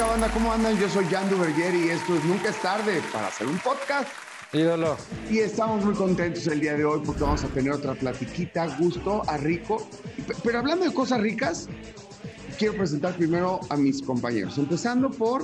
¿Qué 0.00 0.06
transita 0.06 0.18
banda? 0.18 0.32
¿Cómo 0.32 0.50
andan? 0.50 0.78
Yo 0.78 0.88
soy 0.88 1.04
Jan 1.10 1.28
Duverger 1.28 1.74
y 1.74 1.90
esto 1.90 2.14
es 2.14 2.24
Nunca 2.24 2.48
es 2.48 2.62
tarde 2.62 3.02
para 3.12 3.26
hacer 3.26 3.46
un 3.46 3.58
podcast. 3.58 4.08
Ídolo. 4.50 4.96
Y 5.28 5.40
estamos 5.40 5.84
muy 5.84 5.92
contentos 5.92 6.46
el 6.46 6.58
día 6.58 6.72
de 6.74 6.86
hoy 6.86 7.02
porque 7.04 7.20
vamos 7.20 7.44
a 7.44 7.48
tener 7.48 7.70
otra 7.70 7.92
platiquita, 7.92 8.66
gusto, 8.78 9.22
a 9.28 9.36
rico. 9.36 9.86
Pero 10.42 10.60
hablando 10.60 10.86
de 10.86 10.94
cosas 10.94 11.20
ricas, 11.20 11.68
quiero 12.58 12.78
presentar 12.78 13.12
primero 13.14 13.60
a 13.68 13.76
mis 13.76 14.00
compañeros, 14.00 14.56
empezando 14.56 15.10
por 15.10 15.42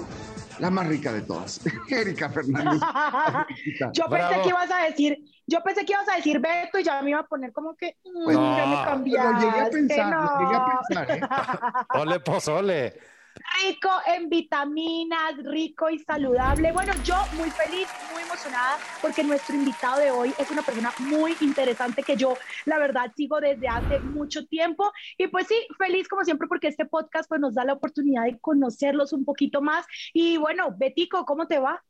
la 0.58 0.70
más 0.70 0.86
rica 0.86 1.12
de 1.12 1.20
todas, 1.20 1.60
Erika 1.90 2.30
Fernández. 2.30 2.80
yo 3.92 4.06
pensé 4.08 4.40
que 4.42 4.48
ibas 4.48 4.70
a 4.70 4.84
decir, 4.86 5.18
yo 5.46 5.62
pensé 5.62 5.84
que 5.84 5.92
ibas 5.92 6.08
a 6.08 6.16
decir 6.16 6.40
Beto 6.40 6.78
y 6.78 6.82
ya 6.82 7.02
me 7.02 7.10
iba 7.10 7.20
a 7.20 7.26
poner 7.26 7.52
como 7.52 7.76
que 7.76 7.98
mm, 8.06 8.30
ya 8.32 8.66
me 8.66 8.84
cambiaste. 8.86 9.32
Lo 9.32 9.50
llegué 9.50 9.60
a 9.60 9.70
pensar, 9.70 10.10
no. 10.10 10.40
llegué 10.40 10.56
a 10.56 10.80
pensar. 10.80 11.10
¿eh? 11.10 12.00
Ole 12.00 12.20
pozole. 12.20 13.15
Rico 13.62 13.90
en 14.06 14.28
vitaminas, 14.28 15.36
rico 15.38 15.90
y 15.90 15.98
saludable. 15.98 16.72
Bueno, 16.72 16.92
yo 17.04 17.16
muy 17.36 17.50
feliz, 17.50 17.88
muy 18.12 18.22
emocionada 18.22 18.78
porque 19.00 19.24
nuestro 19.24 19.54
invitado 19.54 20.00
de 20.00 20.10
hoy 20.10 20.34
es 20.38 20.50
una 20.50 20.62
persona 20.62 20.92
muy 20.98 21.36
interesante 21.40 22.02
que 22.02 22.16
yo, 22.16 22.36
la 22.64 22.78
verdad, 22.78 23.12
sigo 23.16 23.40
desde 23.40 23.68
hace 23.68 23.98
mucho 24.00 24.46
tiempo. 24.46 24.92
Y 25.18 25.28
pues 25.28 25.46
sí, 25.46 25.54
feliz 25.78 26.08
como 26.08 26.24
siempre 26.24 26.48
porque 26.48 26.68
este 26.68 26.86
podcast 26.86 27.28
pues, 27.28 27.40
nos 27.40 27.54
da 27.54 27.64
la 27.64 27.74
oportunidad 27.74 28.24
de 28.24 28.38
conocerlos 28.38 29.12
un 29.12 29.24
poquito 29.24 29.62
más. 29.62 29.86
Y 30.12 30.36
bueno, 30.36 30.74
Betico, 30.76 31.24
¿cómo 31.24 31.46
te 31.46 31.58
va? 31.58 31.82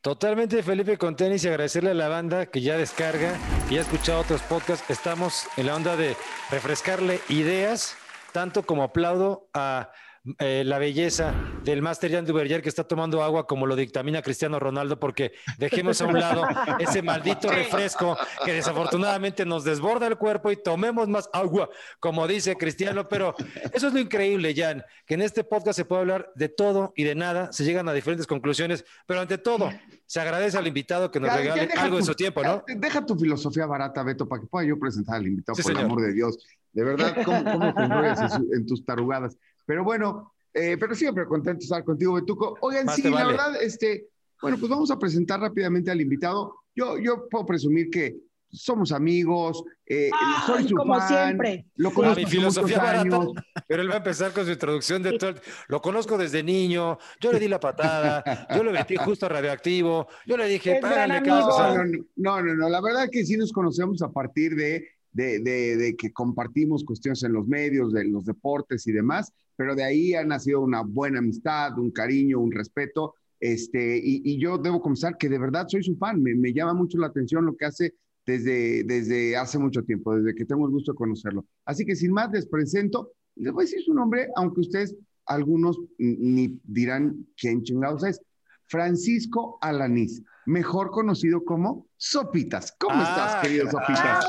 Totalmente 0.00 0.62
Felipe 0.62 0.96
con 0.96 1.16
tenis 1.16 1.44
y 1.44 1.48
agradecerle 1.48 1.90
a 1.90 1.94
la 1.94 2.08
banda 2.08 2.46
que 2.46 2.60
ya 2.60 2.76
descarga 2.76 3.36
y 3.68 3.78
ha 3.78 3.80
escuchado 3.80 4.20
otros 4.20 4.42
podcasts. 4.42 4.88
Estamos 4.88 5.48
en 5.56 5.66
la 5.66 5.74
onda 5.74 5.96
de 5.96 6.16
refrescarle 6.50 7.20
ideas, 7.28 7.96
tanto 8.32 8.62
como 8.64 8.84
aplaudo 8.84 9.48
a 9.54 9.90
eh, 10.38 10.62
la 10.64 10.78
belleza 10.78 11.34
del 11.64 11.82
Master 11.82 12.10
Jan 12.12 12.24
Duverger 12.26 12.62
que 12.62 12.68
está 12.68 12.84
tomando 12.84 13.22
agua 13.22 13.46
como 13.46 13.66
lo 13.66 13.76
dictamina 13.76 14.22
Cristiano 14.22 14.58
Ronaldo, 14.58 14.98
porque 14.98 15.32
dejemos 15.58 16.00
a 16.00 16.06
un 16.06 16.18
lado 16.18 16.44
ese 16.78 17.02
maldito 17.02 17.50
refresco 17.50 18.16
que 18.44 18.52
desafortunadamente 18.52 19.44
nos 19.46 19.64
desborda 19.64 20.06
el 20.06 20.16
cuerpo 20.16 20.50
y 20.50 20.56
tomemos 20.62 21.08
más 21.08 21.28
agua, 21.32 21.68
como 22.00 22.26
dice 22.26 22.56
Cristiano. 22.56 23.08
Pero 23.08 23.34
eso 23.72 23.88
es 23.88 23.92
lo 23.92 23.98
increíble, 24.00 24.54
Jan, 24.56 24.84
que 25.06 25.14
en 25.14 25.22
este 25.22 25.44
podcast 25.44 25.76
se 25.76 25.84
puede 25.84 26.00
hablar 26.02 26.30
de 26.34 26.48
todo 26.48 26.92
y 26.96 27.04
de 27.04 27.14
nada, 27.14 27.52
se 27.52 27.64
llegan 27.64 27.88
a 27.88 27.92
diferentes 27.92 28.26
conclusiones, 28.26 28.84
pero 29.06 29.20
ante 29.20 29.38
todo, 29.38 29.70
se 30.06 30.20
agradece 30.20 30.56
al 30.58 30.66
invitado 30.66 31.10
que 31.10 31.20
nos 31.20 31.32
regale 31.34 31.68
algo 31.76 31.96
de 31.96 32.02
tu- 32.02 32.06
su 32.06 32.14
tiempo, 32.14 32.42
¿no? 32.42 32.64
Deja 32.66 33.04
tu 33.04 33.16
filosofía 33.18 33.66
barata, 33.66 34.02
Beto, 34.02 34.28
para 34.28 34.40
que 34.42 34.46
pueda 34.48 34.66
yo 34.66 34.78
presentar 34.78 35.16
al 35.16 35.26
invitado, 35.26 35.56
Sí, 35.56 35.62
por 35.62 35.72
el 35.72 35.78
amor 35.78 36.00
de 36.02 36.12
Dios. 36.12 36.38
De 36.72 36.84
verdad, 36.84 37.16
¿cómo, 37.24 37.42
cómo 37.44 37.74
te 37.74 37.82
enrollas 37.82 38.20
en, 38.20 38.30
su- 38.30 38.48
en 38.54 38.66
tus 38.66 38.84
tarugadas? 38.84 39.36
Pero 39.68 39.84
bueno, 39.84 40.32
eh, 40.54 40.78
pero 40.80 40.94
siempre 40.94 41.26
contento 41.26 41.58
de 41.58 41.64
estar 41.64 41.84
contigo, 41.84 42.14
Betuco. 42.14 42.56
Oigan, 42.62 42.86
Más 42.86 42.96
sí, 42.96 43.02
la 43.02 43.10
vale. 43.10 43.26
verdad, 43.32 43.62
este, 43.62 44.08
bueno, 44.40 44.56
pues 44.58 44.70
vamos 44.70 44.90
a 44.90 44.98
presentar 44.98 45.40
rápidamente 45.40 45.90
al 45.90 46.00
invitado. 46.00 46.54
Yo, 46.74 46.96
yo 46.98 47.28
puedo 47.28 47.44
presumir 47.44 47.90
que 47.90 48.16
somos 48.50 48.92
amigos, 48.92 49.62
eh, 49.84 50.08
Ay, 50.10 50.42
soy 50.46 50.68
su 50.68 50.74
como 50.74 50.94
fan, 50.94 51.06
siempre. 51.26 51.66
lo 51.76 51.90
conozco 51.92 52.16
mi 52.16 52.24
hace 52.24 52.34
filosofía 52.36 52.78
barata, 52.78 53.00
años. 53.02 53.28
pero 53.66 53.82
él 53.82 53.90
va 53.90 53.94
a 53.94 53.98
empezar 53.98 54.32
con 54.32 54.46
su 54.46 54.52
introducción 54.52 55.02
de 55.02 55.18
todo. 55.18 55.34
Lo 55.68 55.82
conozco 55.82 56.16
desde 56.16 56.42
niño, 56.42 56.96
yo 57.20 57.30
le 57.30 57.40
di 57.40 57.48
la 57.48 57.60
patada, 57.60 58.24
yo 58.56 58.64
lo 58.64 58.72
metí 58.72 58.96
justo 58.96 59.26
a 59.26 59.28
radioactivo, 59.28 60.08
yo 60.24 60.38
le 60.38 60.48
dije, 60.48 60.78
Es 60.78 60.80
sea, 60.82 61.06
No, 61.06 61.20
no, 61.20 61.84
no, 62.16 62.42
no, 62.42 62.54
no, 62.54 62.68
la 62.70 62.80
verdad 62.80 63.10
que 63.12 63.26
sí 63.26 63.36
nos 63.36 63.52
conocemos 63.52 64.00
a 64.00 64.08
partir 64.10 64.56
de, 64.56 64.88
de, 65.12 65.40
de- 65.40 65.76
de 65.76 65.96
que 65.96 66.12
compartimos 66.12 66.84
cuestiones 66.84 67.22
en 67.22 67.32
los 67.32 67.46
medios, 67.48 67.92
de 67.92 68.04
los 68.04 68.24
deportes 68.24 68.86
y 68.86 68.92
demás, 68.92 69.32
pero 69.56 69.74
de 69.74 69.82
ahí 69.84 70.14
ha 70.14 70.24
nacido 70.24 70.60
una 70.60 70.82
buena 70.82 71.18
amistad, 71.18 71.78
un 71.78 71.90
cariño, 71.90 72.38
un 72.40 72.52
respeto, 72.52 73.14
este, 73.40 73.98
y, 73.98 74.20
y 74.24 74.38
yo 74.40 74.58
debo 74.58 74.80
confesar 74.80 75.16
que 75.16 75.28
de 75.28 75.38
verdad 75.38 75.66
soy 75.68 75.82
su 75.82 75.96
fan, 75.96 76.22
me, 76.22 76.34
me 76.34 76.52
llama 76.52 76.74
mucho 76.74 76.98
la 76.98 77.06
atención 77.08 77.46
lo 77.46 77.56
que 77.56 77.64
hace 77.66 77.94
desde, 78.26 78.84
desde 78.84 79.36
hace 79.36 79.58
mucho 79.58 79.82
tiempo, 79.84 80.14
desde 80.14 80.34
que 80.34 80.44
tengo 80.44 80.66
el 80.66 80.72
gusto 80.72 80.92
de 80.92 80.96
conocerlo. 80.96 81.46
Así 81.64 81.86
que 81.86 81.96
sin 81.96 82.12
más 82.12 82.30
les 82.32 82.46
presento, 82.46 83.12
les 83.36 83.52
voy 83.52 83.62
a 83.62 83.66
decir 83.66 83.80
su 83.82 83.94
nombre, 83.94 84.28
aunque 84.36 84.60
ustedes, 84.60 84.94
algunos 85.26 85.78
ni 85.98 86.58
dirán 86.64 87.26
quién 87.36 87.62
chingados 87.62 88.04
es. 88.04 88.20
Francisco 88.66 89.58
Alanís, 89.62 90.22
mejor 90.46 90.90
conocido 90.90 91.42
como 91.44 91.86
Sopitas. 91.96 92.74
¿Cómo 92.78 92.94
Ah, 92.98 93.02
estás, 93.02 93.42
querido. 93.42 93.70
Sopitas? 93.70 94.26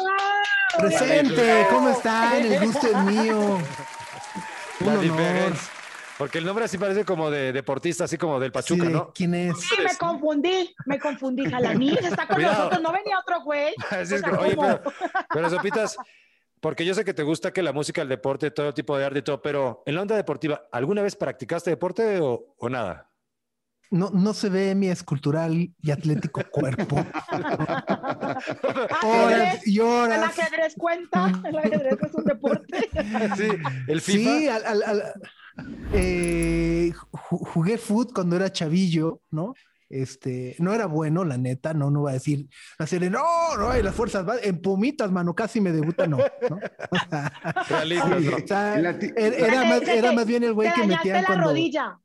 Presente, 0.79 1.67
¿cómo 1.69 1.89
están? 1.89 2.45
El 2.45 2.65
gusto 2.65 2.87
es 2.87 3.03
mío. 3.03 3.39
Un 4.79 4.85
la 4.85 4.91
honor. 4.93 5.01
diferencia. 5.01 5.71
Porque 6.17 6.37
el 6.39 6.45
nombre 6.45 6.65
así 6.65 6.77
parece 6.77 7.05
como 7.05 7.31
de 7.31 7.53
deportista, 7.53 8.03
así 8.03 8.17
como 8.17 8.39
del 8.41 8.51
Pachuca, 8.51 8.85
Sí, 8.85 8.91
¿no? 8.91 9.11
¿Quién 9.13 9.33
es? 9.35 9.57
Sí, 9.61 9.75
me 9.81 9.95
confundí, 9.97 10.75
me 10.85 10.99
confundí. 10.99 11.49
Jalaní 11.49 11.93
está 11.93 12.27
con 12.27 12.35
Cuidado. 12.35 12.55
nosotros, 12.57 12.81
no 12.81 12.91
venía 12.91 13.19
otro 13.19 13.41
güey. 13.43 13.73
Así 13.89 14.15
es 14.15 14.23
O 14.23 14.25
sea, 14.29 14.39
oye, 14.39 14.57
pero, 14.59 14.83
pero 15.33 15.49
Sopitas, 15.49 15.95
porque 16.59 16.83
yo 16.83 16.93
sé 16.93 17.05
que 17.05 17.13
te 17.13 17.23
gusta 17.23 17.53
que 17.53 17.63
la 17.63 17.71
música, 17.71 18.01
el 18.01 18.09
deporte, 18.09 18.51
todo 18.51 18.73
tipo 18.73 18.97
de 18.97 19.05
arte 19.05 19.19
y 19.19 19.21
todo, 19.21 19.41
pero 19.41 19.81
en 19.85 19.95
la 19.95 20.01
onda 20.01 20.17
deportiva, 20.17 20.63
¿alguna 20.73 21.01
vez 21.01 21.15
practicaste 21.15 21.69
deporte 21.69 22.19
o, 22.19 22.53
o 22.57 22.69
nada? 22.69 23.08
No, 23.91 24.11
no 24.11 24.33
se 24.35 24.49
ve 24.49 24.75
mi 24.75 24.87
escultural 24.89 25.71
y 25.81 25.91
atlético 25.91 26.41
cuerpo. 26.51 26.97
Horas 29.03 29.03
Ajedrez, 29.03 29.67
y 29.67 29.75
El 29.79 29.81
horas. 29.85 30.39
ajedrez 30.39 30.75
cuenta, 30.77 31.31
el 31.43 31.57
ajedrez 31.57 31.97
es 32.01 32.13
un 32.13 32.23
deporte. 32.25 32.89
Sí, 33.37 33.47
el 33.87 34.01
FIFA. 34.01 34.29
Sí, 34.39 34.47
al- 34.47 34.65
al- 34.65 34.83
al- 34.83 35.13
eh, 35.93 36.91
ju- 37.11 37.45
jugué 37.47 37.77
foot 37.77 38.13
cuando 38.13 38.35
era 38.35 38.51
chavillo, 38.51 39.21
¿no? 39.31 39.53
Este, 39.89 40.55
no 40.59 40.71
era 40.73 40.85
bueno, 40.85 41.25
la 41.25 41.37
neta, 41.39 41.73
no, 41.73 41.89
no 41.89 42.01
voy 42.01 42.11
a 42.11 42.13
decir, 42.13 42.47
así 42.77 42.99
de, 42.99 43.09
no, 43.09 43.23
no, 43.57 43.75
y 43.75 43.81
las 43.81 43.95
fuerzas, 43.95 44.27
va- 44.27 44.37
en 44.41 44.61
pumitas, 44.61 45.11
mano, 45.11 45.33
casi 45.33 45.59
me 45.61 45.71
debuta, 45.71 46.05
no, 46.05 46.17
¿no? 46.17 46.59
Era, 49.17 49.65
más, 49.65 49.81
era 49.81 50.11
más 50.11 50.27
bien 50.27 50.43
el 50.43 50.53
güey 50.53 50.71
que 50.73 50.85
metían 50.85 51.21
la 51.21 51.27
cuando... 51.27 51.47
rodilla. 51.47 51.97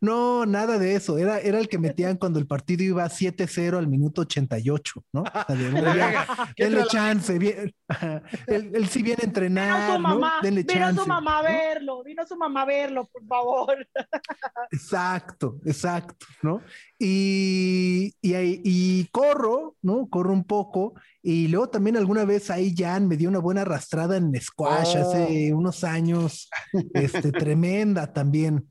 No, 0.00 0.46
nada 0.46 0.78
de 0.78 0.94
eso. 0.94 1.18
Era, 1.18 1.38
era 1.40 1.58
el 1.58 1.68
que 1.68 1.78
metían 1.78 2.16
cuando 2.16 2.38
el 2.38 2.46
partido 2.46 2.82
iba 2.84 3.04
7-0 3.08 3.76
al 3.78 3.88
minuto 3.88 4.20
88, 4.22 5.04
¿no? 5.12 5.22
O 5.22 5.24
sea, 5.24 5.56
de, 5.56 5.70
"Bueno, 5.70 5.96
ya, 5.96 6.26
¿Qué 6.56 6.64
denle 6.64 6.82
tra- 6.82 6.88
chance. 6.88 7.38
Bien, 7.38 7.72
él, 8.46 8.70
él 8.74 8.88
sí 8.88 9.02
viene 9.02 9.22
a 9.22 9.26
Vino 9.26 9.28
entrenar, 9.28 9.92
su 9.96 9.98
mamá, 10.00 10.34
¿no? 10.36 10.42
Denle 10.42 10.62
vino 10.62 10.74
chance. 10.74 11.00
su 11.02 11.06
mamá 11.08 11.38
a 11.38 11.42
¿no? 11.42 11.48
verlo, 11.48 12.04
vino 12.04 12.26
su 12.26 12.36
mamá 12.36 12.62
a 12.62 12.64
verlo, 12.66 13.08
por 13.12 13.26
favor. 13.26 13.76
Exacto, 14.70 15.58
exacto, 15.64 16.26
¿no? 16.42 16.60
Y, 16.98 18.12
y, 18.20 18.34
ahí- 18.34 18.60
y 18.64 19.04
corro, 19.10 19.76
¿no? 19.82 20.08
Corro 20.08 20.32
un 20.32 20.44
poco. 20.44 20.94
Y 21.22 21.48
luego 21.48 21.68
también 21.68 21.96
alguna 21.96 22.24
vez 22.24 22.50
ahí 22.50 22.74
Jan 22.76 23.08
me 23.08 23.16
dio 23.16 23.28
una 23.28 23.38
buena 23.38 23.62
arrastrada 23.62 24.16
en 24.16 24.32
squash 24.40 24.94
Oh. 24.96 25.00
hace 25.10 25.52
unos 25.54 25.84
años, 25.84 26.48
este, 26.94 27.32
tremenda 27.32 28.12
también. 28.12 28.66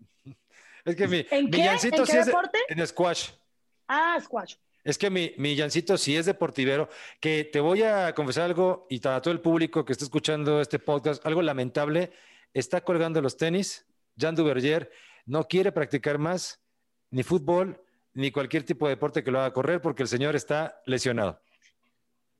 Es 0.87 0.95
que 0.95 1.07
mi, 1.07 1.25
¿En 1.29 1.45
mi 1.45 1.51
qué? 1.51 1.63
Jancito 1.65 1.97
¿En 1.97 2.05
qué 2.05 2.11
sí 2.11 2.17
es 2.17 2.25
de- 2.25 2.31
deporte? 2.31 2.57
en 2.69 2.87
squash. 2.87 3.29
Ah, 3.87 4.17
squash. 4.21 4.55
Es 4.83 4.97
que 4.97 5.09
mi, 5.09 5.33
mi 5.37 5.57
Jancito 5.57 5.97
sí 5.97 6.15
es 6.15 6.25
deportivero, 6.25 6.87
que 7.19 7.43
te 7.43 7.59
voy 7.59 7.83
a 7.83 8.13
confesar 8.15 8.45
algo 8.45 8.87
y 8.89 8.99
para 8.99 9.21
todo 9.21 9.33
el 9.33 9.41
público 9.41 9.83
que 9.83 9.91
está 9.91 10.05
escuchando 10.05 10.61
este 10.61 10.79
podcast, 10.79 11.25
algo 11.25 11.41
lamentable, 11.41 12.11
está 12.53 12.79
colgando 12.81 13.21
los 13.21 13.35
tenis, 13.35 13.85
Jan 14.17 14.33
Duverger 14.35 14.89
no 15.25 15.43
quiere 15.45 15.73
practicar 15.73 16.17
más 16.19 16.61
ni 17.11 17.21
fútbol 17.23 17.81
ni 18.13 18.31
cualquier 18.31 18.63
tipo 18.63 18.87
de 18.87 18.95
deporte 18.95 19.23
que 19.25 19.29
lo 19.31 19.39
haga 19.41 19.51
correr 19.51 19.81
porque 19.81 20.03
el 20.03 20.09
señor 20.09 20.37
está 20.37 20.81
lesionado. 20.85 21.41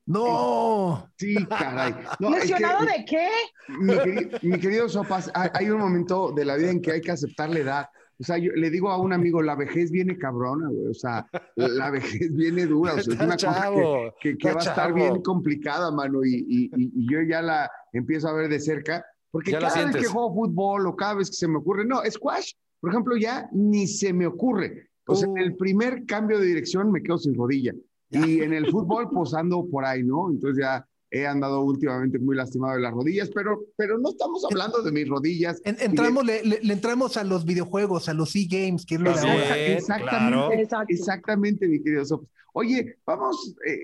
No, 0.06 1.12
Sí, 1.18 1.34
caray. 1.46 1.94
No, 2.18 2.34
es 2.34 2.44
que- 2.44 2.48
¿Lesionado 2.48 2.86
de 2.86 3.04
qué? 3.04 3.28
mi, 3.68 3.94
querido, 3.98 4.38
mi 4.40 4.58
querido 4.58 4.88
Sopas, 4.88 5.30
hay, 5.34 5.50
hay 5.52 5.70
un 5.70 5.80
momento 5.80 6.32
de 6.32 6.46
la 6.46 6.56
vida 6.56 6.70
en 6.70 6.80
que 6.80 6.92
hay 6.92 7.00
que 7.02 7.10
aceptar 7.10 7.50
la 7.50 7.58
edad. 7.58 7.90
O 8.20 8.24
sea, 8.24 8.36
yo 8.38 8.50
le 8.52 8.68
digo 8.70 8.90
a 8.90 8.98
un 9.00 9.12
amigo, 9.12 9.40
la 9.42 9.54
vejez 9.54 9.90
viene 9.92 10.18
cabrona, 10.18 10.68
güey. 10.68 10.86
O 10.88 10.94
sea, 10.94 11.26
la 11.56 11.90
vejez 12.22 12.34
viene 12.34 12.66
dura. 12.66 12.94
O 12.94 13.00
sea, 13.00 13.14
es 13.14 13.20
una 13.20 13.36
cosa 13.36 13.70
que, 13.70 14.12
que- 14.32 14.38
que 14.38 14.52
va 14.52 14.60
a 14.60 14.64
estar 14.64 14.92
bien 14.92 15.22
complicada, 15.22 15.90
mano. 15.92 16.24
Y, 16.24 16.34
y- 16.48 16.70
y- 16.76 17.10
yo 17.12 17.22
ya 17.22 17.42
la 17.42 17.70
empiezo 17.92 18.28
a 18.28 18.32
ver 18.32 18.48
de 18.48 18.58
cerca. 18.60 19.04
Porque 19.30 19.52
Ya 19.52 19.60
cada 19.60 19.84
vez 19.86 19.96
que 19.96 20.06
juego 20.06 20.34
fútbol 20.34 20.86
o 20.86 20.96
cada 20.96 21.14
vez 21.14 21.28
que 21.30 21.36
se 21.36 21.46
me 21.48 21.58
ocurre, 21.58 21.84
no, 21.84 22.00
squash, 22.10 22.52
por 22.80 22.90
ejemplo, 22.90 23.16
ya 23.16 23.48
ni 23.52 23.86
se 23.86 24.12
me 24.12 24.26
ocurre. 24.26 24.88
O 25.06 25.14
sea, 25.14 25.28
Uh. 25.28 25.36
en 25.36 25.42
el 25.42 25.56
primer 25.56 26.04
cambio 26.06 26.38
de 26.40 26.46
dirección 26.46 26.90
me 26.90 27.02
quedo 27.02 27.18
sin 27.18 27.34
rodilla. 27.34 27.72
Y 28.10 28.40
en 28.40 28.52
el 28.54 28.70
fútbol, 28.70 29.10
pues 29.10 29.34
ando 29.34 29.66
por 29.70 29.84
ahí, 29.84 30.02
¿no? 30.02 30.30
Entonces 30.30 30.64
ya 30.64 30.84
he 31.10 31.26
andado 31.26 31.62
últimamente 31.62 32.18
muy 32.18 32.36
lastimado 32.36 32.74
de 32.76 32.82
las 32.82 32.92
rodillas, 32.92 33.30
pero, 33.34 33.60
pero 33.76 33.98
no 33.98 34.10
estamos 34.10 34.44
hablando 34.50 34.82
de 34.82 34.92
mis 34.92 35.08
rodillas. 35.08 35.60
En- 35.64 35.76
entramos, 35.80 36.24
le, 36.24 36.42
le- 36.44 36.60
le 36.62 36.72
entramos 36.72 37.16
a 37.16 37.24
los 37.24 37.44
videojuos, 37.44 38.08
a 38.08 38.14
los 38.14 38.34
e-games, 38.36 38.84
que 38.84 38.96
es 38.96 39.00
lo 39.00 39.12
de 39.14 39.20
ahora. 39.20 39.56
es. 39.58 39.78
Exactamente, 39.78 40.66
claro. 40.68 40.84
Exactamente, 40.88 41.66
mi 41.68 41.82
querido 41.82 42.04
Sopas. 42.04 42.28
Oye, 42.52 42.96
vamos 43.06 43.54
eh, 43.66 43.78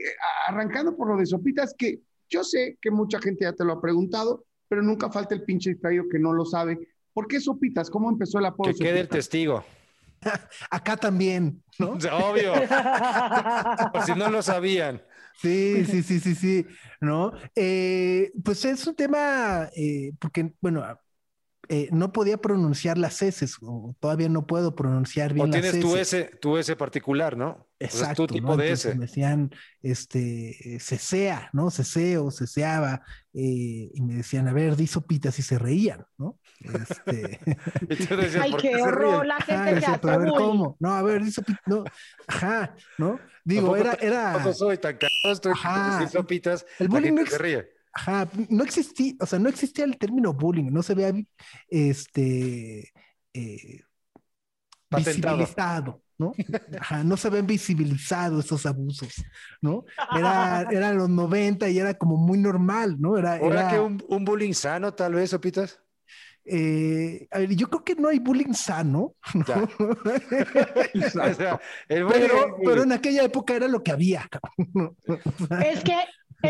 arrancando 0.49 0.97
por 0.97 1.09
lo 1.09 1.17
de 1.17 1.27
Sopitas, 1.27 1.75
que 1.79 2.01
yo 2.29 2.43
sé 2.45 2.77
que 2.81 2.91
mucha 2.91 3.21
gente 3.21 3.45
ya 3.45 3.53
te 3.53 3.65
lo 3.65 3.75
ha 3.75 3.81
preguntado, 3.81 4.45
pero 4.69 4.83
nunca 4.83 5.11
falta 5.11 5.35
el 5.35 5.45
pinche 5.45 5.71
distraído 5.71 6.05
que 6.11 6.19
no 6.19 6.33
lo 6.33 6.45
sabe. 6.45 6.79
¿Por 7.13 7.27
qué 7.29 7.41
Sopitas? 7.41 7.89
¿Cómo 7.91 8.11
empezó 8.11 8.39
el 8.41 8.47
apodo? 8.47 8.73
Que 8.73 8.79
quede 8.79 9.01
el 9.01 9.09
testigo. 9.09 9.65
Acá 10.71 10.97
también, 10.97 11.63
¿no? 11.79 11.93
Obvio. 12.31 12.53
Por 13.93 14.03
si 14.03 14.13
no 14.15 14.31
lo 14.31 14.43
sabían. 14.43 15.01
Sí, 15.37 15.85
sí, 15.87 16.03
sí, 16.03 16.21
sí, 16.21 16.35
sí, 16.35 16.67
¿no? 17.01 17.33
Eh, 17.55 18.33
pues 18.45 18.65
es 18.65 18.87
un 18.87 18.95
tema, 18.95 19.69
eh, 19.77 20.13
porque, 20.19 20.55
bueno, 20.61 20.83
eh, 21.69 21.89
no 21.93 22.13
podía 22.13 22.37
pronunciar 22.39 22.99
las 22.99 23.21
S, 23.23 23.47
o 23.63 23.95
todavía 24.01 24.29
no 24.29 24.47
puedo 24.47 24.75
pronunciar 24.75 25.33
bien 25.33 25.47
O 25.47 25.53
las 25.53 25.61
tienes 25.61 25.81
tu 25.81 25.97
S. 25.97 26.19
S, 26.21 26.37
tu 26.41 26.57
S 26.59 26.75
particular, 26.77 27.37
¿no? 27.37 27.51
O 27.51 27.89
sea, 27.89 27.89
es 27.89 27.95
Exacto, 28.01 28.27
tu 28.27 28.35
tipo 28.35 28.49
¿no? 28.49 28.57
de 28.57 28.73
S. 28.73 28.95
me 28.95 29.07
decían, 29.07 29.51
este, 29.83 30.79
cesea, 30.81 31.51
¿no? 31.53 31.71
Ceseo, 31.71 32.31
ceseaba, 32.31 33.03
eh, 33.33 33.91
y 33.93 34.03
me 34.03 34.15
decían, 34.15 34.49
a 34.49 34.53
ver, 34.53 34.77
di 34.77 34.87
sopitas, 34.87 35.39
y 35.39 35.43
se 35.43 35.59
reían, 35.59 36.05
¿no? 36.19 36.39
Este, 36.61 37.39
decías, 37.81 38.37
Ay, 38.43 38.51
¿por 38.53 38.61
qué 38.63 38.77
horror, 38.83 39.27
la 39.27 39.37
ajá, 39.37 39.45
gente 39.47 39.69
que 39.71 39.75
decía, 39.77 40.01
pero 40.01 40.15
a 40.15 40.19
ver. 40.19 40.29
¿cómo? 40.37 40.77
No, 40.81 40.93
a 40.95 41.03
ver, 41.03 41.23
di 41.25 41.31
sopitas, 41.31 41.63
no, 41.67 41.85
ajá, 42.27 42.75
¿no? 42.99 43.21
Digo, 43.45 43.77
era, 43.77 43.97
tan- 43.97 44.07
era, 44.09 44.53
soy 44.55 44.79
tan 44.79 44.97
caro, 44.97 45.13
estoy 45.25 45.53
Ajá. 45.53 45.99
sin 45.99 46.09
sopitas. 46.09 46.65
El 46.79 46.87
la 46.87 46.91
bullying 46.91 47.09
gente 47.09 47.23
no 47.25 47.27
se 47.31 47.37
ex- 47.37 47.43
ríe. 47.43 47.69
Ajá, 47.95 48.29
no 48.49 48.65
existía, 48.65 49.15
o 49.21 49.27
sea, 49.27 49.39
no 49.39 49.49
existía 49.49 49.85
el 49.85 49.97
término 49.99 50.33
bullying, 50.33 50.71
no 50.71 50.83
se 50.83 50.95
vea 50.95 51.13
este 51.69 52.93
eh, 53.33 53.81
visibilizado, 54.91 56.03
¿no? 56.19 56.33
Ajá, 56.81 57.05
no 57.05 57.17
se 57.17 57.31
ven 57.31 57.47
visibilizados 57.47 58.45
esos 58.45 58.67
abusos, 58.67 59.15
¿no? 59.61 59.85
Era, 60.17 60.63
eran 60.71 60.97
los 60.97 61.09
90 61.09 61.69
y 61.69 61.79
era 61.79 61.95
como 61.95 62.17
muy 62.17 62.39
normal, 62.39 62.97
¿no? 62.99 63.17
Era, 63.17 63.37
¿Ahora 63.37 63.61
era, 63.61 63.69
que 63.71 63.81
un, 63.81 64.03
un 64.09 64.25
bullying 64.25 64.53
sano, 64.53 64.93
tal 64.93 65.15
vez, 65.15 65.31
sopitas? 65.31 65.81
eh, 66.47 67.27
a 67.31 67.39
ver, 67.39 67.55
yo 67.57 67.69
creo 67.69 67.85
que 67.85 67.95
no 67.95 68.09
hay 68.09 68.19
bullying 68.19 68.53
sano, 68.53 69.15
¿no? 69.35 69.45
O 70.95 71.11
sea, 71.35 71.61
el 71.89 72.05
bullying- 72.05 72.21
pero, 72.21 72.57
pero 72.65 72.83
en 72.83 72.93
aquella 72.93 73.25
época 73.25 73.55
era 73.57 73.67
lo 73.69 73.83
que 73.83 73.93
había. 73.93 74.29
Es 75.65 75.83
que, 75.83 75.97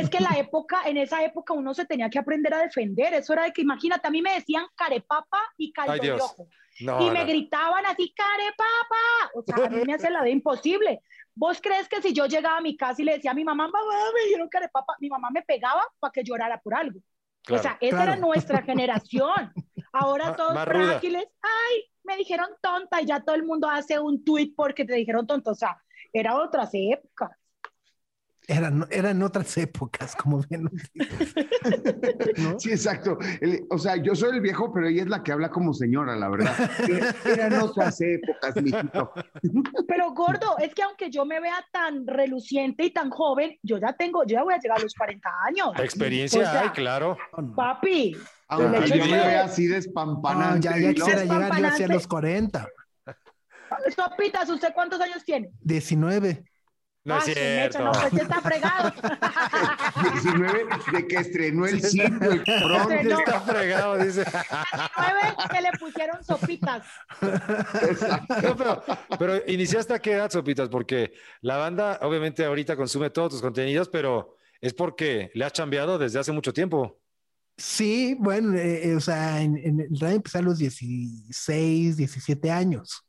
es 0.00 0.10
que 0.10 0.20
la 0.20 0.36
época, 0.38 0.82
en 0.86 0.96
esa 0.96 1.22
época 1.24 1.52
uno 1.54 1.72
se 1.74 1.84
tenía 1.86 2.08
que 2.10 2.18
aprender 2.18 2.52
a 2.54 2.58
defender. 2.62 3.14
Eso 3.14 3.32
era 3.32 3.44
de 3.44 3.52
que, 3.52 3.62
imagínate, 3.62 4.06
a 4.06 4.10
mí 4.10 4.22
me 4.22 4.34
decían 4.34 4.66
carepapa 4.74 5.38
y 5.56 5.72
caldo 5.72 5.92
Ay, 5.92 6.00
de 6.00 6.06
Dios. 6.06 6.22
ojo. 6.22 6.48
No, 6.80 7.00
y 7.06 7.10
me 7.10 7.20
no. 7.20 7.26
gritaban 7.26 7.86
así, 7.86 8.12
carepapa. 8.14 9.30
O 9.34 9.42
sea, 9.42 9.66
a 9.66 9.70
mí 9.70 9.82
me 9.86 9.94
hace 9.94 10.10
la 10.10 10.22
de 10.22 10.30
imposible. 10.30 11.00
¿Vos 11.34 11.60
crees 11.60 11.88
que 11.88 12.02
si 12.02 12.12
yo 12.12 12.26
llegaba 12.26 12.58
a 12.58 12.60
mi 12.60 12.76
casa 12.76 13.00
y 13.02 13.04
le 13.04 13.12
decía 13.14 13.30
a 13.30 13.34
mi 13.34 13.44
mamá, 13.44 13.68
mamá, 13.68 13.78
me 14.14 14.26
dieron 14.28 14.48
carepapa, 14.48 14.96
mi 15.00 15.08
mamá 15.08 15.30
me 15.32 15.42
pegaba 15.42 15.82
para 16.00 16.10
que 16.12 16.24
llorara 16.24 16.60
por 16.60 16.74
algo? 16.74 16.98
Claro. 17.42 17.60
O 17.60 17.62
sea, 17.62 17.78
esa 17.80 17.96
Claro. 17.96 18.12
era 18.12 18.20
nuestra 18.20 18.62
generación. 18.62 19.52
Ahora 19.92 20.34
todos 20.34 20.58
frágiles, 20.64 21.24
ay, 21.42 21.84
me 22.02 22.16
dijeron 22.16 22.48
tonta 22.60 23.00
y 23.00 23.06
ya 23.06 23.20
todo 23.20 23.36
el 23.36 23.44
mundo 23.44 23.68
hace 23.68 23.98
un 24.00 24.24
tweet 24.24 24.52
porque 24.56 24.84
te 24.84 24.94
dijeron 24.94 25.26
tonta. 25.26 25.52
O 25.52 25.54
sea, 25.54 25.76
era 26.12 26.36
otras 26.36 26.70
épocas. 26.72 27.30
Eran, 28.46 28.86
eran 28.90 29.22
otras 29.22 29.56
épocas, 29.58 30.14
como 30.16 30.40
bien. 30.48 30.64
¿no? 32.38 32.58
Sí, 32.60 32.70
exacto. 32.72 33.18
El- 33.40 33.64
o 33.70 33.78
sea, 33.78 33.96
yo 33.96 34.14
soy 34.14 34.36
el 34.36 34.40
viejo, 34.42 34.72
pero 34.72 34.86
ella 34.88 35.02
es 35.02 35.08
la 35.08 35.22
que 35.22 35.32
habla 35.32 35.50
como 35.50 35.72
señora, 35.72 36.14
la 36.16 36.28
verdad. 36.28 36.54
Eran 37.24 37.54
otras 37.60 37.98
épocas, 38.00 38.54
mijito. 38.62 39.12
Pero 39.88 40.12
gordo, 40.12 40.58
es 40.58 40.74
que 40.74 40.82
aunque 40.82 41.10
yo 41.10 41.24
me 41.24 41.40
vea 41.40 41.64
tan 41.72 42.06
reluciente 42.06 42.84
y 42.84 42.90
tan 42.90 43.10
joven, 43.10 43.58
yo 43.62 43.78
ya 43.78 43.94
tengo, 43.94 44.24
yo 44.24 44.34
ya 44.34 44.42
voy 44.42 44.54
a 44.54 44.58
llegar 44.58 44.78
a 44.78 44.82
los 44.82 44.94
40 44.94 45.28
años. 45.46 45.68
Experiencia 45.78 46.40
O 46.40 46.44
sea, 46.44 46.60
hay, 46.62 46.68
claro. 46.70 47.16
Papi, 47.56 48.16
Aunque 48.48 48.78
hecho 48.84 48.94
yo 48.96 49.04
me 49.06 49.10
vea 49.12 49.44
así 49.44 49.66
No, 49.68 49.74
despampanante. 49.74 50.68
ya, 50.68 50.78
ya 50.78 50.88
¿no? 50.88 50.94
quisiera 50.94 51.22
llegar 51.24 51.60
yo 51.60 51.66
hacia 51.66 51.88
los 51.88 52.06
40, 52.06 52.68
Sopitas, 53.96 54.48
¿usted 54.50 54.68
cuántos 54.74 55.00
años 55.00 55.24
tiene? 55.24 55.50
19. 55.62 56.44
No 57.04 57.18
es 57.18 57.22
Ah, 57.28 57.32
cierto. 57.34 57.84
No, 57.84 57.92
pues 57.92 58.12
ya 58.12 58.22
está 58.22 58.40
fregado. 58.40 58.92
19 60.12 60.66
de 60.92 61.06
que 61.06 61.16
estrenó 61.16 61.66
el 61.66 61.82
sitio, 61.82 62.06
el. 62.06 62.38
Estrenó. 62.46 63.18
Está 63.18 63.40
fregado, 63.40 63.98
dice. 63.98 64.24
19 64.24 65.36
que 65.50 65.60
le 65.60 65.70
pusieron 65.78 66.24
sopitas. 66.24 66.86
No, 68.42 68.56
pero, 68.56 68.82
pero 69.18 69.42
iniciaste 69.46 69.92
a 69.94 69.98
qué 69.98 70.12
edad, 70.12 70.30
Sopitas, 70.30 70.68
porque 70.68 71.12
la 71.42 71.56
banda 71.58 71.98
obviamente 72.02 72.44
ahorita 72.44 72.74
consume 72.76 73.10
todos 73.10 73.32
tus 73.32 73.42
contenidos, 73.42 73.88
pero 73.88 74.36
es 74.60 74.72
porque 74.72 75.30
le 75.34 75.44
has 75.44 75.52
chambeado 75.52 75.98
desde 75.98 76.18
hace 76.18 76.32
mucho 76.32 76.52
tiempo. 76.52 76.98
Sí, 77.56 78.16
bueno, 78.18 78.56
eh, 78.58 78.88
eh, 78.90 78.96
o 78.96 79.00
sea, 79.00 79.40
en, 79.42 79.56
en 79.58 79.80
el 79.80 80.00
radio 80.00 80.16
empecé 80.16 80.38
a 80.38 80.42
los 80.42 80.58
16, 80.58 81.96
17 81.98 82.50
años, 82.50 83.04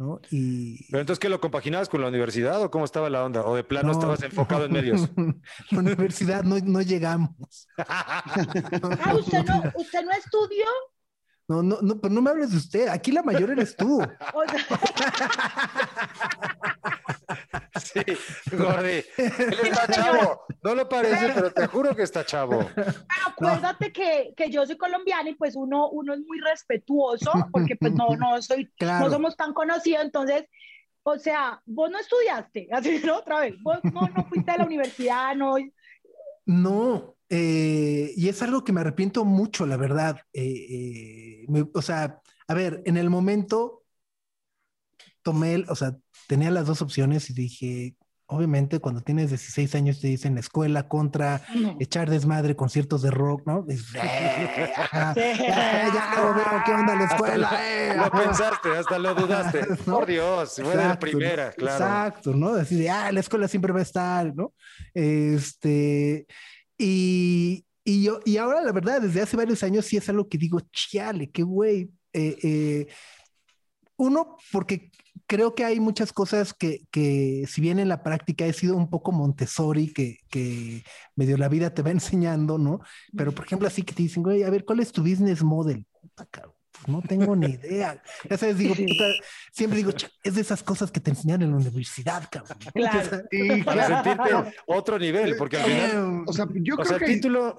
¿no? 0.00 0.18
Y 0.30 0.90
Pero 0.90 1.02
entonces, 1.02 1.20
¿qué 1.20 1.28
lo 1.28 1.40
compaginabas 1.40 1.90
con 1.90 2.00
la 2.00 2.08
universidad 2.08 2.62
o 2.62 2.70
cómo 2.70 2.86
estaba 2.86 3.10
la 3.10 3.22
onda? 3.22 3.44
¿O 3.44 3.54
de 3.54 3.62
plano 3.62 3.88
no, 3.88 3.92
estabas 3.92 4.22
enfocado 4.22 4.64
en 4.64 4.72
medios? 4.72 5.10
La 5.70 5.78
universidad 5.78 6.42
no, 6.42 6.56
no 6.58 6.80
llegamos. 6.80 7.68
Ah, 7.76 8.24
¿usted 9.14 9.44
no, 9.44 9.62
¿usted 9.74 10.02
no 10.02 10.12
estudió? 10.12 10.64
No, 11.48 11.62
no, 11.62 11.78
no, 11.82 12.00
pero 12.00 12.14
no 12.14 12.22
me 12.22 12.30
hables 12.30 12.52
de 12.52 12.56
usted. 12.56 12.88
Aquí 12.88 13.12
la 13.12 13.22
mayor 13.22 13.50
eres 13.50 13.76
tú. 13.76 14.00
O 14.00 14.44
sea, 14.48 14.78
Sí, 17.92 18.56
Gordi. 18.56 19.02
Él 19.16 19.58
está 19.64 19.86
chavo. 19.88 20.42
No 20.62 20.74
lo 20.74 20.88
parece, 20.88 21.30
pero 21.34 21.52
te 21.52 21.66
juro 21.66 21.94
que 21.96 22.02
está 22.02 22.24
chavo. 22.24 22.68
pero 22.74 22.92
acuérdate 23.26 23.92
que, 23.92 24.32
que 24.36 24.50
yo 24.50 24.64
soy 24.66 24.76
colombiana 24.76 25.30
y 25.30 25.34
pues 25.34 25.56
uno, 25.56 25.88
uno 25.90 26.14
es 26.14 26.20
muy 26.20 26.38
respetuoso 26.40 27.32
porque 27.52 27.76
pues 27.76 27.92
no, 27.94 28.16
no, 28.16 28.40
soy, 28.42 28.70
Claro. 28.78 29.06
no 29.06 29.10
somos 29.10 29.36
tan 29.36 29.52
conocidos, 29.54 30.04
entonces, 30.04 30.44
o 31.02 31.18
sea, 31.18 31.60
vos 31.64 31.90
no 31.90 31.98
estudiaste, 31.98 32.68
así 32.72 33.00
¿no? 33.04 33.16
otra 33.18 33.40
vez, 33.40 33.54
vos 33.62 33.78
no, 33.84 34.08
no 34.08 34.24
fuiste 34.28 34.50
a 34.50 34.58
la 34.58 34.64
universidad, 34.66 35.34
no, 35.34 35.56
No, 36.46 37.16
eh, 37.28 38.12
y 38.16 38.28
es 38.28 38.42
algo 38.42 38.64
que 38.64 38.72
me 38.72 38.80
arrepiento 38.80 39.24
mucho, 39.24 39.66
la 39.66 39.76
verdad. 39.76 40.20
Eh, 40.32 40.42
eh, 40.44 41.44
me- 41.48 41.68
o 41.72 41.82
sea, 41.82 42.20
a 42.48 42.54
ver, 42.54 42.82
en 42.84 42.96
el 42.96 43.08
momento 43.08 43.79
tomé, 45.22 45.54
el- 45.54 45.66
o 45.68 45.74
sea, 45.76 45.96
tenía 46.28 46.50
las 46.50 46.66
dos 46.66 46.82
opciones 46.82 47.28
y 47.30 47.34
dije, 47.34 47.94
obviamente 48.26 48.78
cuando 48.78 49.00
tienes 49.00 49.30
16 49.30 49.74
años 49.74 50.00
te 50.00 50.06
dicen 50.06 50.38
escuela 50.38 50.86
contra 50.86 51.42
no. 51.56 51.76
echar 51.80 52.08
desmadre, 52.08 52.54
conciertos 52.54 53.02
de 53.02 53.10
rock, 53.10 53.42
¿no? 53.44 53.62
Dices, 53.66 53.86
"Eh, 53.96 54.72
ajá, 54.76 55.14
Sí. 55.14 55.20
eh, 55.20 55.88
ya 55.92 56.12
lo 56.16 56.34
veo, 56.34 56.62
¿qué 56.64 56.72
onda 56.72 56.94
la 56.94 57.04
escuela? 57.06 57.50
Eh, 57.60 57.94
Lo 57.96 58.04
ajá". 58.04 58.22
pensaste, 58.24 58.68
hasta 58.76 58.98
lo 59.00 59.14
dudaste. 59.16 59.60
¿No? 59.86 59.94
Por 59.98 60.06
Dios, 60.06 60.54
fue 60.54 60.64
de 60.68 60.76
la 60.76 60.82
Exacto, 60.84 61.00
primera, 61.00 61.50
claro. 61.52 61.84
Exacto, 61.84 62.32
¿no? 62.34 62.50
Así 62.54 62.76
de, 62.76 62.88
ah, 62.88 63.10
la 63.10 63.18
escuela 63.18 63.48
siempre 63.48 63.72
va 63.72 63.80
a 63.80 63.82
estar, 63.82 64.32
¿no? 64.34 64.54
Este, 64.94 66.26
y, 66.78 67.66
y 67.84 68.04
yo, 68.04 68.20
y 68.24 68.36
ahora 68.36 68.60
la 68.62 68.70
verdad, 68.72 69.00
desde 69.02 69.22
hace 69.22 69.36
varios 69.36 69.62
años 69.64 69.86
sí 69.86 69.96
es 69.96 70.08
algo 70.08 70.28
que 70.28 70.38
digo, 70.38 70.60
chale, 70.72 71.30
qué 71.30 71.42
güey. 71.42 71.90
Eh, 72.12 72.36
eh, 72.42 72.86
uno, 73.96 74.36
porque 74.52 74.90
creo 75.30 75.54
que 75.54 75.64
hay 75.64 75.78
muchas 75.78 76.12
cosas 76.12 76.52
que, 76.52 76.80
que, 76.90 77.44
si 77.48 77.60
bien 77.60 77.78
en 77.78 77.88
la 77.88 78.02
práctica 78.02 78.44
he 78.46 78.52
sido 78.52 78.74
un 78.76 78.90
poco 78.90 79.12
Montessori, 79.12 79.92
que, 79.92 80.18
que 80.28 80.82
medio 81.14 81.36
la 81.38 81.48
vida 81.48 81.72
te 81.72 81.82
va 81.82 81.90
enseñando, 81.92 82.58
¿no? 82.58 82.80
Pero, 83.16 83.30
por 83.32 83.44
ejemplo, 83.44 83.68
así 83.68 83.82
que 83.84 83.94
te 83.94 84.02
dicen, 84.02 84.24
güey, 84.24 84.42
a 84.42 84.50
ver, 84.50 84.64
¿cuál 84.64 84.80
es 84.80 84.90
tu 84.90 85.02
business 85.02 85.44
model? 85.44 85.86
Puta, 86.02 86.26
cabrón, 86.26 86.54
pues 86.72 86.88
no 86.88 87.00
tengo 87.02 87.36
ni 87.36 87.46
idea. 87.46 88.02
Ya 88.28 88.36
sabes, 88.36 88.58
digo, 88.58 88.74
puta, 88.74 89.04
siempre 89.52 89.76
digo, 89.76 89.92
"Ch- 89.92 90.10
es 90.24 90.34
de 90.34 90.40
esas 90.40 90.64
cosas 90.64 90.90
que 90.90 90.98
te 90.98 91.10
enseñan 91.10 91.42
en 91.42 91.50
la 91.52 91.58
universidad, 91.58 92.24
cabrón. 92.28 92.58
Claro. 92.74 93.22
Sí, 93.30 93.62
Para 93.62 93.86
sentirte 93.86 94.30
otro 94.66 94.98
nivel, 94.98 95.36
porque 95.36 95.58
al 95.58 95.64
final, 95.64 96.24
O 96.26 96.32
sea, 96.32 96.46
yo 96.54 96.74
o 96.74 96.78
creo 96.78 96.86
sea, 96.86 96.96
el 96.96 97.04
que 97.04 97.14
título, 97.14 97.56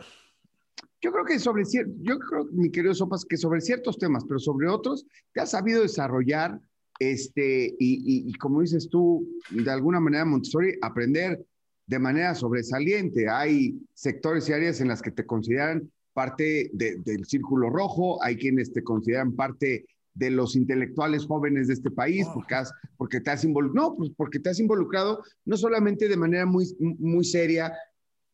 Yo 1.02 1.12
creo 1.14 1.24
que 1.24 1.40
sobre 1.40 1.64
cierto, 1.64 1.94
yo 2.02 2.20
creo, 2.20 2.46
mi 2.52 2.70
querido 2.70 2.94
Sopas, 2.94 3.24
que 3.24 3.38
sobre 3.38 3.62
ciertos 3.62 3.98
temas, 3.98 4.26
pero 4.28 4.40
sobre 4.40 4.68
otros, 4.68 5.06
te 5.34 5.40
has 5.40 5.52
sabido 5.52 5.82
desarrollar, 5.82 6.60
este, 7.02 7.66
y, 7.80 7.96
y- 8.06 8.30
y 8.30 8.34
como 8.34 8.62
dices 8.62 8.88
tú, 8.88 9.28
de 9.50 9.72
alguna 9.72 10.00
manera, 10.00 10.24
Montessori, 10.24 10.76
aprender 10.84 11.44
de 11.88 11.98
manera 11.98 12.36
sobresaliente. 12.36 13.28
Hay 13.28 13.76
sectores 13.96 14.48
y 14.48 14.54
áreas 14.54 14.82
en 14.82 14.88
las 14.88 15.02
que 15.02 15.10
te 15.10 15.26
consideran 15.26 15.92
parte 16.14 16.70
de- 16.74 16.98
del 17.04 17.26
círculo 17.26 17.72
rojo, 17.72 18.24
hay 18.24 18.36
quienes 18.38 18.72
te 18.72 18.84
consideran 18.84 19.32
parte 19.36 19.86
de 20.14 20.30
los 20.30 20.56
intelectuales 20.56 21.26
jóvenes 21.26 21.68
de 21.70 21.74
este 21.74 21.90
país, 21.90 22.28
Oh. 22.30 22.34
porque, 22.36 22.54
has, 22.56 22.72
porque 22.98 23.20
te 23.20 23.32
has 23.32 23.44
involucrado, 23.46 23.90
no, 23.90 23.96
pues 23.96 24.12
porque 24.16 24.40
te 24.40 24.50
has 24.52 24.60
involucrado 24.60 25.24
no 25.46 25.58
solamente 25.58 26.08
de 26.08 26.18
manera 26.18 26.46
muy, 26.46 26.66
muy 26.80 27.24
seria 27.26 27.74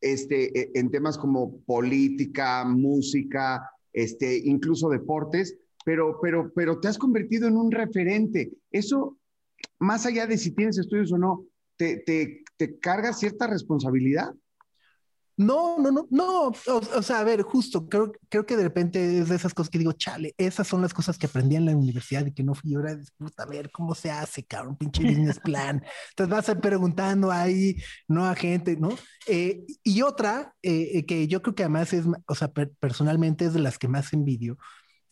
este, 0.01 0.59
e- 0.59 0.71
en 0.75 0.89
temas 0.91 1.17
como 1.17 1.59
política, 1.61 2.65
música, 2.65 3.61
este, 3.93 4.37
incluso 4.43 4.89
deportes, 4.89 5.55
pero, 5.87 6.19
pero, 6.21 6.51
pero 6.53 6.81
te 6.81 6.89
has 6.89 6.97
convertido 6.97 7.47
en 7.47 7.55
un 7.55 7.71
referente. 7.71 8.51
Eso, 8.69 9.17
más 9.79 10.05
allá 10.05 10.27
de 10.27 10.37
si 10.37 10.51
tienes 10.51 10.77
estudios 10.77 11.13
o 11.13 11.17
no, 11.17 11.45
te, 11.77 11.99
te, 11.99 12.43
te 12.57 12.77
carga 12.77 13.13
cierta 13.13 13.47
responsabilidad. 13.47 14.33
No, 15.37 15.79
no, 15.79 15.91
no, 15.91 16.05
no. 16.09 16.47
O, 16.47 17.01
sea, 17.01 17.19
a 17.19 17.23
ver, 17.23 17.41
justo, 17.43 17.87
creo, 17.87 18.11
creo 18.27 18.45
que 18.45 18.57
de 18.57 18.63
repente 18.63 19.19
es 19.19 19.29
de 19.29 19.35
esas 19.37 19.53
cosas 19.53 19.69
que 19.69 19.77
digo, 19.77 19.93
chale, 19.93 20.35
esas 20.37 20.67
son 20.67 20.81
las 20.81 20.93
cosas 20.93 21.17
que 21.17 21.27
aprendí 21.27 21.55
en 21.55 21.63
la 21.63 21.73
universidad 21.73 22.25
y 22.25 22.33
que 22.33 22.43
no 22.43 22.53
fui. 22.53 22.75
ahora, 22.75 22.99
puta, 23.15 23.43
a 23.43 23.45
ver 23.45 23.71
cómo 23.71 23.95
se 23.95 24.11
hace, 24.11 24.43
cabrón, 24.43 24.75
pinche 24.75 25.03
business 25.03 25.39
plan. 25.39 25.81
Entonces 26.09 26.35
vas 26.35 26.49
a 26.49 26.59
preguntando 26.59 27.31
ahí, 27.31 27.77
¿no? 28.09 28.25
A 28.25 28.35
gente, 28.35 28.75
¿no? 28.75 28.89
Eh, 29.25 29.63
y 29.83 30.01
otra, 30.01 30.53
eh, 30.61 31.05
que 31.05 31.29
yo 31.29 31.41
creo 31.41 31.55
que 31.55 31.63
además 31.63 31.93
es, 31.93 32.03
o 32.25 32.35
sea, 32.35 32.51
personalmente 32.51 33.45
es 33.45 33.53
de 33.53 33.61
las 33.61 33.77
que 33.77 33.87
más 33.87 34.11
envidio, 34.11 34.57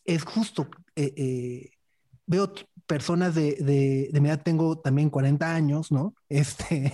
es 0.06 0.24
justo, 0.24 0.68
eh, 0.94 1.70
veo 2.26 2.52
personas 2.86 3.34
de, 3.34 3.56
de, 3.58 4.08
de, 4.12 4.20
mi 4.20 4.28
edad, 4.28 4.40
tengo 4.42 4.78
también 4.78 5.10
40 5.10 5.54
años, 5.54 5.92
¿no? 5.92 6.14
Este, 6.28 6.92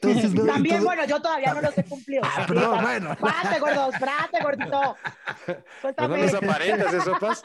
entonces 0.00 0.34
También, 0.46 0.82
bueno, 0.82 1.04
yo 1.06 1.20
todavía 1.20 1.52
no 1.54 1.60
los 1.62 1.76
he 1.76 1.84
cumplido. 1.84 2.22
Ah, 2.26 2.44
perdón, 2.46 2.82
bueno. 2.82 3.12
Espérate, 3.12 3.60
gordo, 3.60 3.90
espérate, 3.92 4.42
gordito. 4.42 4.96
Suéltame. 5.80 6.26
¿No 6.26 6.38
aparentas 6.38 6.94
eso, 6.94 7.12
Paz? 7.20 7.42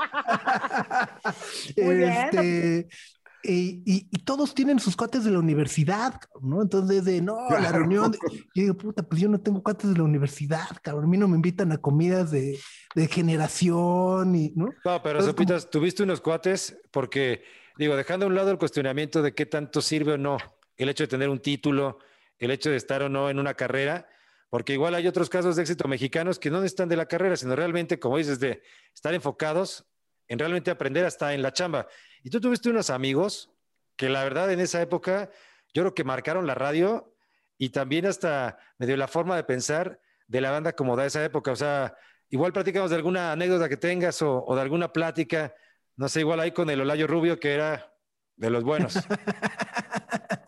Muy 1.77 2.03
este, 2.03 2.41
bien. 2.41 2.89
Y, 3.43 3.83
y, 3.85 4.07
y, 4.11 4.19
todos 4.23 4.53
tienen 4.53 4.79
sus 4.79 4.95
cuates 4.95 5.23
de 5.23 5.31
la 5.31 5.39
universidad, 5.39 6.19
¿no? 6.41 6.61
Entonces, 6.61 7.05
de 7.05 7.21
no, 7.21 7.49
la 7.49 7.71
reunión, 7.71 8.15
yo 8.53 8.61
digo, 8.61 8.77
puta, 8.77 9.03
pues 9.03 9.19
yo 9.19 9.29
no 9.29 9.39
tengo 9.39 9.63
cuates 9.63 9.89
de 9.89 9.97
la 9.97 10.03
universidad, 10.03 10.67
cabrón. 10.83 11.05
A 11.05 11.07
mí 11.07 11.17
no 11.17 11.27
me 11.27 11.35
invitan 11.35 11.71
a 11.71 11.77
comidas 11.77 12.29
de, 12.31 12.59
de 12.93 13.07
generación, 13.07 14.35
y, 14.35 14.53
¿no? 14.55 14.69
No, 14.85 15.01
pero 15.01 15.21
Sopitas, 15.23 15.69
tuviste 15.69 16.03
unos 16.03 16.21
cuates 16.21 16.77
porque 16.91 17.43
digo, 17.77 17.95
dejando 17.95 18.25
a 18.25 18.29
un 18.29 18.35
lado 18.35 18.51
el 18.51 18.57
cuestionamiento 18.57 19.21
de 19.21 19.33
qué 19.33 19.45
tanto 19.45 19.81
sirve 19.81 20.13
o 20.13 20.17
no 20.17 20.37
el 20.77 20.89
hecho 20.89 21.03
de 21.03 21.07
tener 21.07 21.29
un 21.29 21.39
título, 21.39 21.99
el 22.39 22.51
hecho 22.51 22.69
de 22.69 22.75
estar 22.77 23.03
o 23.03 23.09
no 23.09 23.29
en 23.29 23.39
una 23.39 23.53
carrera, 23.53 24.07
porque 24.49 24.73
igual 24.73 24.95
hay 24.95 25.07
otros 25.07 25.29
casos 25.29 25.55
de 25.55 25.61
éxito 25.61 25.87
mexicanos 25.87 26.39
que 26.39 26.49
no 26.49 26.63
están 26.63 26.89
de 26.89 26.97
la 26.97 27.05
carrera, 27.05 27.35
sino 27.37 27.55
realmente, 27.55 27.99
como 27.99 28.17
dices, 28.17 28.39
de 28.39 28.61
estar 28.93 29.13
enfocados 29.13 29.85
en 30.27 30.39
realmente 30.39 30.71
aprender 30.71 31.05
hasta 31.05 31.33
en 31.33 31.41
la 31.41 31.53
chamba. 31.53 31.87
Y 32.23 32.29
tú 32.29 32.39
tuviste 32.39 32.69
unos 32.69 32.89
amigos 32.89 33.49
que 33.95 34.09
la 34.09 34.23
verdad 34.23 34.51
en 34.51 34.59
esa 34.59 34.81
época 34.81 35.29
yo 35.73 35.83
creo 35.83 35.95
que 35.95 36.03
marcaron 36.03 36.47
la 36.47 36.55
radio 36.55 37.13
y 37.57 37.69
también 37.69 38.05
hasta 38.05 38.57
me 38.77 38.87
dio 38.87 38.97
la 38.97 39.07
forma 39.07 39.35
de 39.35 39.43
pensar 39.43 39.99
de 40.27 40.41
la 40.41 40.51
banda 40.51 40.73
como 40.73 40.95
de 40.95 41.07
esa 41.07 41.23
época. 41.23 41.51
O 41.51 41.55
sea, 41.55 41.95
igual 42.29 42.53
platicamos 42.53 42.89
de 42.89 42.95
alguna 42.95 43.31
anécdota 43.31 43.69
que 43.69 43.77
tengas 43.77 44.21
o, 44.21 44.43
o 44.45 44.55
de 44.55 44.61
alguna 44.61 44.91
plática 44.91 45.53
no 46.01 46.09
sé, 46.09 46.21
igual 46.21 46.39
ahí 46.39 46.51
con 46.51 46.69
el 46.69 46.81
Olayo 46.81 47.05
Rubio, 47.05 47.39
que 47.39 47.53
era 47.53 47.93
de 48.35 48.49
los 48.49 48.63
buenos. 48.63 48.95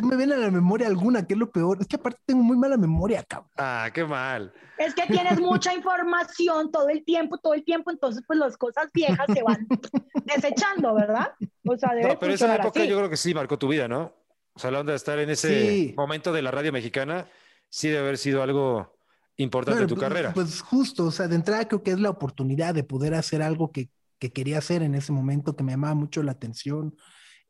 no 0.00 0.08
me 0.08 0.16
viene 0.16 0.34
a 0.34 0.38
la 0.38 0.50
memoria 0.50 0.86
alguna, 0.86 1.26
que 1.26 1.34
es 1.34 1.38
lo 1.38 1.50
peor. 1.50 1.78
Es 1.80 1.86
que 1.86 1.96
aparte 1.96 2.20
tengo 2.24 2.42
muy 2.42 2.56
mala 2.56 2.76
memoria, 2.76 3.22
cabrón. 3.22 3.50
Ah, 3.56 3.90
qué 3.92 4.04
mal. 4.04 4.52
Es 4.78 4.94
que 4.94 5.06
tienes 5.06 5.40
mucha 5.40 5.74
información 5.74 6.70
todo 6.70 6.88
el 6.88 7.04
tiempo, 7.04 7.38
todo 7.38 7.54
el 7.54 7.64
tiempo, 7.64 7.90
entonces 7.90 8.22
pues 8.26 8.38
las 8.38 8.56
cosas 8.56 8.88
viejas 8.92 9.26
se 9.32 9.42
van 9.42 9.66
desechando, 10.24 10.94
¿verdad? 10.94 11.32
O 11.66 11.76
sea, 11.76 11.94
debe 11.94 12.08
no, 12.10 12.18
pero 12.18 12.32
esa 12.32 12.54
época 12.56 12.84
yo 12.84 12.96
creo 12.96 13.10
que 13.10 13.16
sí 13.16 13.34
marcó 13.34 13.58
tu 13.58 13.68
vida, 13.68 13.88
¿no? 13.88 14.14
O 14.54 14.58
sea, 14.58 14.70
la 14.70 14.80
onda 14.80 14.92
de 14.92 14.96
estar 14.96 15.18
en 15.18 15.30
ese 15.30 15.94
momento 15.96 16.32
de 16.32 16.42
la 16.42 16.50
radio 16.50 16.72
mexicana, 16.72 17.26
sí 17.70 17.88
debe 17.88 18.00
haber 18.00 18.18
sido 18.18 18.42
algo 18.42 18.98
importante 19.36 19.82
en 19.82 19.88
tu 19.88 19.94
pues, 19.94 20.08
carrera. 20.08 20.32
Pues 20.34 20.60
justo, 20.60 21.06
o 21.06 21.10
sea, 21.10 21.26
de 21.26 21.36
entrada 21.36 21.66
creo 21.66 21.82
que 21.82 21.92
es 21.92 22.00
la 22.00 22.10
oportunidad 22.10 22.74
de 22.74 22.84
poder 22.84 23.14
hacer 23.14 23.42
algo 23.42 23.72
que 23.72 23.88
que 24.22 24.32
quería 24.32 24.58
hacer 24.58 24.84
en 24.84 24.94
ese 24.94 25.10
momento, 25.10 25.56
que 25.56 25.64
me 25.64 25.72
llamaba 25.72 25.96
mucho 25.96 26.22
la 26.22 26.30
atención, 26.30 26.94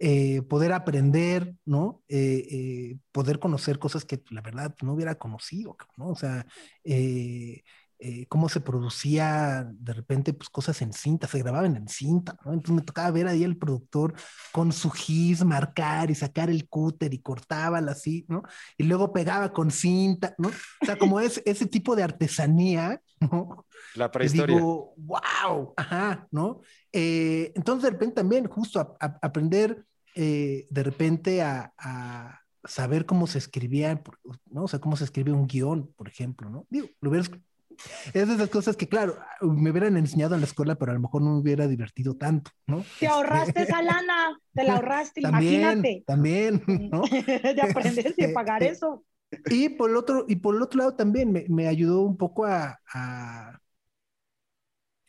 eh, 0.04 0.42
poder 0.42 0.72
aprender, 0.72 1.54
¿no? 1.64 2.02
Eh, 2.08 2.48
eh, 2.50 2.98
poder 3.12 3.38
conocer 3.38 3.78
cosas 3.78 4.04
que 4.04 4.20
la 4.30 4.40
verdad 4.40 4.74
no 4.82 4.94
hubiera 4.94 5.14
conocido, 5.14 5.76
¿no? 5.96 6.08
O 6.08 6.16
sea, 6.16 6.44
cómo 8.28 8.48
se 8.48 8.60
producía 8.60 9.64
de 9.72 9.92
repente 9.92 10.32
pues 10.32 10.50
cosas 10.50 10.82
en 10.82 10.92
cinta, 10.92 11.28
se 11.28 11.38
grababan 11.38 11.76
en 11.76 11.86
cinta, 11.86 12.36
¿no? 12.44 12.52
Entonces 12.52 12.74
me 12.74 12.82
tocaba 12.82 13.12
ver 13.12 13.28
ahí 13.28 13.44
el 13.44 13.56
productor 13.56 14.14
con 14.50 14.72
su 14.72 14.90
gis, 14.90 15.44
marcar 15.44 16.10
y 16.10 16.16
sacar 16.16 16.50
el 16.50 16.68
cúter 16.68 17.14
y 17.14 17.20
cortaba 17.20 17.78
así, 17.78 18.26
¿no? 18.28 18.42
Y 18.76 18.82
luego 18.82 19.12
pegaba 19.12 19.52
con 19.52 19.70
cinta, 19.70 20.34
¿no? 20.36 20.48
O 20.48 20.84
sea, 20.84 20.96
como 20.98 21.20
es 21.20 21.40
ese 21.44 21.66
tipo 21.66 21.94
de 21.94 22.02
artesanía, 22.02 23.00
¿no? 23.20 23.66
La 23.94 24.10
prehistoria. 24.10 24.56
digo, 24.56 24.94
wow, 24.96 25.74
ajá, 25.76 26.26
¿no? 26.32 26.60
Eh, 26.92 27.52
entonces, 27.54 27.84
de 27.84 27.90
repente 27.90 28.16
también, 28.16 28.48
justo 28.48 28.96
aprender 28.98 29.84
eh, 30.14 30.66
de 30.70 30.82
repente 30.82 31.42
a, 31.42 32.38
saber 32.64 33.06
cómo 33.06 33.26
se 33.26 33.38
escribía, 33.38 34.00
¿no? 34.46 34.64
O 34.64 34.68
sea, 34.68 34.78
cómo 34.78 34.96
se 34.96 35.02
escribe 35.02 35.32
un 35.32 35.48
guion, 35.48 35.92
por 35.96 36.06
ejemplo, 36.06 36.48
¿no? 36.48 36.64
Digo, 36.70 36.86
lo 37.00 37.10
hubieras 37.10 37.28
es 38.12 38.28
de 38.28 38.34
esas 38.34 38.48
cosas 38.48 38.76
que, 38.76 38.88
claro, 38.88 39.18
me 39.40 39.70
hubieran 39.70 39.96
enseñado 39.96 40.34
en 40.34 40.40
la 40.40 40.46
escuela, 40.46 40.76
pero 40.76 40.92
a 40.92 40.94
lo 40.94 41.00
mejor 41.00 41.22
no 41.22 41.32
me 41.32 41.40
hubiera 41.40 41.66
divertido 41.66 42.16
tanto, 42.16 42.50
¿no? 42.66 42.84
Te 43.00 43.06
ahorraste 43.06 43.62
esa 43.62 43.82
lana, 43.82 44.38
te 44.54 44.64
la 44.64 44.74
ahorraste, 44.74 45.20
también, 45.22 45.60
imagínate. 45.60 46.04
También, 46.06 46.62
¿no? 46.92 47.02
de 47.02 47.62
aprender 47.62 48.06
y 48.06 48.08
este, 48.08 48.28
pagar 48.28 48.62
eso. 48.62 49.04
Y 49.46 49.70
por 49.70 49.90
el 49.90 49.96
otro, 49.96 50.26
y 50.28 50.36
por 50.36 50.54
el 50.54 50.62
otro 50.62 50.78
lado 50.78 50.94
también 50.94 51.32
me, 51.32 51.46
me 51.48 51.66
ayudó 51.66 52.02
un 52.02 52.16
poco 52.16 52.44
a, 52.44 52.78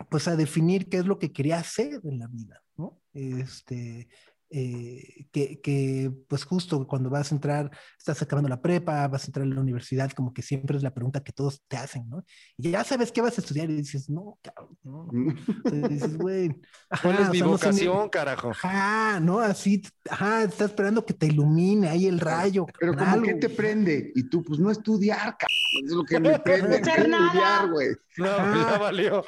pues 0.10 0.28
a 0.28 0.36
definir 0.36 0.90
qué 0.90 0.98
es 0.98 1.06
lo 1.06 1.20
que 1.20 1.34
quería 1.34 1.60
hacer 1.60 2.00
en 2.04 2.20
la 2.20 2.28
vida, 2.28 2.62
¿no? 2.78 3.00
Este, 3.14 4.08
eh, 4.56 5.26
que, 5.32 5.60
que, 5.62 6.12
pues 6.28 6.46
justo 6.46 6.86
cuando 6.86 7.10
vas 7.10 7.32
a 7.32 7.36
entrar, 7.36 7.72
estás 7.98 8.22
acabando 8.22 8.48
la 8.50 8.62
prepa, 8.62 9.08
vas 9.08 9.24
a 9.24 9.26
entrar 9.26 9.48
a 9.48 9.50
la 9.50 9.60
universidad, 9.60 10.12
como 10.12 10.32
que 10.32 10.44
siempre 10.44 10.78
es 10.78 10.84
la 10.84 10.94
pregunta 10.94 11.24
que 11.24 11.32
todos 11.32 11.64
te 11.68 11.76
hacen, 11.76 12.08
¿no? 12.08 12.24
Y 12.56 12.70
ya 12.70 12.84
sabes 12.84 13.12
qué 13.12 13.22
vas 13.22 13.36
a 13.36 13.42
estudiar 13.42 13.72
y 13.72 13.78
dices, 13.78 14.12
no, 14.12 14.38
cabrón, 14.44 14.78
no. 14.84 15.08
Entonces 15.66 15.90
dices, 15.90 16.18
güey. 16.20 16.56
¿Cuál 17.02 17.20
es 17.24 17.30
mi 17.32 17.42
vocación, 17.42 18.10
carajo? 18.10 18.52
Ajá, 18.52 19.20
¿no? 19.20 19.40
Así, 19.40 19.82
ajá, 20.08 20.44
estás 20.44 20.70
esperando 20.70 21.04
que 21.04 21.16
te 21.16 21.26
ilumine 21.26 21.90
ahí 21.90 22.06
el 22.06 22.20
rayo. 22.20 22.68
Pero 22.80 22.96
como 22.96 23.24
que 23.24 23.34
te 23.34 23.50
prende, 23.50 24.12
y 24.14 24.30
tú, 24.30 24.44
pues 24.44 24.60
no 24.60 24.70
estudiar, 24.70 25.36
cabrón, 25.36 25.84
es 25.84 25.92
lo 25.92 26.04
que 26.04 26.20
me 26.20 26.38
prende, 26.40 26.80
no 26.80 27.26
estudiar, 27.28 27.72
güey. 27.72 27.88
No, 28.18 28.26
ya 28.28 28.78
valió. 28.78 29.26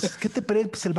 Pues, 0.00 0.16
¿qué 0.16 0.28
te 0.28 0.42
prende? 0.42 0.70
Pues 0.70 0.86
el 0.86 0.94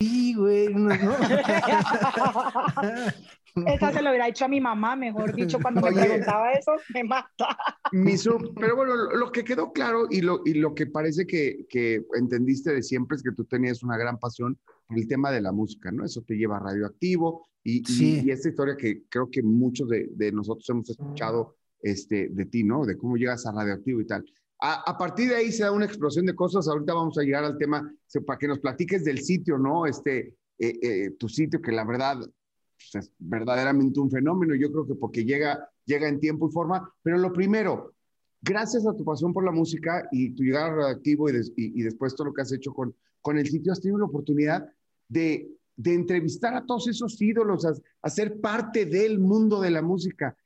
Sí, 0.00 0.34
güey. 0.34 0.72
No, 0.72 0.90
Esa 3.66 3.92
se 3.92 4.02
lo 4.02 4.10
hubiera 4.10 4.26
dicho 4.26 4.44
a 4.44 4.48
mi 4.48 4.60
mamá, 4.60 4.96
mejor 4.96 5.34
dicho, 5.34 5.58
cuando 5.60 5.80
me 5.80 5.92
preguntaba 5.92 6.52
eso, 6.52 6.72
me 6.94 7.04
mata. 7.04 7.56
pero 7.90 8.76
bueno, 8.76 8.94
lo 8.94 9.32
que 9.32 9.44
quedó 9.44 9.72
claro 9.72 10.06
y 10.10 10.20
lo, 10.20 10.42
y 10.44 10.54
lo 10.54 10.74
que 10.74 10.86
parece 10.86 11.26
que, 11.26 11.66
que, 11.68 12.04
entendiste 12.16 12.72
de 12.72 12.82
siempre 12.82 13.16
es 13.16 13.22
que 13.22 13.32
tú 13.32 13.44
tenías 13.44 13.82
una 13.82 13.98
gran 13.98 14.18
pasión 14.18 14.58
por 14.86 14.96
el 14.96 15.08
tema 15.08 15.30
de 15.30 15.40
la 15.40 15.52
música, 15.52 15.90
¿no? 15.90 16.04
Eso 16.04 16.22
te 16.22 16.36
lleva 16.36 16.58
a 16.58 16.60
radioactivo 16.60 17.48
y, 17.64 17.82
y, 18.00 18.30
esta 18.30 18.48
historia 18.48 18.76
que 18.76 19.02
creo 19.08 19.28
que 19.30 19.42
muchos 19.42 19.88
de, 19.88 20.08
de, 20.12 20.32
nosotros 20.32 20.68
hemos 20.70 20.88
escuchado 20.88 21.56
este, 21.82 22.28
de 22.28 22.46
ti, 22.46 22.64
¿no? 22.64 22.86
De 22.86 22.96
cómo 22.96 23.16
llegas 23.16 23.44
a 23.46 23.52
radioactivo 23.52 24.00
y 24.00 24.06
tal. 24.06 24.24
A, 24.60 24.98
partir 24.98 25.28
de 25.28 25.36
ahí 25.36 25.52
se 25.52 25.62
da 25.62 25.70
una 25.70 25.84
explosión 25.84 26.26
de 26.26 26.34
cosas. 26.34 26.66
Ahorita 26.66 26.92
vamos 26.92 27.16
a 27.16 27.22
llegar 27.22 27.44
al 27.44 27.56
tema 27.58 27.94
para 28.26 28.38
que 28.38 28.48
nos 28.48 28.58
platiques 28.58 29.04
del 29.04 29.20
sitio, 29.20 29.56
¿no? 29.56 29.86
Este, 29.86 30.34
eh, 30.58 30.78
eh, 30.82 31.10
tu 31.12 31.28
sitio 31.28 31.62
que 31.62 31.70
la 31.70 31.84
verdad 31.84 32.18
pues, 32.18 33.04
es 33.04 33.12
verdaderamente 33.18 34.00
un 34.00 34.10
fenómeno. 34.10 34.56
Yo 34.56 34.72
creo 34.72 34.86
que 34.86 34.96
porque 34.96 35.24
llega, 35.24 35.70
llega 35.84 36.08
en 36.08 36.18
tiempo 36.18 36.48
y 36.48 36.52
forma. 36.52 36.92
Pero 37.02 37.18
lo 37.18 37.32
primero, 37.32 37.94
gracias 38.42 38.84
a 38.84 38.96
tu 38.96 39.04
pasión 39.04 39.32
por 39.32 39.44
la 39.44 39.52
música 39.52 40.08
y 40.10 40.30
tu 40.30 40.42
llegada 40.42 40.70
radioactivo 40.70 41.30
y, 41.30 41.52
y, 41.56 41.82
después 41.82 42.16
todo 42.16 42.28
lo 42.28 42.34
que 42.34 42.42
has 42.42 42.52
hecho 42.52 42.72
con, 42.72 42.92
con 43.20 43.38
el 43.38 43.48
sitio, 43.48 43.70
has 43.70 43.80
tenido 43.80 43.98
la 43.98 44.06
oportunidad 44.06 44.68
de, 45.08 45.48
de 45.76 45.94
entrevistar 45.94 46.54
a 46.54 46.66
todos 46.66 46.88
esos 46.88 47.22
ídolos, 47.22 47.64
a, 47.64 48.10
ser 48.10 48.40
parte 48.40 48.86
del 48.86 49.20
mundo 49.20 49.60
de 49.60 49.70
la 49.70 49.82
música. 49.82 50.36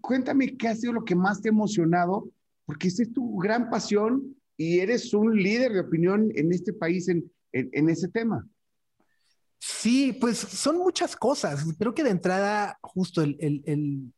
cuéntame 0.00 0.56
qué 0.56 0.66
ha 0.66 0.74
sido 0.74 0.94
lo 0.94 1.04
que 1.04 1.14
más 1.14 1.40
te 1.40 1.48
ha 1.48 1.52
emocionado 1.52 2.28
porque 2.70 2.86
esa 2.86 3.02
es 3.02 3.12
tu 3.12 3.36
gran 3.38 3.68
pasión 3.68 4.36
y 4.56 4.78
eres 4.78 5.12
un 5.12 5.34
líder 5.34 5.72
de 5.72 5.80
opinión 5.80 6.30
en 6.36 6.52
este 6.52 6.72
país 6.72 7.08
en, 7.08 7.28
en, 7.50 7.88
ese 7.90 8.06
tema. 8.06 8.46
Sí, 9.58 10.16
pues 10.20 10.38
son 10.38 10.78
muchas 10.78 11.16
cosas. 11.16 11.66
Creo 11.76 11.92
que 11.92 12.04
de 12.04 12.10
entrada, 12.10 12.78
justo 12.80 13.22
el, 13.22 13.36
el, 13.40 14.12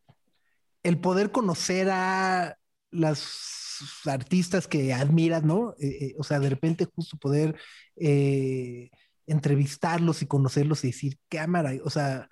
el, 0.82 0.99
poder 0.99 1.32
conocer 1.32 1.88
a 1.88 2.59
las 2.90 3.78
artistas 4.04 4.68
que 4.68 4.92
admiras, 4.92 5.44
¿no? 5.44 5.71
Eh, 5.78 5.87
eh, 5.87 6.14
o 6.18 6.23
sea, 6.23 6.38
de 6.38 6.50
repente 6.50 6.85
justo 6.85 7.16
poder 7.16 7.56
eh, 7.97 8.90
entrevistarlos 9.26 10.21
y 10.21 10.26
conocerlos 10.26 10.85
y 10.85 10.88
decir, 10.88 11.18
cámara, 11.30 11.73
o 11.82 11.88
sea, 11.88 12.28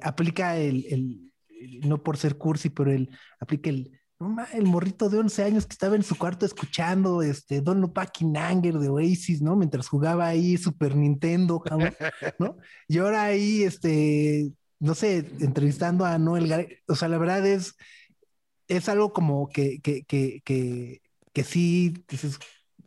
aplica 0.00 0.56
el, 0.56 0.86
el, 0.88 1.32
no 1.86 2.02
por 2.02 2.16
ser 2.16 2.38
cursi, 2.38 2.70
pero 2.70 2.90
el, 2.90 3.10
aplica 3.38 3.68
el, 3.68 3.99
el 4.52 4.64
morrito 4.64 5.08
de 5.08 5.18
11 5.18 5.44
años 5.44 5.66
que 5.66 5.72
estaba 5.72 5.96
en 5.96 6.02
su 6.02 6.16
cuarto 6.16 6.44
escuchando 6.44 7.22
este 7.22 7.62
Don't 7.62 7.80
Look 7.80 7.94
de 8.78 8.88
Oasis, 8.88 9.40
¿no? 9.40 9.56
Mientras 9.56 9.88
jugaba 9.88 10.26
ahí 10.26 10.58
Super 10.58 10.94
Nintendo, 10.94 11.62
¿no? 12.38 12.56
Y 12.86 12.98
ahora 12.98 13.24
ahí, 13.24 13.62
este, 13.62 14.52
no 14.78 14.94
sé, 14.94 15.18
entrevistando 15.40 16.04
a 16.04 16.18
Noel, 16.18 16.78
o 16.86 16.94
sea, 16.94 17.08
la 17.08 17.16
verdad 17.16 17.46
es, 17.46 17.74
es 18.68 18.88
algo 18.90 19.12
como 19.14 19.48
que, 19.48 19.80
que, 19.80 20.04
que, 20.04 21.00
que 21.32 21.44
sí, 21.44 21.94
dices, 22.06 22.38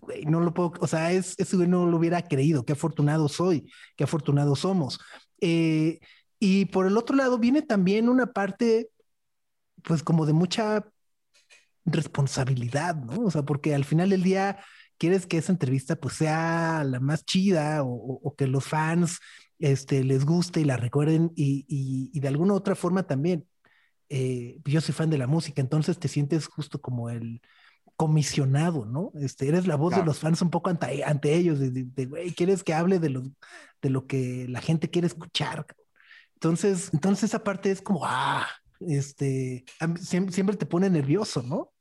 güey, 0.01 0.25
no 0.25 0.39
lo 0.39 0.53
puedo, 0.53 0.73
o 0.81 0.87
sea, 0.87 1.11
es, 1.13 1.33
eso 1.39 1.57
no 1.65 1.87
lo 1.87 1.97
hubiera 1.97 2.21
creído, 2.21 2.63
qué 2.63 2.73
afortunado 2.73 3.27
soy, 3.27 3.71
qué 3.95 4.03
afortunado 4.03 4.55
somos. 4.55 4.99
Eh, 5.41 5.99
y 6.39 6.65
por 6.65 6.85
el 6.85 6.97
otro 6.97 7.15
lado 7.15 7.39
viene 7.39 7.63
también 7.63 8.07
una 8.07 8.27
parte, 8.27 8.89
pues 9.83 10.03
como 10.03 10.25
de 10.27 10.33
mucha 10.33 10.85
responsabilidad, 11.85 12.95
¿no? 12.95 13.25
O 13.25 13.31
sea, 13.31 13.43
porque 13.43 13.75
al 13.75 13.85
final 13.85 14.09
del 14.09 14.23
día 14.23 14.59
quieres 14.97 15.25
que 15.25 15.37
esa 15.37 15.51
entrevista 15.51 15.95
pues 15.95 16.15
sea 16.15 16.83
la 16.85 16.99
más 16.99 17.25
chida 17.25 17.81
o, 17.83 18.35
que 18.37 18.47
los 18.47 18.65
fans 18.65 19.19
este, 19.59 20.03
les 20.03 20.25
guste 20.25 20.61
y 20.61 20.65
la 20.65 20.77
recuerden 20.77 21.31
y, 21.35 21.65
y, 21.67 22.19
de 22.19 22.27
alguna 22.27 22.53
otra 22.53 22.75
forma 22.75 23.03
también. 23.03 23.45
Eh, 24.09 24.59
yo 24.65 24.79
soy 24.81 24.93
fan 24.93 25.09
de 25.09 25.17
la 25.17 25.27
música, 25.27 25.61
entonces 25.61 25.97
te 25.99 26.07
sientes 26.07 26.47
justo 26.47 26.79
como 26.79 27.09
el 27.09 27.41
comisionado, 27.95 28.85
¿no? 28.85 29.11
Este, 29.15 29.47
eres 29.47 29.67
la 29.67 29.75
voz 29.75 29.95
de 29.95 30.03
los 30.03 30.19
fans 30.19 30.41
un 30.41 30.49
poco 30.49 30.69
ante, 30.69 31.03
ante 31.03 31.35
ellos, 31.35 31.59
de, 31.59 32.05
güey, 32.05 32.31
quieres 32.31 32.63
que 32.63 32.73
hable 32.73 32.99
de 32.99 33.09
lo, 33.09 33.23
de 33.81 33.89
lo 33.89 34.07
que 34.07 34.47
la 34.49 34.61
gente 34.61 34.89
quiere 34.89 35.07
escuchar. 35.07 35.65
Entonces, 36.35 36.89
entonces 36.93 37.25
esa 37.25 37.43
parte 37.43 37.71
es 37.71 37.81
como, 37.81 38.01
ah, 38.03 38.47
este, 38.79 39.65
siempre 39.99 40.55
te 40.55 40.65
pone 40.65 40.89
nervioso, 40.89 41.43
¿no? 41.43 41.72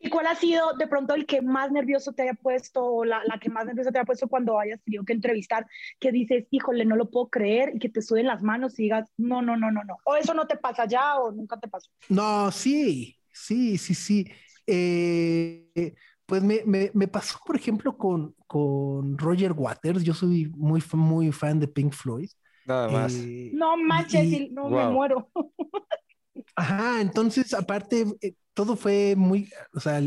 ¿Y 0.00 0.10
cuál 0.10 0.26
ha 0.26 0.34
sido 0.34 0.74
de 0.74 0.86
pronto 0.86 1.14
el 1.14 1.26
que 1.26 1.42
más 1.42 1.72
nervioso 1.72 2.12
te 2.12 2.22
haya 2.22 2.34
puesto 2.34 2.84
o 2.84 3.04
la, 3.04 3.22
la, 3.24 3.38
que 3.38 3.50
más 3.50 3.66
nervioso 3.66 3.90
te 3.90 3.98
haya 3.98 4.06
puesto 4.06 4.28
cuando 4.28 4.58
hayas 4.58 4.80
tenido 4.82 5.04
que 5.04 5.12
entrevistar, 5.12 5.66
que 5.98 6.12
dices, 6.12 6.46
híjole, 6.50 6.84
no 6.84 6.94
lo 6.94 7.10
puedo 7.10 7.28
creer 7.28 7.72
y 7.74 7.78
que 7.78 7.88
te 7.88 8.02
suden 8.02 8.26
las 8.26 8.42
manos 8.42 8.78
y 8.78 8.84
digas, 8.84 9.10
no, 9.16 9.42
no, 9.42 9.56
no, 9.56 9.72
no, 9.72 9.82
no. 9.84 9.96
O 10.04 10.16
eso 10.16 10.34
no 10.34 10.46
te 10.46 10.56
pasa 10.56 10.86
ya 10.86 11.16
o 11.16 11.32
nunca 11.32 11.58
te 11.58 11.68
pasó. 11.68 11.90
No, 12.08 12.50
sí, 12.52 13.16
sí, 13.32 13.76
sí, 13.76 13.94
sí. 13.94 14.30
Eh, 14.66 15.94
pues 16.26 16.42
me, 16.42 16.62
me, 16.64 16.90
me, 16.94 17.08
pasó, 17.08 17.38
por 17.44 17.56
ejemplo, 17.56 17.96
con, 17.96 18.34
con 18.46 19.16
Roger 19.18 19.52
Waters. 19.52 20.04
Yo 20.04 20.14
soy 20.14 20.52
muy, 20.54 20.82
muy 20.92 21.32
fan 21.32 21.58
de 21.58 21.66
Pink 21.66 21.92
Floyd. 21.92 22.28
Nada 22.66 22.88
más. 22.88 23.14
Eh, 23.14 23.50
no 23.54 23.76
manches, 23.78 24.50
no 24.52 24.68
me 24.68 24.86
muero. 24.88 25.30
Ajá, 26.56 27.00
entonces, 27.00 27.54
aparte, 27.54 28.06
eh, 28.20 28.34
todo 28.54 28.76
fue 28.76 29.14
muy, 29.16 29.50
o 29.72 29.80
sea, 29.80 30.00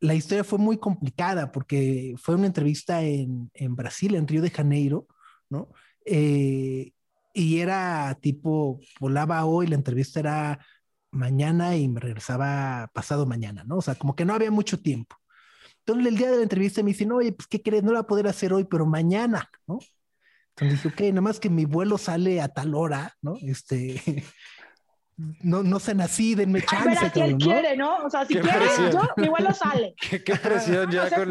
la 0.00 0.14
historia 0.14 0.44
fue 0.44 0.58
muy 0.58 0.78
complicada 0.78 1.52
porque 1.52 2.14
fue 2.18 2.34
una 2.34 2.46
entrevista 2.46 3.02
en, 3.02 3.50
Brasil, 3.70 4.14
en 4.14 4.28
Río 4.28 4.42
de 4.42 4.50
Janeiro, 4.50 5.06
¿no? 5.48 5.68
Eh, 6.04 6.92
y 7.34 7.58
era 7.58 8.16
tipo, 8.20 8.80
volaba 9.00 9.44
hoy, 9.44 9.66
la 9.66 9.74
entrevista 9.74 10.20
era 10.20 10.58
mañana 11.10 11.76
y 11.76 11.88
me 11.88 12.00
regresaba 12.00 12.90
pasado 12.94 13.26
mañana, 13.26 13.64
¿no? 13.64 13.76
O 13.76 13.82
sea, 13.82 13.94
como 13.94 14.14
que 14.16 14.24
no 14.24 14.34
había 14.34 14.50
mucho 14.50 14.80
tiempo. 14.80 15.16
Entonces, 15.80 16.06
el 16.06 16.16
día 16.18 16.30
de 16.30 16.38
la 16.38 16.42
entrevista 16.42 16.82
me 16.82 16.90
dicen, 16.90 17.12
oye, 17.12 17.32
pues, 17.32 17.46
¿qué 17.46 17.62
crees? 17.62 17.82
No 17.82 17.92
la 17.92 18.00
voy 18.00 18.04
a 18.04 18.08
poder 18.08 18.28
hacer 18.28 18.52
hoy, 18.52 18.64
pero 18.64 18.86
mañana, 18.86 19.48
¿no? 19.66 19.78
Entonces 20.58 20.82
dije, 20.82 20.88
ok, 20.88 21.12
nada 21.12 21.20
más 21.20 21.38
que 21.38 21.50
mi 21.50 21.66
vuelo 21.66 21.98
sale 21.98 22.40
a 22.40 22.48
tal 22.48 22.74
hora, 22.74 23.14
¿no? 23.20 23.36
Este, 23.42 24.24
no, 25.42 25.62
no 25.62 25.78
se 25.78 25.94
nací, 25.94 26.34
denme 26.34 26.62
chance. 26.62 26.88
Pero 26.98 27.12
si 27.12 27.20
él 27.20 27.36
quiere, 27.36 27.76
¿no? 27.76 27.98
O 27.98 28.08
sea, 28.08 28.24
si 28.24 28.34
quiere, 28.34 28.66
yo, 28.90 29.02
mi 29.18 29.28
vuelo 29.28 29.52
sale. 29.52 29.94
Qué, 30.24 30.36
presión 30.36 30.90
ya 30.90 31.10
con, 31.10 31.28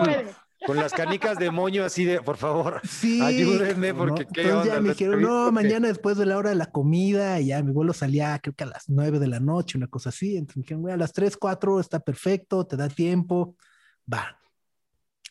con, 0.68 0.78
las 0.78 0.94
canicas 0.94 1.40
de 1.40 1.50
moño 1.50 1.84
así 1.84 2.06
de, 2.06 2.22
por 2.22 2.38
favor, 2.38 2.82
sí, 2.88 3.20
ayúdenme 3.20 3.96
porque 3.96 4.28
qué 4.32 4.44
Entonces 4.44 4.74
ya 4.74 4.80
me 4.80 4.90
dijeron, 4.90 5.22
no, 5.22 5.52
mañana 5.52 5.88
después 5.88 6.18
de 6.18 6.28
la 6.28 6.38
hora 6.38 6.52
de 6.52 6.56
la 6.56 6.68
comida, 6.68 7.40
y 7.40 7.48
ya 7.48 7.64
mi 7.64 7.72
vuelo 7.72 7.94
salía 7.94 8.38
creo 8.38 8.54
que 8.54 8.64
a 8.64 8.68
las 8.68 8.90
nueve 8.90 9.18
de 9.18 9.28
la 9.28 9.40
noche, 9.40 9.76
una 9.76 9.88
cosa 9.88 10.10
así. 10.10 10.38
Entonces 10.38 10.58
me 10.58 10.62
dijeron, 10.62 10.82
güey, 10.84 10.94
a 10.94 10.98
las 10.98 11.14
tres, 11.14 11.36
cuatro 11.36 11.80
está 11.80 12.00
perfecto, 12.00 12.68
te 12.68 12.78
da 12.78 12.90
tiempo, 12.90 13.56
va. 14.12 14.38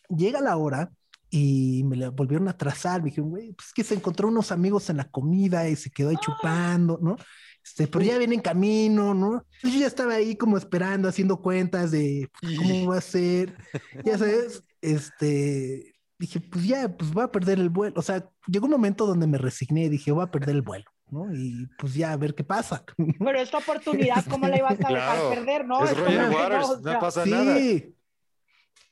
Llega 0.08 0.40
la 0.40 0.56
hora 0.56 0.90
y 1.36 1.82
me 1.82 1.96
la 1.96 2.10
volvieron 2.10 2.46
a 2.46 2.56
trazar. 2.56 3.02
Me 3.02 3.06
dijeron, 3.06 3.30
güey, 3.30 3.52
pues 3.54 3.66
es 3.66 3.74
que 3.74 3.82
se 3.82 3.94
encontró 3.94 4.28
unos 4.28 4.52
amigos 4.52 4.88
en 4.88 4.98
la 4.98 5.10
comida 5.10 5.68
y 5.68 5.74
se 5.74 5.90
quedó 5.90 6.10
ahí 6.10 6.16
chupando, 6.20 6.96
¿no? 7.02 7.16
Este, 7.64 7.88
pero 7.88 8.04
ya 8.04 8.18
viene 8.18 8.36
en 8.36 8.40
camino, 8.40 9.14
¿no? 9.14 9.44
Entonces 9.54 9.72
yo 9.72 9.80
ya 9.80 9.86
estaba 9.88 10.14
ahí 10.14 10.36
como 10.36 10.56
esperando, 10.56 11.08
haciendo 11.08 11.42
cuentas 11.42 11.90
de 11.90 12.30
cómo 12.56 12.90
va 12.90 12.98
a 12.98 13.00
ser. 13.00 13.56
Ya 14.04 14.16
sabes, 14.16 14.62
este, 14.80 15.96
dije, 16.20 16.40
pues 16.40 16.68
ya, 16.68 16.96
pues 16.96 17.10
voy 17.10 17.24
a 17.24 17.32
perder 17.32 17.58
el 17.58 17.68
vuelo. 17.68 17.94
O 17.96 18.02
sea, 18.02 18.30
llegó 18.46 18.66
un 18.66 18.72
momento 18.72 19.04
donde 19.04 19.26
me 19.26 19.38
resigné 19.38 19.86
y 19.86 19.88
dije, 19.88 20.12
voy 20.12 20.22
a 20.22 20.30
perder 20.30 20.54
el 20.54 20.62
vuelo. 20.62 20.84
¿no? 21.10 21.34
Y 21.34 21.66
pues 21.78 21.94
ya 21.94 22.12
a 22.12 22.16
ver 22.16 22.36
qué 22.36 22.44
pasa. 22.44 22.84
Pero 23.18 23.40
esta 23.40 23.58
oportunidad, 23.58 24.24
¿cómo 24.26 24.46
la 24.46 24.56
ibas 24.56 24.78
a 24.84 24.88
dejar 24.88 25.34
perder, 25.34 25.66
no? 25.66 25.84
Es 25.84 25.96
Roger 25.96 26.30
Waters, 26.30 26.80
no, 26.80 27.00
pasa 27.00 27.26
nada. 27.26 27.58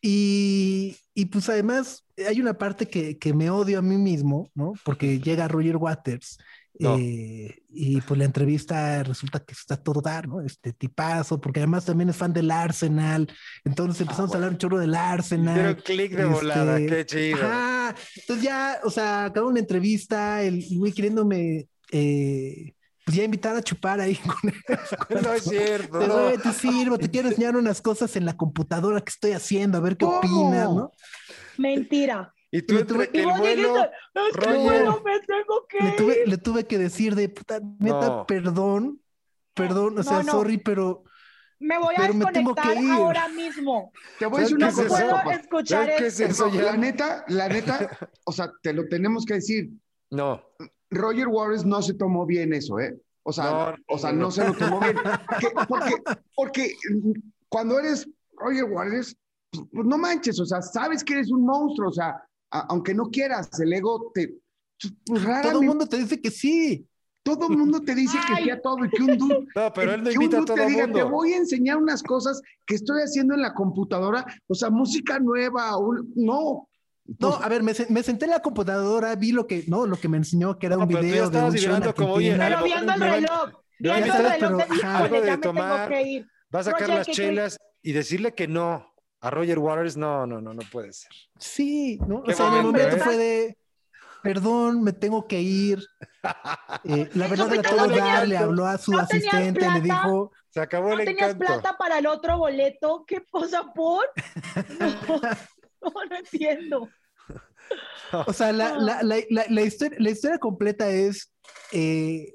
Y, 0.05 0.97
y, 1.15 1.27
pues 1.27 1.49
además 1.49 2.05
hay 2.29 2.41
una 2.41 2.55
parte 2.55 2.89
que, 2.89 3.19
que, 3.19 3.33
me 3.33 3.51
odio 3.51 3.79
a 3.79 3.83
mí 3.83 3.97
mismo, 3.97 4.51
¿no? 4.55 4.73
Porque 4.85 5.21
llega 5.21 5.47
Roger 5.47 5.77
Waters 5.77 6.39
eh, 6.79 7.63
y 7.69 8.01
pues 8.01 8.19
la 8.19 8.25
entrevista 8.25 9.03
resulta 9.03 9.41
que 9.41 9.53
está 9.53 9.77
todo 9.77 10.01
dar, 10.01 10.27
¿no? 10.27 10.41
Este 10.41 10.73
tipazo, 10.73 11.41
porque 11.41 11.61
además 11.61 11.85
también 11.85 12.09
es 12.09 12.17
fan 12.17 12.33
del 12.33 12.51
Arsenal. 12.51 13.29
Entonces 13.65 14.01
ah, 14.01 14.05
empezamos 14.05 14.33
a 14.33 14.35
hablar 14.35 14.51
un 14.51 14.59
chorro 14.59 14.79
del 14.79 14.95
Arsenal. 14.95 15.55
Pero 15.55 15.77
clic 15.83 16.13
de 16.13 16.25
volada, 16.25 16.79
este, 16.79 16.97
qué 16.97 17.07
chido. 17.07 17.45
Ajá. 17.45 17.95
Entonces 18.17 18.45
ya, 18.45 18.81
o 18.85 18.91
sea, 18.91 19.27
acabó 19.27 19.49
una 19.49 19.61
entrevista, 19.61 20.43
el 20.43 20.65
güey 20.77 20.93
queriéndome. 20.93 21.69
Eh, 21.91 22.75
pues 23.05 23.17
ya 23.17 23.25
invitar 23.25 23.57
a 23.57 23.63
chupar 23.63 24.01
ahí 24.01 24.17
con 24.43 24.51
él. 24.51 25.23
No 25.23 25.33
es 25.33 25.45
cierto. 25.45 25.99
Te, 25.99 26.39
te 26.39 26.53
sirvo, 26.53 26.99
te 26.99 27.11
quiero 27.11 27.29
enseñar 27.29 27.57
unas 27.57 27.81
cosas 27.81 28.15
en 28.17 28.27
la 28.27 28.37
computadora 28.37 29.01
que 29.01 29.11
estoy 29.11 29.33
haciendo, 29.33 29.79
a 29.79 29.81
ver 29.81 29.97
qué 29.97 30.05
opinas, 30.05 30.71
¿no? 30.71 30.93
Mentira. 31.59 32.33
Y 32.51 32.63
tú 32.63 32.79
entre 32.79 33.09
que 33.09 33.21
el 33.21 33.27
vuelo, 33.27 33.75
me 35.03 35.21
tengo 35.21 35.67
que 35.67 35.83
le 35.83 35.93
tuve, 35.93 36.27
le 36.27 36.37
tuve 36.37 36.67
que 36.67 36.77
decir 36.77 37.15
de 37.15 37.31
puta, 37.31 37.61
neta, 37.79 38.27
perdón, 38.27 39.01
perdón, 39.55 39.99
o 39.99 40.03
sea, 40.03 40.23
sorry, 40.23 40.59
pero 40.59 41.03
me 41.63 41.79
voy 41.79 41.95
a 41.97 42.09
desconectar 42.09 42.77
ahora 42.77 43.29
mismo. 43.29 43.93
Te 44.19 44.27
voy 44.27 44.39
a 44.39 44.41
decir 44.43 44.57
una 44.57 44.73
cosa. 44.73 45.23
puedo 45.23 45.31
escuchar 45.31 45.91
es 45.91 46.21
eso. 46.21 46.51
La 46.51 46.77
neta, 46.77 47.25
la 47.29 47.49
neta, 47.49 47.89
o 48.25 48.33
sea, 48.33 48.53
te 48.63 48.73
lo 48.73 48.87
tenemos 48.89 49.25
que 49.25 49.35
decir. 49.35 49.71
No. 50.11 50.43
Roger 50.93 51.29
Waters 51.29 51.65
no 51.65 51.83
se 51.83 51.95
tomó 51.95 52.27
bien 52.27 52.53
eso, 52.53 52.79
¿eh? 52.79 52.97
O 53.25 53.33
sea, 53.33 53.77
no, 53.89 53.95
o 53.95 53.99
sea, 53.99 54.13
no 54.13 54.31
se 54.31 54.47
lo 54.47 54.55
tomó 54.55 54.81
bien. 54.81 54.97
porque, 55.69 55.95
porque 56.35 56.77
cuando 57.49 57.79
eres 57.79 58.09
Roger 58.37 58.65
Waters, 58.65 59.17
pues 59.51 59.87
no 59.87 59.99
manches, 59.99 60.41
o 60.41 60.47
sea, 60.47 60.63
sabes 60.63 61.05
que 61.05 61.15
eres 61.15 61.31
un 61.31 61.45
monstruo, 61.45 61.89
o 61.89 61.93
sea, 61.93 62.17
aunque 62.51 62.95
no 62.95 63.05
quieras, 63.11 63.49
el 63.61 63.73
ego 63.73 64.11
te... 64.15 64.35
Pues 65.07 65.23
Todo 65.43 65.61
el 65.61 65.67
mundo 65.67 65.87
te 65.87 65.99
dice 65.99 66.21
que 66.21 66.31
sí. 66.31 66.87
Todo 67.23 67.47
el 67.49 67.57
mundo 67.57 67.81
te 67.81 67.95
dice 67.95 68.19
que 68.27 68.43
sí 68.43 68.51
a 68.51 68.61
todo 68.61 68.85
y 68.85 68.91
que 68.91 69.03
un 69.03 69.17
dude, 69.17 69.47
no, 69.55 69.73
pero 69.73 69.95
él 69.95 70.03
no 70.03 70.11
invita 70.11 70.39
a 70.41 70.45
todo 70.45 70.57
te 70.57 70.67
diga, 70.67 70.87
mundo. 70.89 70.99
te 70.99 71.05
voy 71.05 71.33
a 71.35 71.37
enseñar 71.37 71.77
unas 71.77 72.03
cosas 72.03 72.43
que 72.67 72.75
estoy 72.75 73.01
haciendo 73.01 73.35
en 73.35 73.43
la 73.43 73.55
computadora, 73.55 74.27
o 74.49 74.55
sea, 74.55 74.71
música 74.71 75.21
nueva, 75.21 75.71
no. 76.17 76.69
No, 77.05 77.35
a 77.35 77.49
ver, 77.49 77.63
me, 77.63 77.73
me, 77.89 78.03
senté 78.03 78.27
en 78.27 78.31
la 78.31 78.41
computadora, 78.41 79.15
vi 79.17 79.33
lo 79.33 79.47
que, 79.47 79.65
no, 79.67 79.87
lo 79.87 79.97
que 79.97 80.09
me 80.09 80.17
enseñó, 80.17 80.59
que 80.59 80.67
era 80.67 80.79
un 80.79 80.87
video 80.87 81.31
de 81.31 81.43
un 81.43 81.53
show 81.57 81.95
como, 81.95 82.15
oye, 82.15 82.37
Pero 82.37 82.63
viendo 82.63 82.93
el 82.93 83.01
reloj, 83.01 83.51
viendo 83.79 84.15
el 84.15 84.41
reloj, 84.41 84.63
algo 84.85 85.21
de 85.21 85.39
tomar, 85.39 85.93
vas 86.51 86.67
a 86.67 86.71
sacar 86.71 86.89
las 86.89 87.07
chelas 87.09 87.59
y 87.83 87.93
decirle 87.93 88.35
que 88.35 88.49
no. 88.49 88.89
A 89.21 89.31
Roger 89.31 89.61
Waters, 89.61 89.97
no, 89.97 90.27
no, 90.27 90.41
no, 90.41 90.53
no 90.53 90.63
puede 90.73 90.93
ser. 90.93 91.13
Sí, 91.39 91.97
¿no? 92.09 92.25
o 92.27 92.33
sea, 92.33 92.49
en 92.49 92.55
el 92.55 92.63
momento 92.65 92.97
fue 92.97 93.17
de, 93.17 93.57
perdón, 94.21 94.83
me 94.83 94.93
tengo 94.93 95.27
que 95.27 95.41
ir. 95.41 95.85
Eh, 96.85 97.09
la 97.15 97.27
verdad 97.27 97.53
era 97.53 97.63
todo 97.63 97.89
dar, 97.89 98.27
le 98.27 98.37
habló 98.37 98.67
a 98.67 98.79
su 98.79 98.97
asistente, 98.97 99.69
le 99.71 99.81
dijo... 99.81 100.33
Se 100.51 100.61
acabó 100.61 100.91
¿No 100.91 100.99
el 100.99 101.05
tenías 101.05 101.35
plata 101.35 101.77
para 101.77 101.99
el 101.99 102.07
otro 102.07 102.39
boleto? 102.39 103.05
¿Qué 103.07 103.25
cosa 103.25 103.73
por? 103.73 104.05
No, 105.95 106.05
no, 106.09 106.17
entiendo. 106.17 106.89
O 108.27 108.33
sea, 108.33 108.53
la, 108.53 108.77
la, 108.77 109.03
la, 109.03 109.17
la, 109.49 109.63
historia, 109.63 109.97
la 109.99 110.11
historia 110.11 110.39
completa 110.39 110.91
es, 110.91 111.33
eh, 111.73 112.31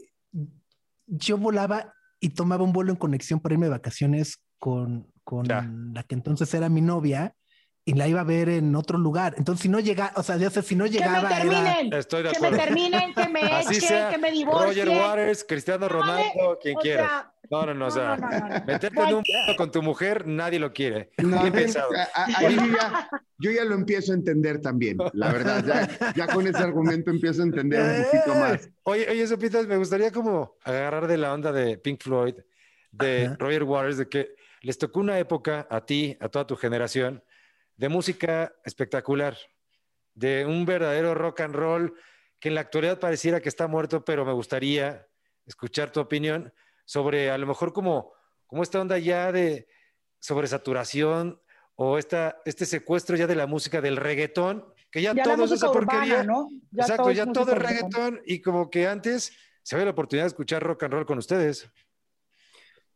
yo 1.06 1.38
volaba 1.38 1.94
y 2.20 2.30
tomaba 2.30 2.64
un 2.64 2.74
vuelo 2.74 2.92
en 2.92 2.98
conexión 2.98 3.40
para 3.40 3.54
irme 3.54 3.68
de 3.68 3.74
vacaciones 3.74 4.42
con, 4.58 5.12
con 5.24 5.48
la 5.48 6.04
que 6.08 6.16
entonces 6.16 6.52
era 6.56 6.68
mi 6.70 6.82
novia 6.82 7.36
y 7.88 7.94
la 7.94 8.06
iba 8.06 8.20
a 8.20 8.26
ver 8.26 8.50
en 8.50 8.76
otro 8.76 8.98
lugar. 8.98 9.36
Entonces, 9.38 9.64
si 9.64 9.70
no 9.70 9.80
llega, 9.80 10.12
o 10.18 10.22
sea, 10.22 10.36
ya 10.36 10.50
sé, 10.50 10.62
si 10.62 10.76
no 10.76 10.86
llegaba. 10.88 11.30
Que 11.30 11.46
me 11.46 11.52
terminen, 11.52 11.94
Estoy 11.94 12.22
de 12.22 12.32
que 12.32 12.42
me 12.42 12.58
terminen, 12.58 13.14
que 13.14 13.30
me 13.30 13.40
echen, 13.62 14.10
que 14.12 14.18
me 14.18 14.30
divorcien. 14.30 14.88
Roger 14.88 14.90
Waters, 14.90 15.46
Cristiano 15.48 15.88
Ronaldo, 15.88 16.60
quien 16.62 16.76
quiera. 16.76 17.34
No, 17.50 17.66
no, 17.66 17.74
no, 17.74 17.88
o 17.88 17.92
sea, 17.92 18.18
meterte 18.68 19.02
en 19.02 19.16
un 19.16 19.24
con 19.56 19.72
tu 19.72 19.82
mujer, 19.82 20.28
nadie 20.28 20.60
lo 20.60 20.74
quiere. 20.74 21.12
No, 21.20 21.40
ahí 21.40 22.58
ya, 22.58 23.10
yo 23.38 23.52
ya 23.52 23.64
lo 23.64 23.76
empiezo 23.76 24.12
a 24.12 24.16
entender 24.16 24.60
también, 24.60 24.98
la 25.14 25.32
verdad. 25.32 25.64
Ya, 25.66 26.14
ya 26.14 26.28
con 26.28 26.46
ese 26.46 26.58
argumento 26.58 27.10
empiezo 27.10 27.42
a 27.42 27.46
entender 27.46 28.00
un 28.00 28.04
poquito 28.04 28.36
más. 28.38 28.70
Oye, 28.84 29.08
oye, 29.10 29.26
Sopitas, 29.28 29.66
me 29.66 29.78
gustaría 29.78 30.12
como 30.12 30.58
agarrar 30.66 31.08
de 31.08 31.18
la 31.18 31.34
onda 31.34 31.54
de 31.54 31.78
Pink 31.78 32.04
Floyd, 32.04 32.36
de 32.92 33.34
Roger 33.40 33.64
Waters, 33.64 33.98
de 33.98 34.10
que 34.10 34.36
les 34.62 34.78
tocó 34.78 35.00
una 35.00 35.18
época 35.20 35.66
a 35.70 35.86
ti, 35.86 36.18
a 36.20 36.28
toda 36.28 36.46
tu 36.46 36.58
generación, 36.58 37.24
de 37.78 37.90
música 37.90 38.54
espectacular, 38.66 39.38
de 40.14 40.46
un 40.46 40.66
verdadero 40.66 41.14
rock 41.14 41.42
and 41.42 41.56
roll 41.56 41.94
que 42.40 42.50
en 42.50 42.56
la 42.56 42.62
actualidad 42.62 43.00
pareciera 43.00 43.40
que 43.40 43.50
está 43.50 43.68
muerto, 43.68 44.04
pero 44.04 44.26
me 44.26 44.34
gustaría 44.34 45.08
escuchar 45.46 45.92
tu 45.92 46.00
opinión 46.00 46.54
sobre 46.86 47.32
a 47.32 47.38
lo 47.38 47.48
mejor 47.48 47.74
como, 47.74 48.14
como 48.46 48.64
esta 48.64 48.82
onda 48.82 48.98
ya 48.98 49.32
de 49.32 49.68
sobresaturación 50.20 51.42
o 51.76 51.98
esta, 51.98 52.42
este 52.46 52.66
secuestro 52.66 53.16
ya 53.16 53.28
de 53.28 53.36
la 53.36 53.48
música 53.48 53.82
del 53.82 53.98
reggaetón, 53.98 54.66
que 54.92 55.02
ya, 55.02 55.14
todo 55.14 55.46
es 55.46 55.52
esa 55.52 55.72
porquería. 55.72 56.24
¿no? 56.24 56.50
Exacto, 56.76 57.12
ya 57.12 57.32
todo 57.32 57.52
es 57.52 57.58
reggaetón 57.58 58.22
y 58.26 58.42
como 58.42 58.70
que 58.70 58.88
antes 58.88 59.34
se 59.62 59.76
había 59.76 59.86
la 59.86 59.92
oportunidad 59.92 60.24
de 60.24 60.30
escuchar 60.30 60.64
rock 60.64 60.84
and 60.84 60.94
roll 60.94 61.06
con 61.06 61.18
ustedes. 61.18 61.70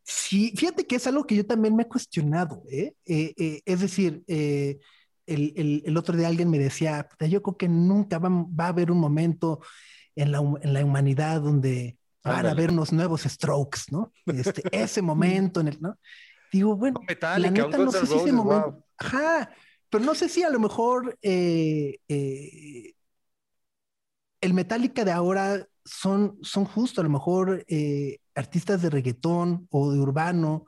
Sí, 0.03 0.53
fíjate 0.55 0.85
que 0.85 0.95
es 0.95 1.07
algo 1.07 1.25
que 1.25 1.35
yo 1.35 1.45
también 1.45 1.75
me 1.75 1.83
he 1.83 1.87
cuestionado, 1.87 2.63
¿eh? 2.69 2.95
eh, 3.05 3.33
eh 3.37 3.61
es 3.65 3.79
decir, 3.79 4.23
eh, 4.27 4.79
el, 5.25 5.83
el, 5.85 5.97
otro 5.97 6.17
día 6.17 6.27
alguien 6.27 6.49
me 6.49 6.59
decía, 6.59 7.07
yo 7.29 7.41
creo 7.41 7.57
que 7.57 7.69
nunca 7.69 8.19
va, 8.19 8.29
va 8.29 8.65
a 8.65 8.69
haber 8.69 8.91
un 8.91 8.99
momento 8.99 9.61
en 10.15 10.31
la, 10.31 10.39
en 10.39 10.73
la 10.73 10.83
humanidad 10.83 11.41
donde 11.41 11.97
van 12.23 12.45
a 12.45 12.51
haber 12.51 12.71
unos 12.71 12.91
nuevos 12.91 13.21
strokes, 13.21 13.81
¿no? 13.91 14.11
Este, 14.25 14.63
ese 14.71 15.01
momento 15.01 15.61
en 15.61 15.69
el, 15.69 15.81
¿no? 15.81 15.97
Digo, 16.51 16.75
bueno, 16.75 16.99
la 17.21 17.51
neta, 17.51 17.77
no 17.77 17.91
sé 17.91 18.05
si 18.05 18.15
ese 18.15 18.33
momento, 18.33 18.83
ajá, 18.97 19.51
pero 19.89 20.03
no 20.03 20.15
sé 20.15 20.27
si 20.27 20.43
a 20.43 20.49
lo 20.49 20.59
mejor 20.59 21.17
el 24.41 24.53
Metallica 24.53 25.05
de 25.05 25.11
ahora 25.11 25.67
son, 25.85 26.37
son 26.41 26.65
justo 26.65 27.01
a 27.01 27.03
lo 27.03 27.09
mejor 27.09 27.63
eh, 27.67 28.17
artistas 28.35 28.81
de 28.81 28.89
reggaetón 28.89 29.67
o 29.69 29.91
de 29.91 29.99
urbano 29.99 30.65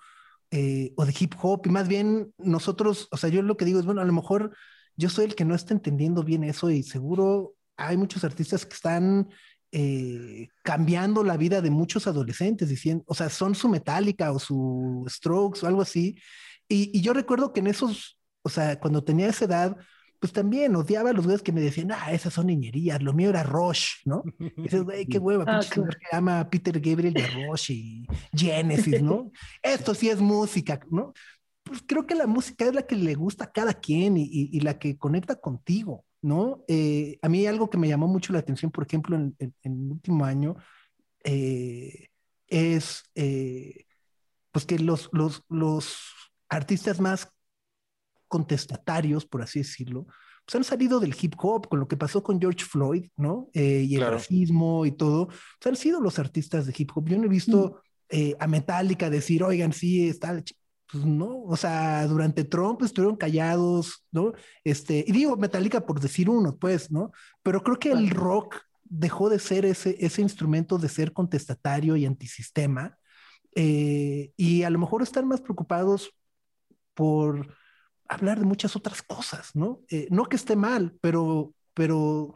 eh, 0.52 0.94
o 0.98 1.06
de 1.06 1.16
hip 1.20 1.34
hop, 1.42 1.62
y 1.66 1.70
más 1.70 1.88
bien 1.88 2.34
nosotros, 2.38 3.08
o 3.12 3.18
sea, 3.18 3.30
yo 3.30 3.42
lo 3.42 3.58
que 3.58 3.66
digo 3.66 3.80
es, 3.80 3.86
bueno, 3.86 4.02
a 4.02 4.06
lo 4.06 4.14
mejor 4.14 4.56
yo 4.96 5.10
soy 5.10 5.26
el 5.26 5.36
que 5.36 5.46
no 5.46 5.56
está 5.56 5.74
entendiendo 5.74 6.24
bien 6.24 6.44
eso 6.44 6.70
y 6.70 6.84
seguro 6.84 7.56
hay 7.76 7.98
muchos 7.98 8.24
artistas 8.24 8.66
que 8.66 8.76
están 8.76 9.30
eh, 9.72 10.50
cambiando 10.64 11.24
la 11.24 11.38
vida 11.38 11.62
de 11.62 11.72
muchos 11.72 12.06
adolescentes, 12.06 12.70
diciendo, 12.70 13.04
o 13.08 13.16
sea, 13.16 13.30
son 13.30 13.56
su 13.56 13.68
Metallica 13.68 14.32
o 14.32 14.38
su 14.38 15.04
Strokes 15.10 15.64
o 15.64 15.68
algo 15.68 15.82
así. 15.82 16.20
Y, 16.68 16.96
y 16.96 17.02
yo 17.02 17.14
recuerdo 17.14 17.52
que 17.52 17.62
en 17.62 17.68
esos, 17.68 18.20
o 18.44 18.50
sea, 18.50 18.80
cuando 18.80 19.04
tenía 19.04 19.28
esa 19.28 19.46
edad, 19.46 19.78
pues 20.24 20.32
también 20.32 20.74
odiaba 20.78 21.10
a 21.10 21.14
los 21.14 21.26
güeyes 21.26 21.42
que 21.42 21.52
me 21.52 21.60
decían, 21.60 21.92
ah, 21.92 22.14
esas 22.14 22.34
son 22.34 22.48
niñerías, 22.48 23.04
lo 23.04 23.12
mío 23.12 23.30
era 23.30 23.44
Rush, 23.44 23.96
¿no? 24.06 24.24
Y 24.40 24.62
dices, 24.62 24.82
güey, 24.82 25.06
qué 25.06 25.20
hueva, 25.20 25.44
ah, 25.46 25.60
pinche 25.60 25.76
señor 25.76 25.98
que 25.98 26.16
ama 26.16 26.40
a 26.40 26.50
Peter 26.50 26.80
Gabriel 26.80 27.14
de 27.14 27.28
Rush 27.28 27.72
y 27.72 28.08
Genesis, 28.32 29.02
¿no? 29.02 29.34
Esto 29.62 29.94
sí 29.94 30.08
es 30.08 30.22
música, 30.22 30.80
¿no? 30.90 31.12
Pues 31.62 31.84
creo 31.86 32.08
que 32.08 32.16
la 32.16 32.26
música 32.26 32.64
es 32.64 32.74
la 32.74 32.84
que 32.84 32.96
le 32.96 33.16
gusta 33.16 33.44
a 33.44 33.52
cada 33.52 33.74
quien 33.74 34.16
y, 34.16 34.30
y, 34.32 34.62
la 34.62 34.80
que 34.80 34.98
conecta 34.98 35.36
contigo, 35.36 36.06
¿no? 36.22 36.64
Eh, 36.70 37.20
a 37.22 37.28
mí 37.28 37.46
algo 37.46 37.70
que 37.70 37.78
me 37.78 37.90
llamó 37.90 38.08
mucho 38.08 38.32
la 38.32 38.40
atención, 38.40 38.72
por 38.72 38.86
ejemplo, 38.86 39.18
en, 39.18 39.36
en, 39.40 39.54
el 39.62 39.92
último 39.92 40.24
año, 40.24 40.56
eh, 41.26 42.08
es 42.48 43.04
eh, 43.16 43.88
pues 44.54 44.66
que 44.66 44.80
los, 44.80 45.10
los, 45.12 45.44
los 45.50 45.98
artistas 46.48 47.02
más 47.02 47.28
contestatarios, 48.34 49.28
por 49.28 49.44
así 49.44 49.60
decirlo, 49.60 50.08
pues 50.44 50.56
han 50.56 50.64
salido 50.64 51.00
del 51.00 51.16
hip 51.22 51.36
hop 51.38 51.70
con 51.70 51.80
lo 51.80 51.88
que 51.88 51.96
pasó 51.96 52.24
con 52.24 52.42
George 52.42 52.66
Floyd, 52.66 53.12
¿no? 53.16 53.48
Eh, 53.54 53.86
y 53.88 53.96
el 53.96 54.10
racismo 54.10 54.88
y 54.88 54.92
todo. 54.92 55.28
Pues 55.28 55.68
han 55.68 55.76
sido 55.76 56.02
los 56.02 56.18
artistas 56.18 56.66
de 56.66 56.74
hip 56.76 56.90
hop. 56.96 57.08
Yo 57.08 57.18
no 57.20 57.26
he 57.26 57.30
visto 57.30 57.76
mm. 58.10 58.16
eh, 58.16 58.36
a 58.40 58.48
Metallica 58.48 59.12
decir, 59.12 59.44
oigan, 59.44 59.72
sí, 59.72 60.10
está. 60.10 60.44
Pues 60.92 61.06
no, 61.06 61.44
o 61.44 61.56
sea, 61.56 62.08
durante 62.08 62.44
Trump 62.44 62.82
estuvieron 62.82 63.18
callados, 63.18 64.04
¿no? 64.12 64.34
Este, 64.64 65.06
y 65.08 65.12
digo 65.12 65.38
Metallica 65.38 65.86
por 65.86 66.00
decir 66.00 66.28
uno, 66.28 66.58
pues, 66.58 66.90
¿no? 66.90 67.12
Pero 67.44 67.62
creo 67.62 67.78
que 67.78 67.92
el 67.92 68.10
rock 68.10 68.56
dejó 68.84 69.30
de 69.30 69.38
ser 69.38 69.64
ese, 69.64 69.96
ese 70.00 70.24
instrumento 70.24 70.80
de 70.80 70.90
ser 70.90 71.14
contestatario 71.14 71.96
y 71.96 72.08
antisistema. 72.08 72.98
Eh, 73.56 74.32
y 74.36 74.64
a 74.64 74.72
lo 74.72 74.80
mejor 74.80 75.04
están 75.04 75.28
más 75.28 75.42
preocupados 75.42 76.12
por 76.96 77.48
hablar 78.14 78.40
de 78.40 78.46
muchas 78.46 78.76
otras 78.76 79.02
cosas, 79.02 79.56
¿no? 79.56 79.82
Eh, 79.90 80.08
no 80.10 80.26
que 80.26 80.36
esté 80.36 80.56
mal, 80.56 80.98
pero, 81.02 81.54
pero 81.74 82.36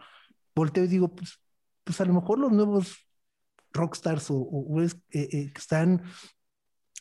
volteo 0.55 0.83
y 0.83 0.87
digo, 0.87 1.13
pues, 1.15 1.39
pues 1.83 2.01
a 2.01 2.05
lo 2.05 2.13
mejor 2.13 2.39
los 2.39 2.51
nuevos 2.51 2.97
rockstars 3.71 4.27
o, 4.29 4.81
eh, 4.81 4.89
eh, 5.11 5.51
que 5.53 5.59
están 5.59 6.03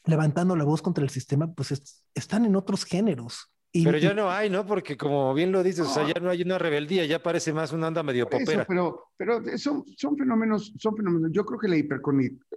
levantando 0.05 0.55
la 0.57 0.65
voz 0.65 0.83
contra 0.83 1.03
el 1.03 1.11
sistema, 1.11 1.53
pues 1.53 2.03
están 2.15 2.45
en 2.45 2.57
otros 2.57 2.85
géneros. 2.85 3.53
Pero 3.85 3.99
ya 3.99 4.15
no 4.15 4.31
hay, 4.31 4.51
¿no? 4.51 4.67
Porque 4.67 4.97
como 4.97 5.33
bien 5.35 5.53
lo 5.53 5.63
dices, 5.63 5.87
o 5.87 5.91
sea, 5.91 6.07
ya 6.07 6.21
no 6.21 6.31
hay 6.31 6.43
una 6.43 6.59
rebeldía, 6.59 7.05
ya 7.07 7.23
parece 7.23 7.53
más 7.53 7.73
una 7.73 7.89
onda 7.89 8.03
medio 8.03 8.29
popera. 8.29 8.65
pero 8.67 9.07
pero 9.17 9.43
son, 9.57 9.85
son 9.97 10.17
fenómenos, 10.17 10.75
son 10.79 10.97
fenómenos. 10.97 11.31
Yo 11.33 11.45
creo 11.45 11.59
que 11.59 11.69
la 11.69 11.77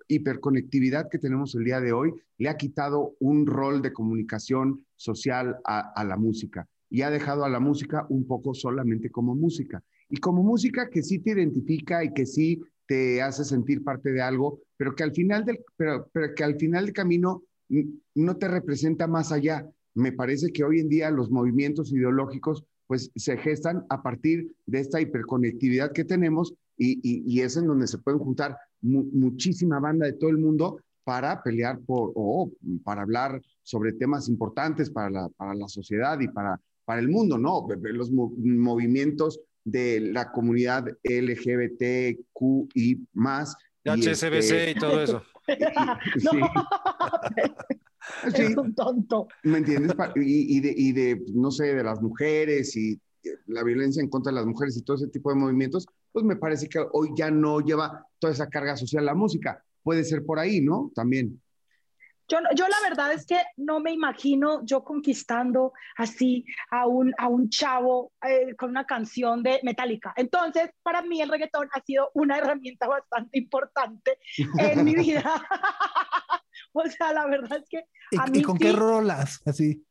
hiperconectividad 0.08 1.10
que 1.10 1.19
tenemos 1.19 1.55
el 1.55 1.63
día 1.63 1.79
de 1.79 1.93
hoy 1.93 2.13
le 2.38 2.49
ha 2.49 2.58
quitado 2.58 3.15
un 3.19 3.45
rol 3.45 3.82
de 3.82 3.93
comunicación 3.93 4.86
social 4.95 5.58
a, 5.65 6.03
la 6.03 6.17
música 6.17 6.67
y 6.89 7.03
ha 7.03 7.10
dejado 7.10 7.45
a 7.45 7.49
la 7.49 7.60
música 7.60 8.05
un 8.10 8.27
poco 8.27 8.53
solamente 8.53 9.10
como 9.10 9.36
música. 9.36 9.82
Y 10.10 10.17
como 10.17 10.43
música 10.43 10.89
que 10.89 11.03
sí 11.03 11.19
te 11.19 11.32
identifica 11.32 12.03
y 12.03 12.13
que 12.13 12.25
sí 12.25 12.62
te 12.88 13.21
hace 13.21 13.45
sentir 13.45 13.84
parte 13.84 14.12
de 14.12 14.21
algo, 14.21 14.62
pero 14.75 14.95
que 14.95 15.03
al 15.03 15.13
final 15.13 15.45
del, 15.45 15.63
pero, 15.77 16.10
pero 16.12 16.34
que 16.34 16.43
al 16.43 16.55
final 16.55 16.86
del 16.86 16.93
camino 16.93 17.43
no 18.15 18.38
te 18.38 18.47
representa 18.47 19.08
más 19.08 19.32
allá. 19.32 19.65
Me 19.99 20.12
parece 20.12 20.51
que 20.51 20.63
hoy 20.63 20.79
en 20.79 20.89
día 20.89 21.12
los 21.12 21.29
movimientos 21.29 21.91
ideológicos 21.91 22.63
pues 22.88 23.12
se 23.15 23.38
gestan 23.38 23.85
a 23.89 24.01
partir 24.01 24.51
de 24.65 24.79
esta 24.79 24.99
hiperconectividad 24.99 25.91
que 25.91 26.05
tenemos 26.05 26.55
y, 26.75 26.99
y, 27.03 27.41
es 27.41 27.57
en 27.57 27.67
donde 27.67 27.85
se 27.85 27.97
pueden 27.97 28.19
juntar 28.19 28.57
muchísima 28.81 29.79
banda 29.79 30.05
de 30.05 30.13
todo 30.13 30.29
el 30.29 30.38
mundo 30.38 30.81
para 31.03 31.43
pelear 31.43 31.79
por, 31.81 32.13
o 32.15 32.51
para 32.83 33.01
hablar 33.01 33.41
sobre 33.63 33.93
temas 33.93 34.29
importantes 34.29 34.89
para 34.89 35.09
la, 35.09 35.29
para 35.29 35.53
la 35.53 35.67
sociedad 35.67 36.19
y 36.19 36.29
para, 36.29 36.59
para 36.85 37.01
el 37.01 37.09
mundo, 37.09 37.38
¿no? 37.38 37.67
Los 37.81 38.12
movimientos 38.12 39.41
de 39.63 39.99
la 39.99 40.31
comunidad 40.31 40.85
LGBTQI 41.03 43.07
más. 43.13 43.55
HSBC 43.83 44.33
este, 44.33 44.71
y, 44.71 44.75
todo 44.75 45.03
eso. 45.03 45.21
sí. 48.36 48.41
es 48.43 48.58
un 48.58 48.74
tonto. 48.74 49.28
¿Me 49.43 49.60
entiendes? 49.60 49.93
Y, 50.15 50.60
de, 50.60 50.74
y, 50.76 50.91
de, 50.91 51.22
no 51.34 51.52
sé, 51.52 51.74
de 51.74 51.84
las 51.84 52.02
mujeres 52.02 52.76
y 52.76 53.00
la 53.48 53.63
violencia 53.63 54.02
en 54.02 54.10
contra 54.10 54.32
de 54.32 54.38
las 54.38 54.45
mujeres 54.45 54.78
y 54.78 54.84
todo 54.84 54.98
ese 54.98 55.08
tipo 55.08 55.30
de 55.30 55.36
movimientos, 55.36 55.86
pues 56.12 56.26
me 56.26 56.36
parece 56.36 56.67
que 56.67 56.80
hoy 56.93 57.10
ya 57.15 57.30
no 57.30 57.60
lleva 57.60 58.06
toda 58.19 58.34
esa 58.34 58.50
carga 58.50 58.78
social 58.78 59.06
la 59.06 59.15
música. 59.15 59.63
Puede 59.84 60.04
ser 60.04 60.26
por 60.26 60.39
ahí, 60.39 60.62
¿no? 60.62 60.91
También. 60.95 61.41
Yo, 62.30 62.38
yo 62.56 62.67
la 62.67 62.80
verdad 62.88 63.12
es 63.12 63.26
que 63.26 63.41
no 63.58 63.80
me 63.80 63.91
imagino 63.91 64.63
yo 64.63 64.84
conquistando 64.84 65.74
así 65.98 66.45
a 66.69 66.86
un, 66.86 67.12
a 67.17 67.28
un 67.28 67.50
chavo 67.50 68.12
eh, 68.22 68.56
con 68.56 68.69
una 68.69 68.86
canción 68.86 69.41
de 69.41 69.60
Metallica. 69.63 70.13
Entonces, 70.15 70.69
para 70.84 71.02
mí 71.02 71.22
el 71.22 71.30
reggaetón 71.30 71.69
ha 71.74 71.82
sido 71.82 72.12
una 72.13 72.38
herramienta 72.38 72.88
bastante 72.88 73.39
importante 73.39 74.19
en 74.60 74.84
mi 74.84 74.93
vida. 74.95 75.24
o 76.74 76.86
sea, 76.86 77.13
la 77.13 77.26
verdad 77.26 77.58
es 77.58 77.67
que... 77.67 77.84
¿Y, 78.12 78.41
con 78.41 78.58
qué 78.58 78.72
rolas? 78.72 79.41
Así. 79.45 79.86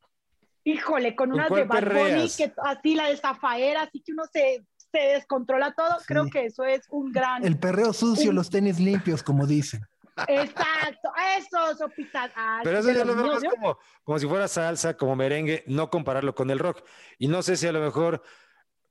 Híjole, 0.64 1.14
con, 1.14 1.32
una 1.32 1.48
de 1.48 1.64
Bad 1.64 1.92
Bunny, 1.92 2.28
que 2.36 2.52
así 2.64 2.94
la 2.94 3.08
de 3.08 3.16
Zafaera, 3.16 3.82
así 3.82 4.00
que 4.00 4.12
uno 4.12 4.24
se, 4.32 4.64
se 4.76 4.98
descontrola 4.98 5.72
todo. 5.74 5.96
Creo 6.06 6.28
que 6.28 6.46
eso 6.46 6.64
es 6.64 6.82
un 6.90 7.12
gran... 7.12 7.44
El 7.44 7.58
perreo 7.58 7.92
sucio, 7.92 8.32
los 8.32 8.50
tenis 8.50 8.78
limpios, 8.78 9.22
como 9.22 9.46
dicen. 9.46 9.80
Exacto, 10.26 11.12
eso, 11.38 11.76
sopitas. 11.76 12.30
Pero 12.64 12.78
eso 12.78 12.90
ya 12.90 13.04
lo 13.04 13.14
vemos 13.14 13.42
como, 13.44 13.78
como 14.02 14.18
si 14.18 14.26
fuera 14.26 14.48
salsa, 14.48 14.96
como 14.96 15.14
merengue, 15.14 15.62
no 15.66 15.90
compararlo 15.90 16.34
con 16.34 16.50
el 16.50 16.58
rock. 16.58 16.82
Y 17.18 17.28
no 17.28 17.42
sé 17.42 17.56
si 17.56 17.66
a 17.66 17.72
lo 17.72 17.80
mejor, 17.80 18.22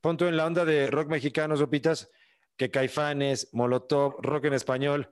punto 0.02 0.28
en 0.28 0.38
la 0.38 0.46
onda 0.46 0.64
de 0.64 0.90
rock 0.90 1.10
mexicano, 1.10 1.58
sopitas, 1.58 2.10
que 2.56 2.72
Caifanes, 2.72 3.50
Molotov, 3.54 4.16
rock 4.22 4.46
en 4.46 4.54
español, 4.54 5.12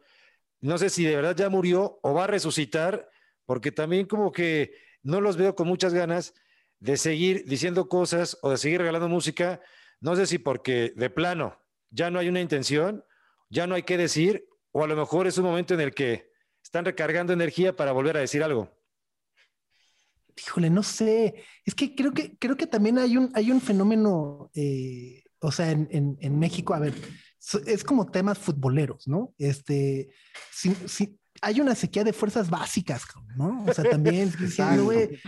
no 0.61 0.77
sé 0.77 0.89
si 0.89 1.03
de 1.03 1.15
verdad 1.15 1.35
ya 1.35 1.49
murió 1.49 1.99
o 2.01 2.13
va 2.13 2.23
a 2.23 2.27
resucitar, 2.27 3.09
porque 3.45 3.71
también 3.71 4.07
como 4.07 4.31
que 4.31 4.73
no 5.03 5.21
los 5.21 5.37
veo 5.37 5.55
con 5.55 5.67
muchas 5.67 5.93
ganas 5.93 6.33
de 6.79 6.97
seguir 6.97 7.45
diciendo 7.45 7.87
cosas 7.87 8.37
o 8.41 8.51
de 8.51 8.57
seguir 8.57 8.79
regalando 8.79 9.09
música. 9.09 9.61
No 10.01 10.15
sé 10.15 10.25
si 10.25 10.37
porque 10.37 10.93
de 10.95 11.09
plano 11.09 11.59
ya 11.89 12.09
no 12.11 12.19
hay 12.19 12.27
una 12.27 12.41
intención, 12.41 13.03
ya 13.49 13.67
no 13.67 13.75
hay 13.75 13.83
que 13.83 13.97
decir, 13.97 14.47
o 14.71 14.83
a 14.83 14.87
lo 14.87 14.95
mejor 14.95 15.27
es 15.27 15.37
un 15.37 15.45
momento 15.45 15.73
en 15.73 15.81
el 15.81 15.93
que 15.93 16.31
están 16.61 16.85
recargando 16.85 17.31
energía 17.31 17.75
para 17.75 17.91
volver 17.91 18.17
a 18.17 18.21
decir 18.21 18.43
algo. 18.43 18.71
Híjole, 20.37 20.69
no 20.69 20.83
sé. 20.83 21.43
Es 21.63 21.73
que 21.73 21.95
creo 21.95 22.11
que, 22.11 22.37
creo 22.37 22.57
que 22.57 22.67
también 22.67 22.97
hay 22.97 23.15
un, 23.15 23.31
hay 23.33 23.51
un 23.51 23.61
fenómeno, 23.61 24.51
eh, 24.53 25.23
o 25.39 25.51
sea, 25.51 25.71
en, 25.71 25.87
en, 26.19 26.39
México, 26.39 26.73
a 26.73 26.79
ver, 26.79 26.93
es 27.65 27.83
como 27.83 28.11
temas 28.11 28.37
futboleros, 28.37 29.07
¿no? 29.07 29.33
Este, 29.37 30.09
si, 30.51 31.17
hay 31.45 31.61
una 31.61 31.75
sequía 31.75 32.03
de 32.03 32.11
fuerzas 32.11 32.49
básicas, 32.49 33.03
¿no? 33.35 33.63
O 33.67 33.71
sea, 33.71 33.87
también 33.87 34.31
diciendo, 34.39 34.85
güey, 34.85 35.19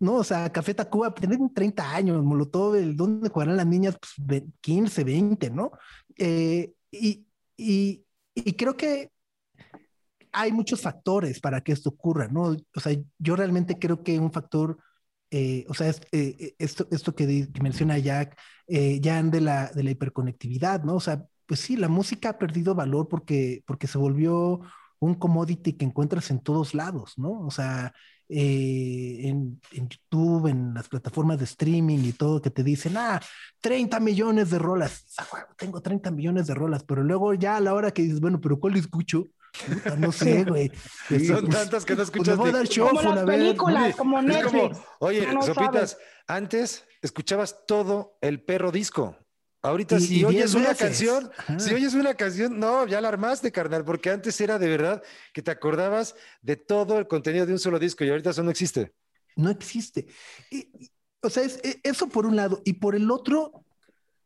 no, 0.00 0.14
o 0.14 0.24
sea, 0.24 0.50
Café 0.50 0.72
Tacuba, 0.72 1.14
tienen 1.14 1.52
30 1.52 1.94
años, 1.94 2.24
Molotov, 2.24 2.76
¿dónde 2.94 3.28
jugarán 3.28 3.58
las 3.58 3.66
niñas? 3.66 3.98
Pues 4.26 4.42
15, 4.62 5.04
20, 5.04 5.50
¿no? 5.50 5.72
Eh, 6.16 6.72
y, 6.90 7.26
y, 7.58 8.06
y 8.34 8.52
creo 8.54 8.74
que 8.74 9.10
hay 10.32 10.50
muchos 10.50 10.80
factores 10.80 11.40
para 11.40 11.60
que 11.60 11.72
esto 11.72 11.90
ocurra, 11.90 12.28
¿no? 12.28 12.56
O 12.74 12.80
sea, 12.80 12.96
yo 13.18 13.36
realmente 13.36 13.78
creo 13.78 14.02
que 14.02 14.18
un 14.18 14.32
factor, 14.32 14.78
eh, 15.30 15.66
o 15.68 15.74
sea, 15.74 15.88
es, 15.88 16.00
eh, 16.12 16.54
esto, 16.58 16.88
esto 16.90 17.14
que, 17.14 17.50
menciona 17.60 17.98
Jack, 17.98 18.38
eh, 18.66 18.98
ya 18.98 19.22
de 19.22 19.42
la, 19.42 19.70
de 19.72 19.82
la 19.82 19.90
hiperconectividad, 19.90 20.84
¿no? 20.84 20.94
O 20.94 21.00
sea, 21.00 21.22
pues 21.44 21.60
sí, 21.60 21.76
la 21.76 21.88
música 21.88 22.30
ha 22.30 22.38
perdido 22.38 22.74
valor 22.74 23.08
porque, 23.08 23.62
porque 23.66 23.86
se 23.86 23.98
volvió 23.98 24.62
un 25.02 25.14
commodity 25.16 25.72
que 25.72 25.84
encuentras 25.84 26.30
en 26.30 26.38
todos 26.38 26.74
lados, 26.74 27.14
¿no? 27.16 27.40
O 27.40 27.50
sea, 27.50 27.92
en, 28.28 29.60
en, 29.72 29.88
YouTube, 29.88 30.46
en 30.46 30.74
las 30.74 30.88
plataformas 30.88 31.38
de 31.38 31.44
streaming 31.44 31.98
y 32.04 32.12
todo, 32.12 32.40
que 32.40 32.50
te 32.50 32.62
dicen, 32.62 32.96
ah, 32.96 33.20
30 33.60 33.98
millones 33.98 34.50
de 34.50 34.60
rolas. 34.60 35.04
tengo 35.56 35.82
30 35.82 36.12
millones 36.12 36.46
de 36.46 36.54
rolas, 36.54 36.84
pero 36.84 37.02
luego 37.02 37.34
ya 37.34 37.56
a 37.56 37.60
la 37.60 37.74
hora 37.74 37.90
que 37.90 38.02
dices, 38.02 38.20
bueno, 38.20 38.40
pero 38.40 38.60
¿cuál 38.60 38.76
escucho? 38.76 39.26
no 39.98 40.12
sé, 40.12 40.44
güey. 40.48 40.70
Son 41.26 41.48
tantas 41.48 41.84
que 41.84 41.96
no 41.96 42.04
escuchas. 42.04 42.38
Pues 42.38 42.52
dar 42.52 42.68
show, 42.68 42.88
como 42.88 43.12
las 43.12 43.24
películas, 43.24 43.96
como 43.96 44.22
Netflix. 44.22 44.78
oye, 45.00 45.26
Sopitas, 45.42 45.98
antes 46.28 46.86
escuchabas 47.02 47.66
todo 47.66 48.16
el 48.20 48.40
perro 48.40 48.70
disco. 48.70 49.16
Ahorita 49.62 50.00
si 50.00 50.24
oyes 50.24 50.54
una 50.54 50.74
canción, 50.74 51.30
si 51.58 51.72
oyes 51.72 51.94
una 51.94 52.14
canción, 52.14 52.58
no, 52.58 52.84
ya 52.86 53.00
la 53.00 53.08
armaste, 53.08 53.52
carnal, 53.52 53.84
porque 53.84 54.10
antes 54.10 54.40
era 54.40 54.58
de 54.58 54.68
verdad 54.68 55.02
que 55.32 55.40
te 55.40 55.52
acordabas 55.52 56.16
de 56.40 56.56
todo 56.56 56.98
el 56.98 57.06
contenido 57.06 57.46
de 57.46 57.52
un 57.52 57.60
solo 57.60 57.78
disco 57.78 58.02
y 58.04 58.10
ahorita 58.10 58.30
eso 58.30 58.42
no 58.42 58.50
existe. 58.50 58.92
No 59.36 59.50
existe. 59.50 60.08
o 61.20 61.30
sea, 61.30 61.44
es, 61.44 61.60
e, 61.62 61.80
eso 61.84 62.08
por 62.08 62.26
un 62.26 62.34
lado. 62.34 62.60
Y 62.64 62.74
por 62.74 62.96
el 62.96 63.08
otro, 63.10 63.64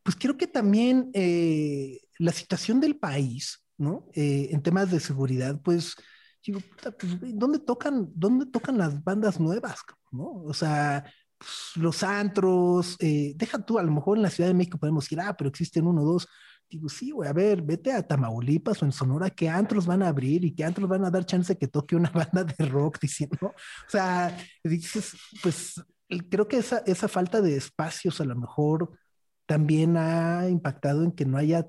pues 0.03 0.17
creo 0.19 0.39
que 0.39 0.47
también 0.47 1.11
eh, 1.13 2.01
la 2.19 2.33
situación 2.33 2.81
del 2.81 2.97
país, 2.97 3.63
¿no? 3.77 4.09
Eh, 4.15 4.49
en 4.53 4.63
temas 4.63 4.91
de 4.91 5.01
seguridad, 5.01 5.61
pues 5.63 5.97
digo, 6.43 6.61
puta, 6.61 6.93
pues, 6.93 7.13
¿dónde 7.21 7.59
tocan, 7.59 8.11
dónde 8.15 8.47
tocan 8.47 8.79
las 8.79 9.05
bandas 9.05 9.39
nuevas, 9.39 9.81
¿no? 10.11 10.43
O 10.45 10.55
sea, 10.55 11.05
pues, 11.39 11.73
los 11.77 12.03
antros, 12.03 12.97
eh, 13.01 13.33
deja 13.37 13.59
tú, 13.65 13.79
a 13.79 13.83
lo 13.83 13.93
mejor 13.93 14.17
en 14.17 14.23
la 14.23 14.31
Ciudad 14.31 14.49
de 14.49 14.55
México 14.55 14.79
podemos 14.79 15.05
decir, 15.05 15.21
ah, 15.21 15.35
pero 15.37 15.49
existen 15.51 15.87
uno 15.87 16.03
o 16.03 16.13
dos. 16.13 16.29
Digo, 16.69 16.89
sí, 16.89 17.11
güey, 17.13 17.29
a 17.29 17.33
ver, 17.33 17.63
vete 17.63 17.93
a 17.93 18.03
Tamaulipas 18.07 18.83
o 18.83 18.87
en 18.87 18.93
Sonora, 18.93 19.31
¿qué 19.31 19.49
antros 19.49 19.87
van 19.87 20.03
a 20.03 20.09
abrir 20.09 20.45
y 20.45 20.55
qué 20.55 20.65
antros 20.65 20.89
van 20.89 21.05
a 21.05 21.11
dar 21.11 21.25
chance 21.25 21.53
de 21.53 21.59
que 21.59 21.69
toque 21.69 21.95
una 21.95 22.11
banda 22.33 22.45
de 22.45 22.65
rock 22.67 22.99
diciendo? 23.01 23.39
O 23.43 23.91
sea, 23.91 24.37
dices, 24.65 25.17
pues 25.43 25.81
creo 26.31 26.49
que 26.49 26.59
esa, 26.59 26.79
esa 26.87 27.09
falta 27.09 27.41
de 27.41 27.57
espacios 27.57 28.21
a 28.21 28.25
lo 28.25 28.37
mejor 28.37 28.99
también 29.47 29.97
ha 29.97 30.49
impactado 30.49 31.05
en 31.05 31.13
que 31.13 31.25
no 31.25 31.39
haya 31.39 31.69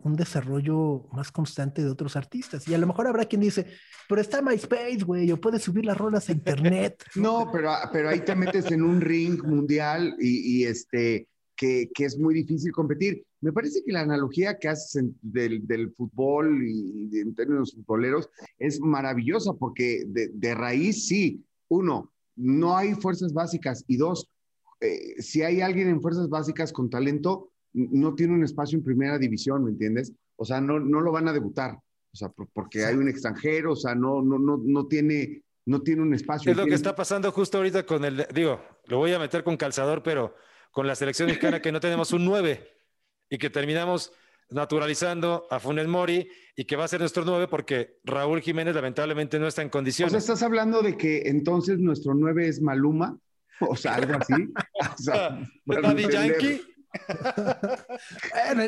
un 0.00 0.14
desarrollo 0.14 1.08
más 1.12 1.32
constante 1.32 1.82
de 1.82 1.90
otros 1.90 2.16
artistas. 2.16 2.66
Y 2.68 2.74
a 2.74 2.78
lo 2.78 2.86
mejor 2.86 3.06
habrá 3.08 3.24
quien 3.24 3.40
dice, 3.40 3.66
pero 4.08 4.20
está 4.20 4.40
MySpace, 4.40 5.04
güey, 5.04 5.30
o 5.32 5.40
puedes 5.40 5.62
subir 5.62 5.84
las 5.84 5.98
rolas 5.98 6.28
a 6.28 6.32
internet. 6.32 7.02
no, 7.16 7.50
pero, 7.52 7.72
pero 7.92 8.08
ahí 8.08 8.20
te 8.20 8.34
metes 8.36 8.70
en 8.70 8.82
un 8.82 9.00
ring 9.00 9.42
mundial 9.44 10.14
y, 10.20 10.64
este, 10.64 11.28
que, 11.56 11.90
que, 11.92 12.04
es 12.04 12.18
muy 12.18 12.34
difícil 12.34 12.70
competir. 12.72 13.24
Me 13.40 13.52
parece 13.52 13.82
que 13.84 13.92
la 13.92 14.00
analogía 14.00 14.58
que 14.58 14.68
haces 14.68 15.04
del, 15.20 15.66
del, 15.66 15.92
fútbol 15.92 16.62
y, 16.64 17.18
en 17.18 17.34
términos 17.34 17.74
futboleros 17.74 18.28
es 18.58 18.80
maravillosa 18.80 19.52
porque 19.54 20.04
de, 20.06 20.28
de, 20.32 20.54
raíz 20.54 21.06
sí, 21.06 21.44
uno, 21.68 22.12
no 22.36 22.76
hay 22.76 22.94
fuerzas 22.94 23.32
básicas 23.32 23.84
y 23.88 23.96
dos, 23.96 24.30
eh, 24.80 25.20
si 25.20 25.42
hay 25.42 25.60
alguien 25.60 25.88
en 25.88 26.00
fuerzas 26.00 26.28
básicas 26.28 26.72
con 26.72 26.88
talento, 26.88 27.50
no 27.72 28.14
tiene 28.14 28.34
un 28.34 28.44
espacio 28.44 28.78
en 28.78 28.84
primera 28.84 29.18
división, 29.18 29.64
¿me 29.64 29.70
entiendes? 29.70 30.12
O 30.36 30.44
sea, 30.44 30.60
no, 30.60 30.78
no 30.78 31.00
lo 31.00 31.12
van 31.12 31.28
a 31.28 31.32
debutar, 31.32 31.72
o 31.72 32.16
sea, 32.16 32.30
porque 32.52 32.84
hay 32.84 32.96
un 32.96 33.08
extranjero, 33.08 33.72
o 33.72 33.76
sea, 33.76 33.94
no, 33.94 34.22
no, 34.22 34.38
no, 34.38 34.60
no 34.64 34.86
tiene, 34.86 35.42
no 35.66 35.82
tiene 35.82 36.02
un 36.02 36.14
espacio. 36.14 36.50
Es 36.50 36.56
lo 36.56 36.66
que 36.66 36.74
está 36.74 36.94
pasando 36.94 37.30
justo 37.32 37.58
ahorita 37.58 37.84
con 37.84 38.04
el, 38.04 38.26
digo, 38.34 38.60
lo 38.86 38.98
voy 38.98 39.12
a 39.12 39.18
meter 39.18 39.44
con 39.44 39.56
calzador, 39.56 40.02
pero 40.02 40.34
con 40.70 40.86
la 40.86 40.94
selección 40.94 41.28
mexicana 41.28 41.60
que 41.60 41.72
no 41.72 41.80
tenemos 41.80 42.12
un 42.12 42.24
9 42.24 42.66
y 43.30 43.38
que 43.38 43.50
terminamos 43.50 44.12
naturalizando 44.50 45.46
a 45.50 45.60
Funes 45.60 45.86
Mori 45.86 46.28
y 46.56 46.64
que 46.64 46.76
va 46.76 46.84
a 46.84 46.88
ser 46.88 47.00
nuestro 47.00 47.24
9 47.24 47.48
porque 47.48 47.98
Raúl 48.04 48.40
Jiménez 48.40 48.74
lamentablemente 48.74 49.38
no 49.38 49.46
está 49.46 49.62
en 49.62 49.68
condiciones. 49.68 50.12
O 50.12 50.12
sea, 50.12 50.18
estás 50.18 50.42
hablando 50.42 50.80
de 50.80 50.96
que 50.96 51.22
entonces 51.26 51.78
nuestro 51.78 52.14
9 52.14 52.48
es 52.48 52.62
Maluma, 52.62 53.18
o 53.60 53.76
sea, 53.76 53.96
algo 53.96 54.14
así. 54.14 54.34
O 54.94 55.02
sea, 55.02 55.38
Yankee 56.10 56.62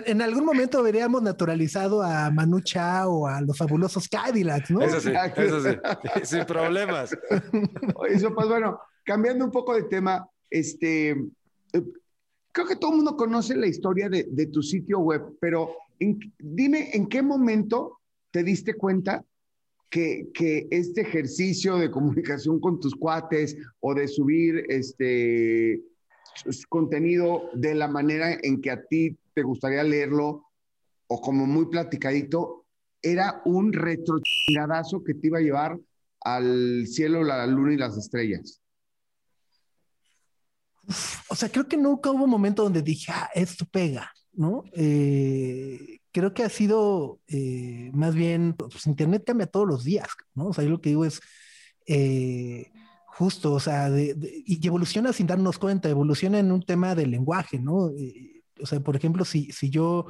en, 0.06 0.22
algún 0.22 0.44
momento 0.44 0.82
veríamos 0.82 1.22
naturalizado 1.22 2.02
a 2.02 2.30
Manu 2.30 2.60
Chao 2.60 3.12
o 3.12 3.26
a 3.26 3.40
los 3.40 3.56
fabulosos 3.56 4.08
Cadillacs, 4.08 4.70
¿no? 4.70 4.82
Eso 4.82 5.00
sí, 5.00 5.12
eso 5.36 5.62
sí, 5.62 5.76
sin 6.24 6.44
problemas. 6.44 7.16
Eso, 8.08 8.34
pues 8.34 8.48
bueno, 8.48 8.80
cambiando 9.04 9.44
un 9.44 9.50
poco 9.50 9.74
de 9.74 9.84
tema, 9.84 10.26
este, 10.48 11.10
eh, 11.10 11.82
creo 12.52 12.66
que 12.66 12.76
todo 12.76 12.90
el 12.90 12.96
mundo 12.98 13.16
conoce 13.16 13.56
la 13.56 13.66
historia 13.66 14.08
de, 14.08 14.46
tu 14.46 14.62
sitio 14.62 15.00
web, 15.00 15.36
pero 15.40 15.76
dime 16.38 16.90
en 16.92 17.06
qué 17.08 17.22
momento 17.22 17.98
te 18.30 18.42
diste 18.42 18.74
cuenta 18.74 19.24
que, 19.88 20.28
que, 20.32 20.68
este 20.70 21.00
ejercicio 21.02 21.76
de 21.76 21.90
comunicación 21.90 22.60
con 22.60 22.78
tus 22.80 22.94
cuates 22.94 23.56
o 23.80 23.94
de 23.94 24.06
subir 24.06 24.64
este, 24.68 25.80
contenido 26.68 27.50
de 27.54 27.74
la 27.74 27.88
manera 27.88 28.32
en 28.42 28.60
que 28.60 28.70
a 28.70 28.82
ti 28.82 29.18
te 29.34 29.42
gustaría 29.42 29.82
leerlo 29.82 30.46
o 31.06 31.20
como 31.20 31.46
muy 31.46 31.66
platicadito, 31.66 32.66
era 33.02 33.42
un 33.44 33.72
retrochingadazo 33.72 35.02
que 35.02 35.14
te 35.14 35.26
iba 35.26 35.38
a 35.38 35.42
llevar 35.42 35.78
al 36.20 36.86
cielo, 36.86 37.24
la 37.24 37.46
luna 37.46 37.72
y 37.74 37.76
las 37.76 37.96
estrellas. 37.96 38.60
O 41.28 41.34
sea, 41.34 41.48
creo 41.48 41.68
que 41.68 41.76
nunca 41.76 42.10
hubo 42.10 42.24
un 42.24 42.30
momento 42.30 42.62
donde 42.62 42.82
dije, 42.82 43.12
ah, 43.12 43.30
esto 43.34 43.64
pega, 43.66 44.12
¿no? 44.32 44.64
Eh, 44.72 46.00
creo 46.12 46.34
que 46.34 46.42
ha 46.42 46.48
sido 46.48 47.20
eh, 47.28 47.90
más 47.92 48.14
bien, 48.14 48.54
pues 48.54 48.86
Internet 48.86 49.24
cambia 49.26 49.46
todos 49.46 49.66
los 49.66 49.84
días, 49.84 50.08
¿no? 50.34 50.48
O 50.48 50.52
sea, 50.52 50.64
yo 50.64 50.70
lo 50.70 50.80
que 50.80 50.90
digo 50.90 51.04
es, 51.04 51.20
eh, 51.86 52.70
Justo, 53.20 53.52
o 53.52 53.60
sea, 53.60 53.90
y 53.90 54.66
evoluciona 54.66 55.12
sin 55.12 55.26
darnos 55.26 55.58
cuenta, 55.58 55.90
evoluciona 55.90 56.38
en 56.38 56.50
un 56.50 56.62
tema 56.62 56.94
del 56.94 57.10
lenguaje, 57.10 57.58
¿no? 57.58 57.90
Eh, 57.90 58.44
o 58.58 58.64
sea, 58.64 58.80
por 58.80 58.96
ejemplo, 58.96 59.26
si, 59.26 59.52
si 59.52 59.68
yo 59.68 60.06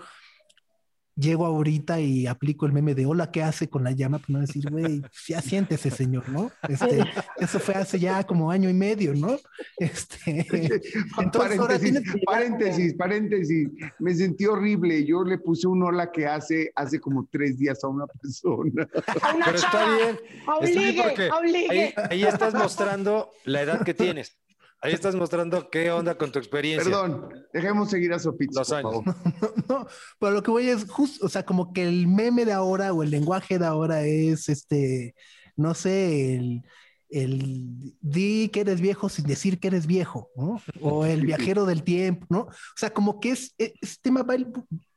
llego 1.21 1.47
ahorita 1.47 2.01
y 2.01 2.27
aplico 2.27 2.67
el 2.67 2.73
meme 2.73 2.95
de 2.95 3.07
hola, 3.07 3.31
¿qué 3.31 3.43
hace 3.43 3.69
con 3.69 3.85
la 3.85 3.93
llama? 3.93 4.19
Pues 4.19 4.31
no 4.31 4.41
decir, 4.41 4.69
güey, 4.71 5.03
ya 5.29 5.41
siéntese, 5.41 5.91
señor, 5.91 6.29
¿no? 6.29 6.51
Este, 6.69 7.05
eso 7.37 7.61
fue 7.61 7.75
hace 7.75 7.99
ya 7.99 8.25
como 8.25 8.51
año 8.51 8.69
y 8.69 8.75
medio, 8.75 9.15
¿no? 9.15 9.39
Este, 9.77 10.47
entonces, 11.19 11.59
paréntesis, 11.59 12.03
paréntesis, 12.25 12.95
paréntesis, 12.95 13.69
me 13.99 14.15
sentí 14.15 14.47
horrible. 14.47 15.05
Yo 15.05 15.23
le 15.23 15.39
puse 15.39 15.67
un 15.67 15.83
hola 15.83 16.11
que 16.11 16.27
hace 16.27 16.73
hace 16.75 17.01
como 17.01 17.29
tres 17.31 17.59
días 17.59 17.83
a 17.85 17.89
una 17.89 18.07
persona. 18.07 18.89
Pero 19.45 19.57
está 19.57 19.97
bien. 19.97 20.19
Obligue, 20.47 21.31
obligue. 21.31 21.95
ahí 22.11 22.25
estás 22.25 22.55
mostrando 22.55 23.31
la 23.45 23.63
edad 23.63 23.85
que 23.85 23.95
tienes. 23.95 24.37
Ahí 24.83 24.95
estás 24.95 25.15
mostrando 25.15 25.69
qué 25.69 25.91
onda 25.91 26.17
con 26.17 26.33
tu 26.33 26.39
experiencia. 26.39 26.91
Perdón, 26.91 27.29
dejemos 27.53 27.91
seguir 27.91 28.13
a 28.15 28.19
Sopita. 28.19 28.61
Los 28.61 28.73
años. 28.73 29.03
No, 29.69 29.87
pero 30.19 30.33
lo 30.33 30.43
que 30.43 30.51
voy 30.51 30.69
es 30.69 30.91
justo, 30.91 31.25
o 31.27 31.29
sea, 31.29 31.45
como 31.45 31.73
que 31.73 31.87
el 31.87 32.09
meme 32.09 32.45
de 32.45 32.53
ahora 32.53 32.93
o 32.93 33.03
el 33.03 33.11
lenguaje 33.11 33.59
de 33.59 33.67
ahora 33.67 34.03
es 34.03 34.49
este, 34.49 35.15
no 35.55 35.75
sé, 35.75 36.35
el, 36.35 36.63
el 37.11 37.95
di 38.01 38.49
que 38.49 38.61
eres 38.61 38.81
viejo 38.81 39.09
sin 39.09 39.27
decir 39.27 39.61
que 39.61 39.69
eres 39.69 39.87
viejo, 39.87 40.31
¿no? 40.35 40.61
O 40.81 41.05
el 41.07 41.27
viajero 41.27 41.67
del 41.67 41.83
tiempo, 41.83 42.27
¿no? 42.31 42.41
O 42.41 42.77
sea, 42.77 42.91
como 42.91 43.21
que 43.21 43.31
es, 43.31 43.55
e, 43.59 43.75
este 43.81 44.01
tema 44.03 44.23
va, 44.23 44.37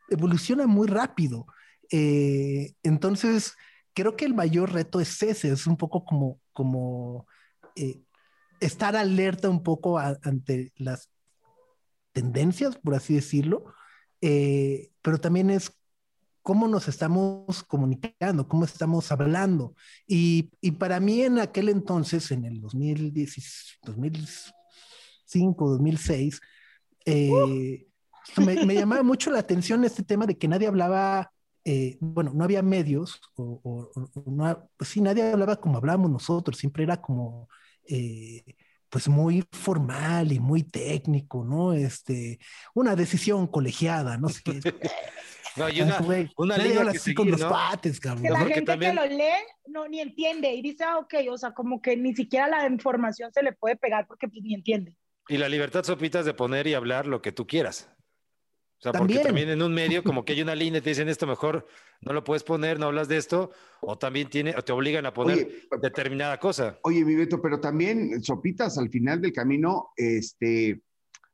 evoluciona 0.09 0.65
muy 0.65 0.87
rápido. 0.87 1.45
Eh, 1.91 2.73
entonces, 2.83 3.53
creo 3.93 4.15
que 4.15 4.25
el 4.25 4.33
mayor 4.33 4.71
reto 4.71 4.99
es 4.99 5.21
ese, 5.21 5.51
es 5.51 5.67
un 5.67 5.77
poco 5.77 6.05
como, 6.05 6.39
como 6.53 7.27
eh, 7.75 8.01
estar 8.65 8.95
alerta 8.95 9.49
un 9.49 9.63
poco 9.63 9.97
ante 9.99 10.71
las 10.77 11.09
tendencias, 12.11 12.77
por 12.77 12.95
así 12.95 13.15
decirlo, 13.15 13.65
eh, 14.21 14.91
pero 15.01 15.19
también 15.19 15.49
es 15.49 15.71
cómo 16.41 16.67
nos 16.67 16.87
estamos 16.87 17.63
comunicando, 17.63 18.47
cómo 18.47 18.65
estamos 18.65 19.11
hablando. 19.11 19.75
Y, 20.07 20.51
para 20.77 20.99
mí 20.99 21.21
en 21.21 21.39
aquel 21.39 21.69
entonces, 21.69 22.31
en 22.31 22.45
el 22.45 22.61
2010, 22.61 23.79
2005, 23.83 25.69
2006, 25.69 26.41
me, 28.37 28.75
llamaba 28.75 29.03
mucho 29.03 29.31
la 29.31 29.39
atención 29.39 29.83
este 29.83 30.03
tema 30.03 30.25
de 30.25 30.37
que 30.37 30.47
nadie 30.47 30.67
hablaba 30.67 31.31
eh, 31.65 31.97
bueno, 32.01 32.33
no 32.33 32.43
había 32.43 32.61
medios, 32.61 33.21
o, 33.35 33.89
no, 34.25 34.69
pues 34.75 34.89
sí, 34.89 34.99
nadie 34.99 35.31
hablaba 35.31 35.55
como 35.55 35.77
hablábamos 35.77 36.11
nosotros, 36.11 36.57
siempre 36.57 36.83
era 36.83 37.01
como, 37.01 37.47
eh, 37.87 38.43
pues 38.89 39.07
muy 39.07 39.43
formal 39.51 40.31
y 40.31 40.39
muy 40.39 40.63
técnico, 40.63 41.43
¿no? 41.43 41.73
Este, 41.73 42.39
una 42.73 42.95
decisión 42.95 43.47
colegiada, 43.47 44.17
no 44.17 44.29
sé 44.29 44.41
qué. 44.43 44.59
No, 45.55 45.65
hay 45.65 45.81
una, 45.81 45.99
una 46.37 46.57
línea 46.57 46.91
que 46.91 46.97
seguir, 46.97 47.15
con 47.15 47.29
los 47.29 47.39
¿no? 47.39 47.49
pates, 47.49 47.99
cabrón. 47.99 48.23
Que 48.23 48.29
la 48.31 48.39
Porque 48.39 48.53
gente 48.55 48.71
también- 48.71 48.95
que 48.95 49.01
lo 49.01 49.05
lee 49.05 49.43
no 49.67 49.87
ni 49.87 49.99
entiende 49.99 50.51
y 50.51 50.63
dice, 50.63 50.83
ah, 50.83 50.97
ok, 50.97 51.13
o 51.29 51.37
sea, 51.37 51.51
como 51.51 51.79
que 51.79 51.95
ni 51.95 52.15
siquiera 52.15 52.47
la 52.47 52.67
información 52.67 53.31
se 53.31 53.43
le 53.43 53.53
puede 53.53 53.75
pegar 53.75 54.07
porque 54.07 54.27
pues, 54.27 54.41
ni 54.41 54.55
entiende. 54.55 54.95
Y 55.29 55.37
la 55.37 55.47
libertad, 55.47 55.83
Sopitas, 55.83 56.25
de 56.25 56.33
poner 56.33 56.65
y 56.67 56.73
hablar 56.73 57.05
lo 57.05 57.21
que 57.21 57.31
tú 57.31 57.45
quieras. 57.45 57.87
O 58.83 58.91
sea, 58.91 58.91
porque 58.99 59.19
También. 59.19 59.47
en 59.49 59.61
un 59.61 59.73
medio 59.73 60.03
como 60.03 60.25
que 60.25 60.33
hay 60.33 60.41
una 60.41 60.55
línea 60.55 60.79
y 60.79 60.81
te 60.81 60.89
dicen 60.89 61.07
esto 61.07 61.25
mejor 61.25 61.65
no 62.01 62.11
lo 62.11 62.21
puedes 62.25 62.43
poner, 62.43 62.79
no 62.81 62.87
hablas 62.87 63.07
de 63.07 63.15
esto, 63.15 63.49
o 63.79 63.97
también 63.97 64.29
tiene, 64.29 64.53
o 64.57 64.61
te 64.61 64.73
obligan 64.73 65.05
a 65.05 65.13
poner 65.13 65.37
Oye, 65.37 65.61
determinada 65.81 66.37
cosa. 66.37 66.77
Oye, 66.83 67.05
mi 67.05 67.15
Beto, 67.15 67.41
pero 67.41 67.61
también 67.61 68.21
Sopitas 68.21 68.77
al 68.77 68.89
final 68.89 69.21
del 69.21 69.31
camino 69.31 69.91
este, 69.95 70.81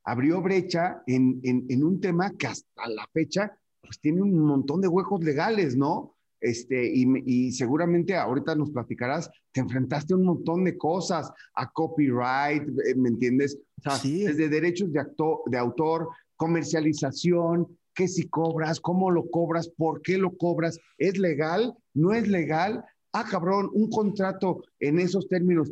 abrió 0.03 0.43
brecha 0.43 1.01
en, 1.07 1.39
en- 1.43 1.65
en 1.69 1.83
un 1.83 1.99
tema 1.99 2.31
que 2.37 2.45
hasta 2.45 2.87
la 2.87 3.07
fecha 3.11 3.51
pues 3.81 3.99
tiene 3.99 4.21
un 4.21 4.37
montón 4.37 4.79
de 4.81 4.87
huecos 4.87 5.23
legales, 5.23 5.75
¿no? 5.75 6.15
Este, 6.39 6.87
y, 6.95 7.07
me- 7.07 7.23
y 7.25 7.51
seguramente 7.51 8.15
ahorita 8.15 8.53
nos 8.53 8.69
platicarás, 8.69 9.31
te 9.51 9.61
enfrentaste 9.61 10.13
a 10.13 10.17
un 10.17 10.25
montón 10.25 10.63
de 10.65 10.77
cosas, 10.77 11.31
a 11.55 11.71
copyright, 11.71 12.61
eh, 12.85 12.93
¿me 12.95 13.09
entiendes? 13.09 13.57
O 13.79 13.81
sea, 13.81 13.95
Sí. 13.97 14.23
desde 14.23 14.49
derechos 14.49 14.93
de, 14.93 14.99
acto- 14.99 15.41
de 15.47 15.57
autor, 15.57 16.09
comercialización, 16.39 17.67
qué 17.93 18.07
si 18.07 18.27
cobras, 18.29 18.79
cómo 18.79 19.11
lo 19.11 19.29
cobras, 19.29 19.69
por 19.69 20.01
qué 20.01 20.17
lo 20.17 20.35
cobras, 20.37 20.79
¿es 20.97 21.17
legal? 21.17 21.73
¿No 21.93 22.13
es 22.13 22.27
legal? 22.27 22.83
Ah, 23.11 23.25
cabrón, 23.29 23.69
un 23.73 23.89
contrato 23.89 24.61
en 24.79 24.99
esos 24.99 25.27
términos, 25.27 25.69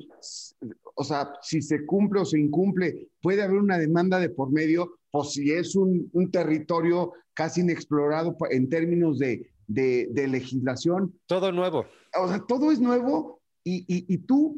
o 0.96 1.04
sea, 1.04 1.30
si 1.42 1.62
se 1.62 1.86
cumple 1.86 2.22
o 2.22 2.26
se 2.26 2.40
incumple, 2.40 3.10
puede 3.22 3.44
haber 3.44 3.58
una 3.60 3.78
demanda 3.78 4.20
de 4.20 4.30
por 4.30 4.52
medio, 4.52 4.96
o 5.12 5.24
si 5.24 5.52
es 5.52 5.76
un, 5.76 6.10
un 6.14 6.32
territorio 6.32 7.14
casi 7.34 7.62
inexplorado 7.62 8.36
en 8.50 8.68
términos 8.70 9.20
de, 9.20 9.52
de- 9.68 10.08
de 10.12 10.28
legislación. 10.28 11.14
Todo 11.28 11.52
nuevo. 11.52 11.86
O 12.20 12.28
sea, 12.28 12.40
todo 12.48 12.72
es 12.72 12.80
nuevo 12.80 13.42
y, 13.64 13.86
y- 13.88 14.06
y 14.12 14.18
tú 14.18 14.58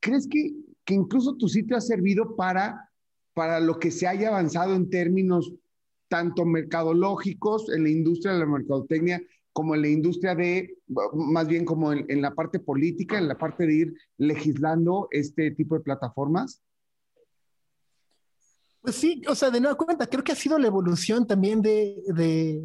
crees 0.00 0.28
que, 0.28 0.52
que 0.84 0.94
incluso 0.94 1.34
tu 1.36 1.48
sitio 1.48 1.76
ha 1.76 1.80
servido 1.80 2.36
para, 2.36 2.89
para 3.40 3.58
lo 3.58 3.78
que 3.78 3.90
se 3.90 4.06
haya 4.06 4.28
avanzado 4.28 4.74
en 4.74 4.90
términos 4.90 5.54
tanto 6.08 6.44
mercadológicos 6.44 7.70
en 7.70 7.84
la 7.84 7.88
industria 7.88 8.34
de 8.34 8.40
la 8.40 8.44
mercadotecnia 8.44 9.22
como 9.54 9.74
en 9.74 9.80
la 9.80 9.88
industria 9.88 10.34
de, 10.34 10.76
más 11.14 11.48
bien 11.48 11.64
como 11.64 11.90
en, 11.94 12.20
la 12.20 12.34
parte 12.34 12.60
política, 12.60 13.16
en 13.16 13.28
la 13.28 13.38
parte 13.38 13.66
de 13.66 13.74
ir 13.74 13.94
legislando 14.18 15.08
este 15.10 15.52
tipo 15.52 15.74
de 15.74 15.80
plataformas? 15.80 16.62
Pues 18.82 18.96
sí, 18.96 19.22
o 19.26 19.34
sea, 19.34 19.48
de 19.48 19.62
nueva 19.62 19.78
cuenta, 19.78 20.06
creo 20.06 20.22
que 20.22 20.32
ha 20.32 20.36
sido 20.36 20.58
la 20.58 20.66
evolución 20.66 21.26
también 21.26 21.62
de, 21.62 22.02
de 22.08 22.62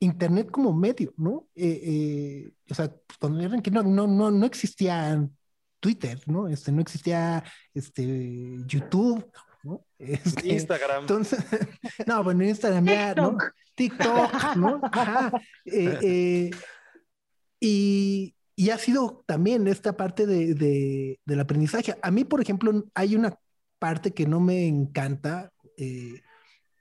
Internet 0.00 0.50
como 0.50 0.74
medio, 0.74 1.14
¿no? 1.16 1.46
Eh, 1.54 1.80
eh, 1.84 2.52
o 2.68 2.74
sea, 2.74 2.88
pues, 2.88 3.18
cuando 3.20 3.38
eran 3.38 3.62
que 3.62 3.70
no, 3.70 3.84
no, 3.84 4.08
no, 4.08 4.32
no 4.32 4.46
existía 4.46 5.24
Twitter, 5.78 6.20
¿no? 6.26 6.48
Este, 6.48 6.72
no 6.72 6.80
existía 6.80 7.44
este, 7.72 8.58
YouTube, 8.66 9.24
¿no? 9.66 9.84
Este, 9.98 10.48
Instagram. 10.48 11.02
Entonces, 11.02 11.38
no, 12.06 12.22
bueno, 12.24 12.44
Instagram 12.44 12.86
ya, 12.86 13.14
¿no? 13.14 13.36
TikTok, 13.74 14.56
¿no? 14.56 14.80
Ajá. 14.92 15.30
Eh, 15.64 15.98
eh, 16.02 16.50
y, 17.60 18.34
y 18.54 18.70
ha 18.70 18.78
sido 18.78 19.24
también 19.26 19.66
esta 19.66 19.96
parte 19.96 20.26
de, 20.26 20.54
de- 20.54 21.20
del 21.24 21.40
aprendizaje. 21.40 21.96
A 22.02 22.10
mí, 22.10 22.24
por 22.24 22.40
ejemplo, 22.40 22.84
hay 22.94 23.16
una 23.16 23.38
parte 23.78 24.12
que 24.14 24.26
no 24.26 24.40
me 24.40 24.66
encanta, 24.66 25.52
eh, 25.76 26.22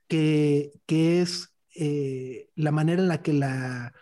que, 0.08 0.72
que 0.86 1.22
es 1.22 1.50
eh, 1.76 2.50
la 2.56 2.72
manera 2.72 3.02
en 3.02 3.08
la 3.10 3.22
que 3.22 3.34
la 3.34 3.94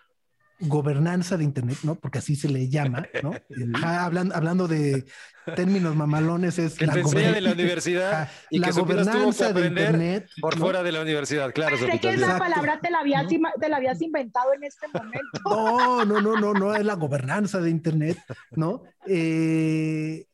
gobernanza 0.60 1.38
de 1.38 1.44
Internet, 1.44 1.80
¿no? 1.84 1.96
Porque 1.96 2.20
así 2.20 2.36
se 2.36 2.50
le 2.50 2.70
llama, 2.70 3.08
¿no? 3.22 3.34
Ajá, 3.76 4.06
hablando, 4.06 4.36
hablando 4.36 4.68
de 4.68 5.06
términos 5.56 5.96
mamalones, 5.96 6.58
es 6.60 6.76
Que 6.76 6.86
enseña 6.86 7.34
de 7.34 7.42
la 7.42 7.52
universidad 7.52 8.14
Ajá, 8.24 8.32
y 8.50 8.60
la 8.60 8.68
que 8.68 8.74
tuvo 8.74 8.86
que 8.86 8.94
gobernanza 8.94 9.54
de 9.54 9.68
Internet. 9.68 10.30
por 10.40 10.58
¿no? 10.58 10.66
fuera 10.66 10.84
de 10.84 10.92
la 10.92 11.02
universidad, 11.02 11.52
claro, 11.54 11.78
Sé 11.78 12.00
que 12.00 12.10
esa 12.10 12.38
palabra 12.38 12.80
te 12.80 12.90
la, 12.90 13.00
habías, 13.00 13.28
te 13.28 13.70
la 13.70 13.78
habías 13.78 14.02
inventado 14.02 14.54
en 14.54 14.64
este 14.64 14.88
momento. 14.88 15.40
No, 15.46 16.06
no, 16.06 16.22
no, 16.22 16.40
no, 16.40 16.54
no 16.54 16.76
es 16.76 16.86
la 16.86 16.96
gobernanza 16.96 17.60
de 17.60 17.70
Internet, 17.70 18.18
¿no? 18.52 18.84
Eh, 19.06 20.26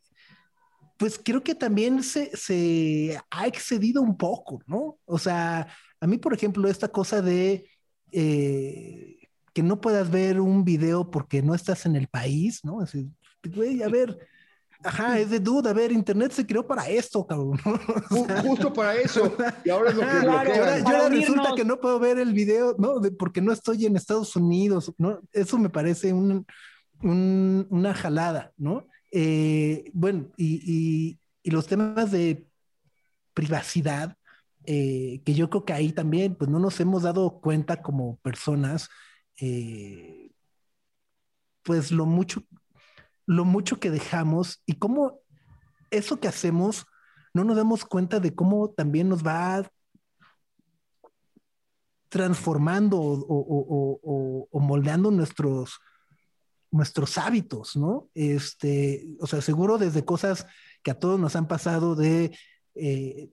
pues 0.97 1.19
creo 1.23 1.41
que 1.41 1.55
también 1.55 2.03
se, 2.03 2.35
se 2.35 3.19
ha 3.31 3.47
excedido 3.47 4.01
un 4.01 4.17
poco, 4.17 4.61
¿no? 4.67 4.99
O 5.05 5.17
sea, 5.17 5.67
a 6.01 6.07
mí, 6.07 6.17
por 6.17 6.33
ejemplo, 6.33 6.67
esta 6.67 6.89
cosa 6.89 7.21
de 7.21 7.69
eh, 8.11 9.18
que 9.59 9.63
no 9.67 9.81
puedas 9.81 10.09
ver 10.09 10.39
un 10.39 10.63
video 10.63 11.11
porque 11.11 11.41
no 11.41 11.53
estás 11.53 11.85
en 11.85 11.95
el 11.97 12.07
país, 12.07 12.63
¿no? 12.63 12.79
Güey, 13.53 13.83
a 13.83 13.89
ver, 13.89 14.17
ajá, 14.85 15.19
es 15.19 15.29
de 15.29 15.39
duda, 15.41 15.71
a 15.71 15.73
ver, 15.73 15.91
Internet 15.91 16.31
se 16.31 16.45
creó 16.45 16.65
para 16.65 16.87
esto, 16.87 17.27
cabrón. 17.27 17.59
¿no? 17.65 17.73
Ju- 18.09 18.41
Justo 18.41 18.71
para 18.71 18.95
eso. 18.95 19.35
Y 19.65 19.69
ahora 19.69 19.89
es 19.89 19.95
lo 19.97 20.01
que 20.01 20.07
Ajá, 20.07 20.21
Claro, 20.21 20.49
y 20.49 20.53
ahora, 20.53 20.61
bloquean. 20.61 20.79
y 20.79 20.83
para 20.83 20.97
ahora 20.97 21.07
unirnos. 21.07 21.35
resulta 21.37 21.55
que 21.55 21.65
no 21.65 21.79
puedo 21.81 21.99
ver 21.99 22.19
el 22.19 22.33
video, 22.33 22.75
¿no? 22.79 22.99
De- 22.99 23.11
porque 23.11 23.41
no 23.41 23.51
estoy 23.51 23.85
en 23.85 23.97
Estados 23.97 24.33
Unidos, 24.37 24.93
¿no? 24.97 25.19
Eso 25.33 25.57
me 25.57 25.69
parece 25.69 26.13
un- 26.13 26.45
un- 27.01 27.67
una 27.69 27.93
jalada, 27.93 28.53
¿no? 28.55 28.87
Eh, 29.11 29.89
bueno, 29.93 30.27
y, 30.37 30.61
y- 30.65 31.19
y 31.43 31.51
los 31.51 31.67
temas 31.67 32.11
de 32.11 32.47
privacidad, 33.33 34.15
eh, 34.65 35.21
que 35.25 35.33
yo 35.33 35.49
creo 35.49 35.65
que 35.65 35.73
ahí 35.73 35.91
también, 35.91 36.35
pues 36.35 36.49
no 36.49 36.59
nos 36.59 36.79
hemos 36.79 37.03
dado 37.03 37.39
cuenta 37.41 37.81
como 37.81 38.17
personas, 38.17 38.89
eh, 39.41 40.31
pues 41.63 41.91
lo 41.91 42.05
mucho, 42.05 42.43
lo 43.25 43.45
mucho 43.45 43.79
que 43.79 43.91
dejamos 43.91 44.61
y 44.65 44.73
cómo 44.73 45.19
eso 45.91 46.19
que 46.19 46.27
hacemos 46.27 46.85
no 47.33 47.43
nos 47.43 47.57
damos 47.57 47.85
cuenta 47.85 48.19
de 48.19 48.33
cómo 48.33 48.69
también 48.71 49.09
nos 49.09 49.25
va 49.25 49.69
transformando 52.09 52.97
o, 52.99 53.13
o- 53.13 53.99
o- 54.01 54.47
o- 54.51 54.59
moldeando 54.59 55.11
nuestros, 55.11 55.79
nuestros 56.71 57.17
hábitos, 57.19 57.75
¿no? 57.75 58.09
Este, 58.15 59.07
o 59.19 59.27
sea, 59.27 59.41
seguro 59.41 59.77
desde 59.77 60.03
cosas 60.05 60.47
que 60.81 60.91
a 60.91 60.99
todos 60.99 61.19
nos 61.19 61.35
han 61.35 61.47
pasado 61.47 61.95
de 61.95 62.35
eh, 62.75 63.29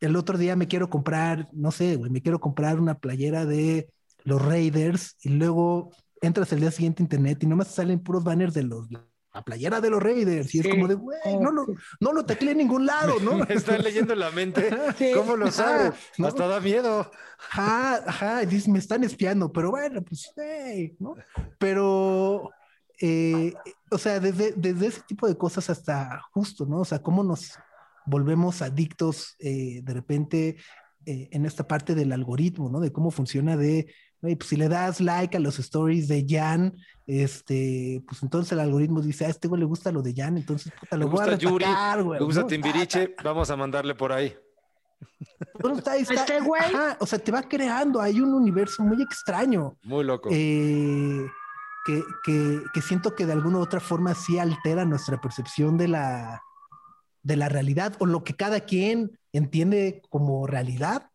el 0.00 0.16
otro 0.16 0.36
día 0.38 0.56
me 0.56 0.66
quiero 0.66 0.90
comprar, 0.90 1.48
no 1.52 1.70
sé, 1.70 1.96
güey, 1.96 2.10
me 2.10 2.22
quiero 2.22 2.40
comprar 2.40 2.80
una 2.80 2.98
playera 2.98 3.44
de 3.46 3.92
los 4.24 4.44
Raiders 4.44 5.16
y 5.22 5.30
luego 5.30 5.90
entras 6.20 6.52
el 6.52 6.60
día 6.60 6.70
siguiente 6.70 7.02
a 7.02 7.04
internet 7.04 7.42
y 7.42 7.46
nomás 7.46 7.68
salen 7.68 8.00
puros 8.00 8.22
banners 8.24 8.54
de 8.54 8.64
los 8.64 8.88
la 9.32 9.44
playera 9.44 9.80
de 9.80 9.90
los 9.90 10.02
Raiders 10.02 10.52
y 10.54 10.58
es 10.58 10.64
Sí. 10.64 10.70
como 10.70 10.88
de, 10.88 10.94
güey, 10.94 11.18
no 11.40 11.52
lo, 11.52 11.66
no 12.00 12.12
lo 12.12 12.26
tecleé 12.26 12.52
en 12.52 12.58
ningún 12.58 12.84
lado, 12.86 13.20
¿no? 13.20 13.34
Me 13.48 13.54
está 13.54 13.78
leyendo 13.78 14.14
la 14.14 14.30
mente. 14.30 14.70
Sí. 14.98 15.12
¿Cómo 15.14 15.36
lo 15.36 15.50
sabe? 15.50 15.92
Hasta 16.24 16.48
da 16.48 16.60
miedo. 16.60 17.10
Ajá, 17.50 18.02
ajá, 18.06 18.40
me 18.66 18.78
están 18.78 19.04
espiando, 19.04 19.52
pero 19.52 19.70
bueno, 19.70 20.02
pues, 20.02 20.32
hey, 20.36 20.96
¿no? 20.98 21.14
Pero, 21.58 22.50
eh, 23.00 23.54
o 23.90 23.98
sea, 23.98 24.20
desde, 24.20 24.52
desde 24.56 24.88
ese 24.88 25.00
tipo 25.02 25.26
de 25.26 25.38
cosas 25.38 25.70
hasta 25.70 26.20
justo, 26.32 26.66
¿no? 26.66 26.80
O 26.80 26.84
sea, 26.84 27.00
cómo 27.00 27.22
nos 27.22 27.52
volvemos 28.04 28.62
adictos 28.62 29.36
eh, 29.38 29.80
de 29.82 29.94
repente 29.94 30.56
eh, 31.06 31.28
en 31.30 31.46
esta 31.46 31.66
parte 31.66 31.94
del 31.94 32.12
algoritmo, 32.12 32.68
¿no? 32.68 32.80
De 32.80 32.92
cómo 32.92 33.10
funciona 33.10 33.56
de, 33.56 33.86
güey, 34.22 34.36
pues 34.36 34.48
si 34.50 34.56
le 34.56 34.68
das 34.68 35.00
like 35.00 35.36
a 35.36 35.40
los 35.40 35.58
stories 35.58 36.08
de 36.08 36.24
Jan, 36.28 36.74
este, 37.06 38.02
pues 38.06 38.22
entonces 38.22 38.52
el 38.52 38.60
algoritmo 38.60 39.00
dice, 39.00 39.24
a 39.24 39.28
este 39.28 39.48
güey 39.48 39.60
le 39.60 39.66
gusta 39.66 39.90
lo 39.92 40.02
de 40.02 40.14
Jan, 40.14 40.36
entonces, 40.36 40.72
puta, 40.78 40.96
Le 40.96 41.04
lo 41.04 41.10
voy 41.10 41.20
a 41.20 41.24
gusta 41.24 41.36
Yuri, 41.38 41.64
güey, 42.04 42.18
Le 42.20 42.24
gusta 42.24 42.40
¿no? 42.42 42.46
Timbiriche, 42.46 43.14
vamos 43.24 43.50
a 43.50 43.56
mandarle 43.56 43.94
por 43.94 44.12
ahí. 44.12 44.34
Bueno, 45.60 45.78
está- 45.78 45.96
está- 45.96 46.14
Este 46.14 46.40
güey. 46.40 46.62
ajá, 46.62 46.96
o 47.00 47.06
sea, 47.06 47.18
te 47.18 47.32
va 47.32 47.42
creando, 47.42 48.00
hay 48.00 48.20
un 48.20 48.34
universo 48.34 48.82
muy 48.82 49.02
extraño. 49.02 49.76
Muy 49.82 50.04
loco. 50.04 50.28
eh, 50.32 51.26
que, 51.86 52.02
que- 52.24 52.60
que 52.74 52.82
siento 52.82 53.14
que 53.14 53.24
de 53.24 53.32
alguna 53.32 53.58
u 53.58 53.62
otra 53.62 53.80
forma 53.80 54.14
sí 54.14 54.38
altera 54.38 54.84
nuestra 54.84 55.18
percepción 55.20 55.78
de 55.78 55.88
la, 55.88 56.42
de 57.22 57.36
la 57.36 57.48
realidad 57.48 57.94
o 57.98 58.06
lo 58.06 58.22
que 58.22 58.34
cada 58.34 58.60
quien 58.60 59.18
entiende 59.32 60.02
como 60.10 60.46
realidad. 60.46 61.06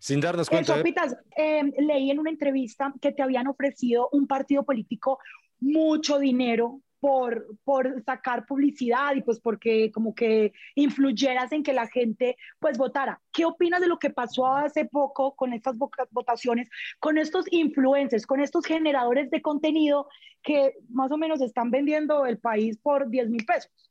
Sin 0.00 0.20
darnos 0.20 0.48
Eh, 0.48 0.50
cuenta. 0.50 0.74
¿eh? 0.74 0.78
Sopitas, 0.78 1.16
eh, 1.36 1.62
leí 1.78 2.10
en 2.10 2.18
una 2.18 2.30
entrevista 2.30 2.92
que 3.00 3.12
te 3.12 3.22
habían 3.22 3.46
ofrecido 3.46 4.08
un 4.12 4.26
partido 4.26 4.64
político 4.64 5.18
mucho 5.60 6.18
dinero 6.18 6.80
por, 7.00 7.46
por 7.64 8.02
sacar 8.04 8.46
publicidad 8.46 9.14
y 9.14 9.22
pues 9.22 9.40
porque 9.40 9.90
como 9.92 10.14
que 10.14 10.52
influyeras 10.74 11.52
en 11.52 11.62
que 11.62 11.74
la 11.74 11.86
gente 11.86 12.36
pues 12.58 12.78
votara. 12.78 13.20
¿Qué 13.30 13.44
opinas 13.44 13.80
de 13.80 13.88
lo 13.88 13.98
que 13.98 14.10
pasó 14.10 14.46
hace 14.46 14.86
poco 14.86 15.34
con 15.36 15.52
estas 15.52 15.76
votaciones, 16.10 16.68
con 16.98 17.18
estos 17.18 17.44
influencers, 17.50 18.26
con 18.26 18.40
estos 18.40 18.64
generadores 18.64 19.30
de 19.30 19.42
contenido 19.42 20.08
que 20.42 20.74
más 20.88 21.12
o 21.12 21.18
menos 21.18 21.42
están 21.42 21.70
vendiendo 21.70 22.24
el 22.24 22.38
país 22.38 22.78
por 22.78 23.08
10 23.10 23.28
mil 23.28 23.44
pesos? 23.44 23.89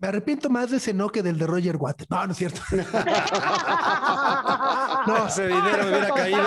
Me 0.00 0.08
arrepiento 0.08 0.48
más 0.48 0.70
de 0.70 0.78
ese 0.78 0.94
no 0.94 1.10
que 1.10 1.22
del 1.22 1.36
de 1.38 1.46
Roger 1.46 1.76
Watt. 1.76 2.04
No, 2.08 2.26
no 2.26 2.32
es 2.32 2.38
cierto. 2.38 2.62
no, 5.06 5.26
ese 5.26 5.46
dinero 5.46 5.84
me 5.84 5.90
hubiera 5.90 6.08
caído 6.14 6.40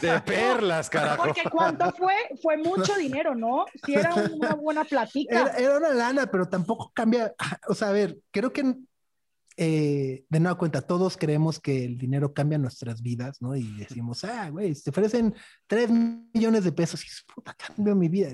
de 0.00 0.20
perlas, 0.20 0.90
carajo. 0.90 1.22
Porque 1.22 1.44
cuánto 1.48 1.92
fue, 1.92 2.14
fue 2.42 2.56
mucho 2.56 2.96
dinero, 2.96 3.36
¿no? 3.36 3.66
Si 3.86 3.94
era 3.94 4.12
una 4.14 4.54
buena 4.56 4.84
platica. 4.84 5.52
Era, 5.56 5.76
una 5.76 5.90
lana, 5.90 6.26
pero 6.26 6.48
tampoco 6.48 6.90
cambia. 6.92 7.32
O 7.68 7.74
sea, 7.74 7.90
a 7.90 7.92
ver, 7.92 8.18
creo 8.32 8.52
que 8.52 8.74
eh, 9.56 10.24
de 10.28 10.40
nueva 10.40 10.58
cuenta, 10.58 10.82
todos 10.82 11.16
creemos 11.16 11.60
que 11.60 11.84
el 11.84 11.98
dinero 11.98 12.34
cambia 12.34 12.58
nuestras 12.58 13.00
vidas, 13.00 13.40
¿no? 13.40 13.54
Y 13.54 13.76
decimos, 13.76 14.24
ah, 14.24 14.50
güey, 14.50 14.74
te 14.74 14.90
ofrecen 14.90 15.34
3 15.68 15.90
millones 16.34 16.64
de 16.64 16.72
pesos 16.72 17.04
y 17.04 17.08
puta, 17.32 17.54
cambio 17.54 17.94
mi 17.94 18.08
vida 18.08 18.30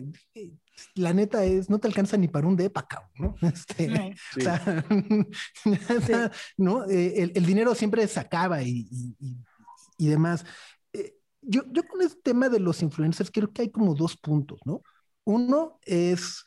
la 0.94 1.12
neta 1.12 1.44
es, 1.44 1.70
no 1.70 1.78
te 1.78 1.88
alcanza 1.88 2.16
ni 2.16 2.28
para 2.28 2.46
un 2.46 2.56
depa, 2.56 2.86
¿no? 3.18 3.36
Este, 3.42 4.16
O 4.36 4.40
sea, 4.40 4.84
¿no? 6.56 6.84
Eh, 6.88 7.32
el, 7.34 7.46
dinero 7.46 7.74
siempre 7.74 8.06
se 8.08 8.20
acaba 8.20 8.62
y, 8.62 8.86
y, 9.98 10.06
demás. 10.06 10.44
Eh, 10.92 11.16
yo, 11.42 11.62
yo 11.70 11.86
con 11.86 12.02
este 12.02 12.20
tema 12.22 12.48
de 12.48 12.60
los 12.60 12.82
influencers 12.82 13.30
creo 13.30 13.52
que 13.52 13.62
hay 13.62 13.70
como 13.70 13.94
dos 13.94 14.16
puntos, 14.16 14.60
¿no? 14.64 14.82
Uno 15.24 15.78
es, 15.82 16.44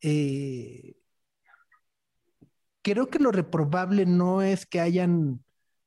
eh, 0.00 0.94
creo 2.82 3.08
que 3.08 3.18
lo 3.18 3.32
reprobable 3.32 4.06
no 4.06 4.42
es 4.42 4.66
que 4.66 4.80
hayan 4.80 5.44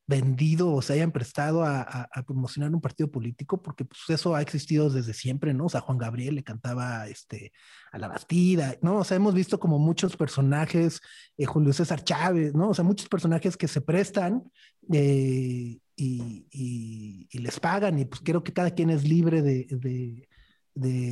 vendido 0.08 0.72
o 0.72 0.82
se 0.82 0.94
hayan 0.94 1.12
prestado 1.12 1.64
a, 1.64 2.08
promocionar 2.26 2.74
un 2.74 2.82
partido 2.82 3.10
político, 3.10 3.62
porque 3.62 3.86
pues 3.86 4.02
eso 4.10 4.36
ha 4.36 4.42
existido 4.42 4.90
desde 4.90 5.14
siempre, 5.14 5.54
¿no? 5.54 5.66
O 5.66 5.70
sea, 5.70 5.82
Juan 5.82 5.98
Gabriel 5.98 6.36
le 6.36 6.44
cantaba 6.44 7.08
este, 7.08 7.52
a 7.92 7.98
la 7.98 8.08
Bastida, 8.08 8.76
¿no? 8.82 8.98
O 8.98 9.04
sea, 9.04 9.18
hemos 9.18 9.34
visto 9.34 9.60
como 9.60 9.80
muchos 9.80 10.16
personajes, 10.16 11.02
eh, 11.38 11.46
Julio 11.46 11.74
César 11.74 12.04
Chávez, 12.04 12.54
¿no? 12.54 12.70
O 12.70 12.74
sea, 12.74 12.84
muchos 12.84 13.10
personajes 13.10 13.58
que 13.58 13.68
se 13.68 13.82
prestan 13.82 14.44
eh, 14.92 15.80
y, 15.96 17.28
les 17.32 17.60
pagan 17.60 18.00
y 18.00 18.06
pues 18.06 18.22
creo 18.24 18.44
que 18.44 18.54
cada 18.54 18.72
quien 18.72 18.90
es 18.90 19.04
libre 19.04 19.42
de, 19.42 20.28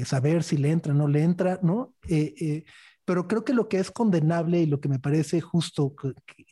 saber 0.06 0.44
si 0.44 0.58
le 0.58 0.72
entra 0.72 0.94
o 0.94 0.96
no 0.96 1.08
le 1.08 1.24
entra, 1.24 1.60
¿no? 1.62 1.94
Eh, 2.08 2.64
pero 3.06 3.28
creo 3.28 3.44
que 3.44 3.54
lo 3.54 3.68
que 3.68 3.80
es 3.80 3.92
condenable 3.92 4.62
y 4.62 4.66
lo 4.66 4.80
que 4.80 4.90
me 4.90 5.00
parece 5.00 5.42
justo 5.42 5.96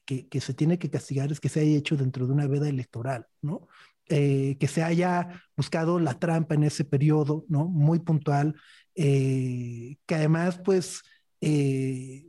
que, 0.05 0.41
se 0.41 0.53
tiene 0.53 0.77
que 0.79 0.89
castigar 0.89 1.31
es 1.31 1.39
que 1.39 1.49
se 1.49 1.61
haya 1.61 1.77
hecho 1.77 1.95
dentro 1.97 2.27
de 2.27 2.33
una 2.33 2.47
veda 2.47 2.67
electoral, 2.67 3.27
¿no? 3.41 3.67
Eh, 4.09 4.57
que 4.59 4.67
se 4.67 4.83
haya 4.83 5.41
buscado 5.55 5.99
la 5.99 6.19
trampa 6.19 6.55
en 6.55 6.63
ese 6.63 6.83
periodo, 6.83 7.45
¿no? 7.47 7.65
Muy 7.65 7.99
puntual, 7.99 8.55
eh, 8.95 9.97
que 10.05 10.15
además, 10.15 10.59
pues, 10.63 11.01
eh, 11.39 12.25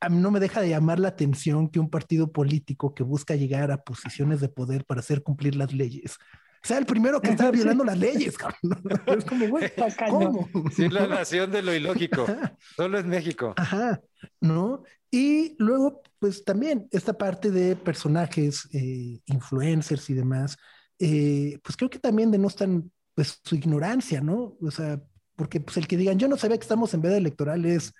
a 0.00 0.08
mí 0.08 0.16
no 0.18 0.30
me 0.30 0.40
deja 0.40 0.62
de 0.62 0.70
llamar 0.70 0.98
la 0.98 1.08
atención 1.08 1.68
que 1.68 1.80
un 1.80 1.90
partido 1.90 2.32
político 2.32 2.94
que 2.94 3.02
busca 3.02 3.36
llegar 3.36 3.70
a 3.70 3.82
posiciones 3.82 4.40
de 4.40 4.48
poder 4.48 4.86
para 4.86 5.00
hacer 5.00 5.22
cumplir 5.22 5.56
las 5.56 5.74
leyes 5.74 6.16
sea 6.62 6.78
el 6.78 6.86
primero 6.86 7.20
que 7.20 7.30
está 7.30 7.50
violando 7.50 7.84
las 7.84 7.98
leyes, 7.98 8.36
cabrón. 8.36 8.58
Es 9.06 9.24
como, 9.24 9.48
güey, 9.48 9.72
¿cómo? 10.08 10.48
Sí, 10.74 10.88
la 10.88 11.06
nación 11.06 11.50
de 11.50 11.62
lo 11.62 11.74
ilógico. 11.74 12.26
Solo 12.76 12.98
es 12.98 13.04
México. 13.04 13.54
Ajá, 13.56 14.00
¿no? 14.40 14.82
Y 15.10 15.56
luego, 15.58 16.02
pues 16.18 16.44
también 16.44 16.88
esta 16.92 17.14
parte 17.14 17.50
de 17.50 17.76
personajes, 17.76 18.68
eh, 18.72 19.20
influencers 19.26 20.08
y 20.10 20.14
demás, 20.14 20.56
eh, 20.98 21.58
pues 21.62 21.76
creo 21.76 21.90
que 21.90 21.98
también 21.98 22.30
denostan 22.30 22.92
pues 23.14 23.40
su 23.42 23.54
ignorancia, 23.56 24.20
¿no? 24.20 24.56
O 24.60 24.70
sea, 24.70 25.00
porque 25.34 25.60
pues 25.60 25.76
el 25.78 25.88
que 25.88 25.96
digan, 25.96 26.18
yo 26.18 26.28
no 26.28 26.36
sabía 26.36 26.58
que 26.58 26.62
estamos 26.62 26.94
en 26.94 27.02
veda 27.02 27.16
electoral 27.16 27.64
es, 27.64 27.92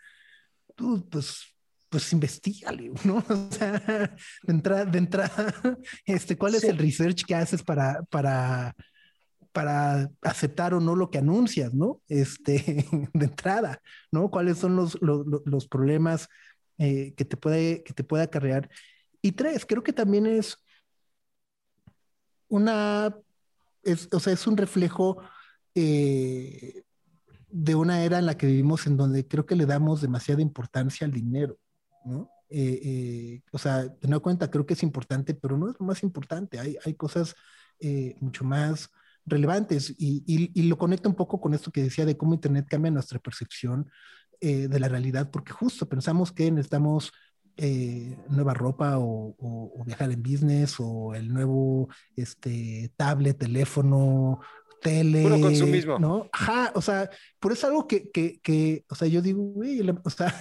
tú, 0.76 1.08
pues 1.10 1.42
pues 1.90 2.12
investigale, 2.12 2.92
¿no? 3.04 3.16
O 3.28 3.52
sea, 3.52 3.78
de 4.42 4.52
entrada, 4.52 4.84
de 4.86 4.98
entrada, 4.98 5.54
este, 6.06 6.38
¿cuál 6.38 6.54
es 6.54 6.64
el 6.64 6.78
research 6.78 7.24
que 7.26 7.34
haces 7.34 7.62
para, 7.62 8.02
para, 8.04 8.74
para 9.52 10.10
aceptar 10.22 10.72
o 10.72 10.80
no 10.80 10.96
lo 10.96 11.10
que 11.10 11.18
anuncias, 11.18 11.74
¿no? 11.74 12.00
Este, 12.08 12.86
de 13.12 13.24
entrada, 13.24 13.82
¿no? 14.10 14.30
¿Cuáles 14.30 14.58
son 14.58 14.76
los, 14.76 14.96
los, 15.02 15.68
problemas 15.68 16.28
eh, 16.78 17.12
que, 17.16 17.24
te 17.24 17.36
puede, 17.36 17.82
que 17.82 17.92
te 17.92 18.04
puede 18.04 18.22
acarrear? 18.22 18.70
Y 19.20 19.32
tres, 19.32 19.66
creo 19.66 19.82
que 19.82 19.92
también 19.92 20.26
es 20.26 20.56
una, 22.48 23.14
es, 23.82 24.08
o 24.12 24.20
sea, 24.20 24.32
es 24.32 24.46
un 24.46 24.56
reflejo 24.56 25.22
eh, 25.74 26.82
de 27.48 27.74
una 27.74 28.04
era 28.04 28.18
en 28.18 28.26
la 28.26 28.36
que 28.36 28.46
vivimos 28.46 28.86
en 28.86 28.96
donde 28.96 29.26
creo 29.26 29.44
que 29.44 29.56
le 29.56 29.66
damos 29.66 30.00
demasiada 30.00 30.40
importancia 30.40 31.04
al 31.04 31.12
dinero. 31.12 31.58
¿No? 32.04 32.30
Eh, 32.50 32.80
eh, 32.82 33.42
o 33.52 33.58
sea, 33.58 33.88
tener 33.96 34.20
cuenta, 34.20 34.50
creo 34.50 34.66
que 34.66 34.74
es 34.74 34.82
importante, 34.82 35.34
pero 35.34 35.56
no 35.56 35.70
es 35.70 35.76
lo 35.78 35.86
más 35.86 36.02
importante. 36.02 36.58
Hay, 36.58 36.76
hay 36.84 36.94
cosas 36.94 37.36
eh, 37.78 38.16
mucho 38.20 38.44
más 38.44 38.90
relevantes 39.24 39.94
y, 39.96 40.24
y, 40.26 40.62
lo 40.62 40.76
conecta 40.76 41.08
un 41.08 41.14
poco 41.14 41.40
con 41.40 41.54
esto 41.54 41.70
que 41.70 41.82
decía 41.82 42.04
de 42.04 42.16
cómo 42.16 42.34
Internet 42.34 42.66
cambia 42.68 42.90
nuestra 42.90 43.18
percepción 43.20 43.88
de 44.40 44.80
la 44.80 44.88
realidad, 44.88 45.30
porque 45.30 45.52
justo 45.52 45.86
pensamos 45.86 46.32
que 46.32 46.50
necesitamos 46.50 47.12
nueva 48.30 48.54
ropa 48.54 48.96
o, 48.96 49.36
o, 49.38 49.84
viajar 49.84 50.10
en 50.10 50.22
business 50.22 50.76
o 50.78 51.14
el 51.14 51.28
nuevo 51.32 51.90
este, 52.16 52.90
tablet, 52.96 53.36
teléfono, 53.36 54.40
tele. 54.80 55.22
Puro 55.22 55.40
consumismo. 55.40 55.98
¿no? 55.98 56.28
Ajá, 56.32 56.72
o 56.74 56.80
sea, 56.80 57.10
por 57.38 57.52
eso 57.52 57.66
algo 57.66 57.86
que, 57.86 58.10
que, 58.10 58.40
que 58.40 58.84
o 58.88 58.94
sea, 58.94 59.06
yo 59.08 59.22
digo, 59.22 59.42
güey, 59.42 59.80
o 60.02 60.10
sea, 60.10 60.34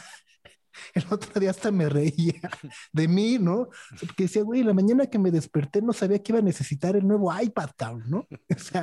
el 0.93 1.05
otro 1.09 1.39
día 1.39 1.51
hasta 1.51 1.71
me 1.71 1.89
reía 1.89 2.39
de 2.93 3.07
mí, 3.07 3.37
¿no? 3.39 3.69
Porque 3.99 4.23
decía, 4.23 4.43
güey, 4.43 4.63
la 4.63 4.73
mañana 4.73 5.07
que 5.07 5.19
me 5.19 5.31
desperté 5.31 5.81
no 5.81 5.93
sabía 5.93 6.21
que 6.21 6.31
iba 6.31 6.39
a 6.39 6.43
necesitar 6.43 6.95
el 6.95 7.07
nuevo 7.07 7.33
iPad, 7.39 7.69
cabrón, 7.75 8.03
¿no? 8.07 8.27
O 8.55 8.59
sea, 8.61 8.81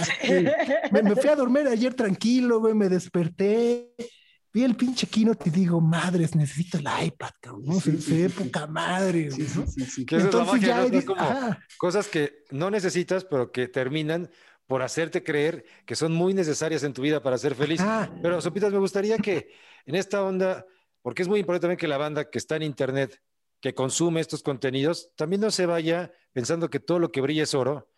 me, 0.90 1.16
fui 1.16 1.28
a 1.28 1.36
dormir 1.36 1.66
ayer 1.66 1.94
tranquilo, 1.94 2.60
güey, 2.60 2.74
me 2.74 2.88
desperté, 2.88 3.94
vi 4.52 4.62
el 4.64 4.74
pinche 4.74 5.06
Kino 5.06 5.32
y 5.44 5.50
digo, 5.50 5.80
madres, 5.80 6.34
necesito 6.34 6.78
el 6.78 6.86
iPad, 7.06 7.30
cabrón, 7.40 7.64
¿no? 7.66 7.80
Se, 7.80 7.90
ve 7.90 8.30
poca 8.30 8.66
madre, 8.66 9.30
sí, 9.30 9.46
sí, 9.46 9.84
sí, 9.84 10.06
Entonces 10.10 10.60
ya... 10.60 11.58
cosas 11.78 12.08
que 12.08 12.44
no 12.50 12.70
necesitas, 12.70 13.24
pero 13.24 13.52
que 13.52 13.68
terminan 13.68 14.30
por 14.66 14.82
hacerte 14.82 15.22
creer 15.22 15.64
que 15.84 15.94
son 15.94 16.12
muy 16.12 16.34
necesarias 16.34 16.82
en 16.82 16.92
tu 16.92 17.02
vida 17.02 17.22
para 17.22 17.38
ser 17.38 17.54
feliz. 17.54 17.80
Pero, 18.22 18.40
Sopitas, 18.40 18.72
me 18.72 18.78
gustaría 18.78 19.16
que 19.18 19.50
en 19.84 19.94
esta 19.94 20.22
onda 20.22 20.66
porque 21.06 21.22
es 21.22 21.28
muy 21.28 21.38
importante 21.38 21.62
también 21.66 21.78
que 21.78 21.86
la 21.86 21.98
banda 21.98 22.28
que 22.28 22.38
está 22.38 22.56
en 22.56 22.64
Internet, 22.64 23.22
que 23.60 23.76
consume 23.76 24.20
estos 24.20 24.42
contenidos, 24.42 25.12
también 25.14 25.40
no 25.40 25.52
se 25.52 25.64
vaya 25.64 26.10
pensando 26.32 26.68
que 26.68 26.80
todo 26.80 26.98
lo 26.98 27.12
que 27.12 27.20
brilla 27.20 27.44
es 27.44 27.54
oro, 27.54 27.88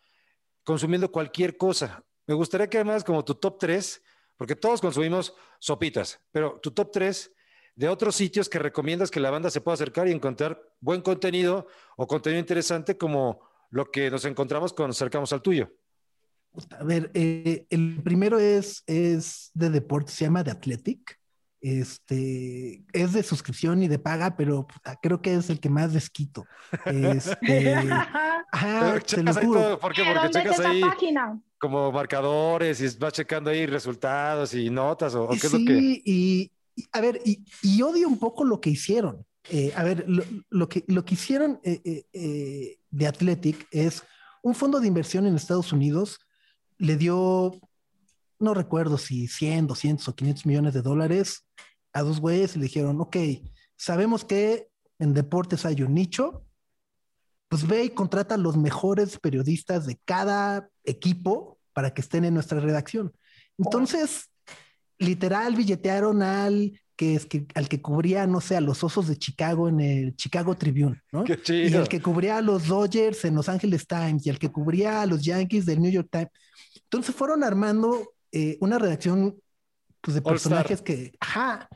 consumiendo 0.62 1.10
cualquier 1.10 1.56
cosa. 1.56 2.04
Me 2.26 2.34
gustaría 2.34 2.68
que 2.68 2.76
además 2.76 3.04
como 3.04 3.24
tu 3.24 3.36
top 3.36 3.60
3, 3.60 4.02
porque 4.36 4.56
todos 4.56 4.82
consumimos 4.82 5.32
sopitas, 5.58 6.20
pero 6.32 6.60
tu 6.60 6.70
top 6.72 6.90
3 6.92 7.32
de 7.76 7.88
otros 7.88 8.14
sitios 8.14 8.46
que 8.50 8.58
recomiendas 8.58 9.10
que 9.10 9.20
la 9.20 9.30
banda 9.30 9.48
se 9.50 9.62
pueda 9.62 9.76
acercar 9.76 10.06
y 10.06 10.12
encontrar 10.12 10.60
buen 10.78 11.00
contenido 11.00 11.66
o 11.96 12.06
contenido 12.06 12.40
interesante 12.40 12.98
como 12.98 13.40
lo 13.70 13.90
que 13.90 14.10
nos 14.10 14.26
encontramos 14.26 14.74
cuando 14.74 14.88
nos 14.88 14.98
acercamos 14.98 15.32
al 15.32 15.40
tuyo. 15.40 15.72
A 16.72 16.84
ver, 16.84 17.10
eh, 17.14 17.66
el 17.70 18.02
primero 18.02 18.38
es, 18.38 18.82
es 18.86 19.50
de 19.54 19.70
deporte, 19.70 20.12
se 20.12 20.26
llama 20.26 20.44
The 20.44 20.50
Athletic. 20.50 21.17
Este 21.60 22.84
es 22.92 23.12
de 23.12 23.22
suscripción 23.22 23.82
y 23.82 23.88
de 23.88 23.98
paga, 23.98 24.36
pero 24.36 24.66
creo 25.02 25.20
que 25.20 25.34
es 25.34 25.50
el 25.50 25.60
que 25.60 25.68
más 25.68 25.92
desquito. 25.92 26.44
Este, 26.84 27.74
ajá, 28.52 29.00
te 29.00 29.22
lo 29.22 29.34
juro. 29.34 29.78
¿Por 29.78 29.92
qué? 29.92 30.02
Porque 30.04 30.30
checas 30.30 30.60
ahí 30.60 30.82
como 31.58 31.90
marcadores 31.90 32.80
y 32.80 32.98
vas 32.98 33.12
checando 33.12 33.50
ahí 33.50 33.66
resultados 33.66 34.54
y 34.54 34.70
notas 34.70 35.14
o, 35.14 35.28
qué 35.28 35.46
es 35.46 35.52
lo 35.52 35.58
que. 35.58 36.02
Y, 36.04 36.52
a 36.92 37.00
ver, 37.00 37.20
y, 37.24 37.82
odio 37.82 38.08
un 38.08 38.18
poco 38.18 38.44
lo 38.44 38.60
que 38.60 38.70
hicieron. 38.70 39.26
Eh, 39.50 39.72
a 39.74 39.82
ver, 39.82 40.04
lo, 40.50 40.68
que, 40.68 40.84
lo 40.86 41.04
que 41.04 41.14
hicieron 41.14 41.58
eh, 41.64 42.04
eh, 42.12 42.78
de 42.90 43.06
Athletic 43.06 43.66
es 43.70 44.04
un 44.42 44.54
fondo 44.54 44.78
de 44.78 44.86
inversión 44.86 45.26
en 45.26 45.34
Estados 45.34 45.72
Unidos 45.72 46.20
le 46.78 46.96
dio 46.96 47.58
no 48.38 48.54
recuerdo 48.54 48.98
si 48.98 49.28
100, 49.28 49.66
200 49.66 50.08
o 50.08 50.14
500 50.14 50.46
millones 50.46 50.74
de 50.74 50.82
dólares 50.82 51.46
a 51.92 52.02
dos 52.02 52.20
güeyes 52.20 52.54
y 52.54 52.58
le 52.58 52.64
dijeron, 52.64 53.00
ok, 53.00 53.16
sabemos 53.76 54.24
que 54.24 54.68
en 54.98 55.14
deportes 55.14 55.64
hay 55.64 55.82
un 55.82 55.94
nicho, 55.94 56.44
pues 57.48 57.66
ve 57.66 57.84
y 57.84 57.90
contrata 57.90 58.34
a 58.34 58.38
los 58.38 58.56
mejores 58.56 59.18
periodistas 59.18 59.86
de 59.86 59.98
cada 60.04 60.68
equipo 60.84 61.58
para 61.72 61.94
que 61.94 62.00
estén 62.00 62.24
en 62.24 62.34
nuestra 62.34 62.60
redacción. 62.60 63.12
Entonces, 63.56 64.30
literal 64.98 65.56
billetearon 65.56 66.22
al 66.22 66.78
que 66.96 67.14
es 67.14 67.26
que 67.26 67.46
al 67.54 67.68
que 67.68 67.80
cubría, 67.80 68.26
no 68.26 68.40
sé, 68.40 68.56
a 68.56 68.60
los 68.60 68.82
osos 68.82 69.06
de 69.06 69.16
Chicago 69.16 69.68
en 69.68 69.80
el 69.80 70.16
Chicago 70.16 70.56
Tribune, 70.56 71.00
¿no? 71.12 71.22
Qué 71.22 71.38
Y 71.48 71.72
el 71.72 71.86
que 71.86 72.02
cubría 72.02 72.38
a 72.38 72.42
los 72.42 72.66
Dodgers 72.66 73.24
en 73.24 73.36
Los 73.36 73.48
Angeles 73.48 73.86
Times 73.86 74.26
y 74.26 74.30
el 74.30 74.38
que 74.40 74.50
cubría 74.50 75.02
a 75.02 75.06
los 75.06 75.22
Yankees 75.22 75.64
del 75.64 75.80
New 75.80 75.92
York 75.92 76.08
Times. 76.10 76.30
Entonces 76.82 77.14
fueron 77.14 77.44
armando 77.44 78.14
eh, 78.32 78.58
una 78.60 78.78
redacción 78.78 79.40
pues, 80.00 80.14
de 80.14 80.22
personajes 80.22 80.82
que, 80.82 81.12
ajá, 81.20 81.68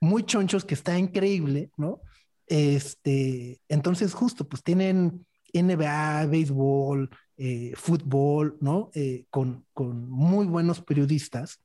muy 0.00 0.24
chonchos, 0.24 0.64
que 0.64 0.74
está 0.74 0.98
increíble, 0.98 1.70
¿no? 1.76 2.00
Este, 2.46 3.60
entonces 3.68 4.14
justo, 4.14 4.48
pues 4.48 4.62
tienen 4.62 5.26
NBA, 5.52 6.26
béisbol, 6.26 7.10
eh, 7.36 7.72
fútbol, 7.76 8.56
¿no? 8.60 8.90
Eh, 8.94 9.26
con, 9.30 9.66
con 9.72 10.08
muy 10.08 10.46
buenos 10.46 10.80
periodistas. 10.80 11.60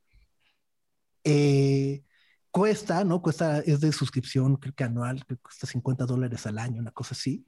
Eh, 1.23 2.03
cuesta, 2.51 3.03
¿no? 3.03 3.21
Cuesta, 3.21 3.59
es 3.59 3.79
de 3.81 3.91
suscripción, 3.91 4.57
creo 4.57 4.73
que 4.73 4.83
anual, 4.83 5.25
que 5.25 5.37
cuesta 5.37 5.67
50 5.67 6.05
dólares 6.05 6.45
al 6.45 6.57
año, 6.57 6.81
una 6.81 6.91
cosa 6.91 7.13
así. 7.13 7.45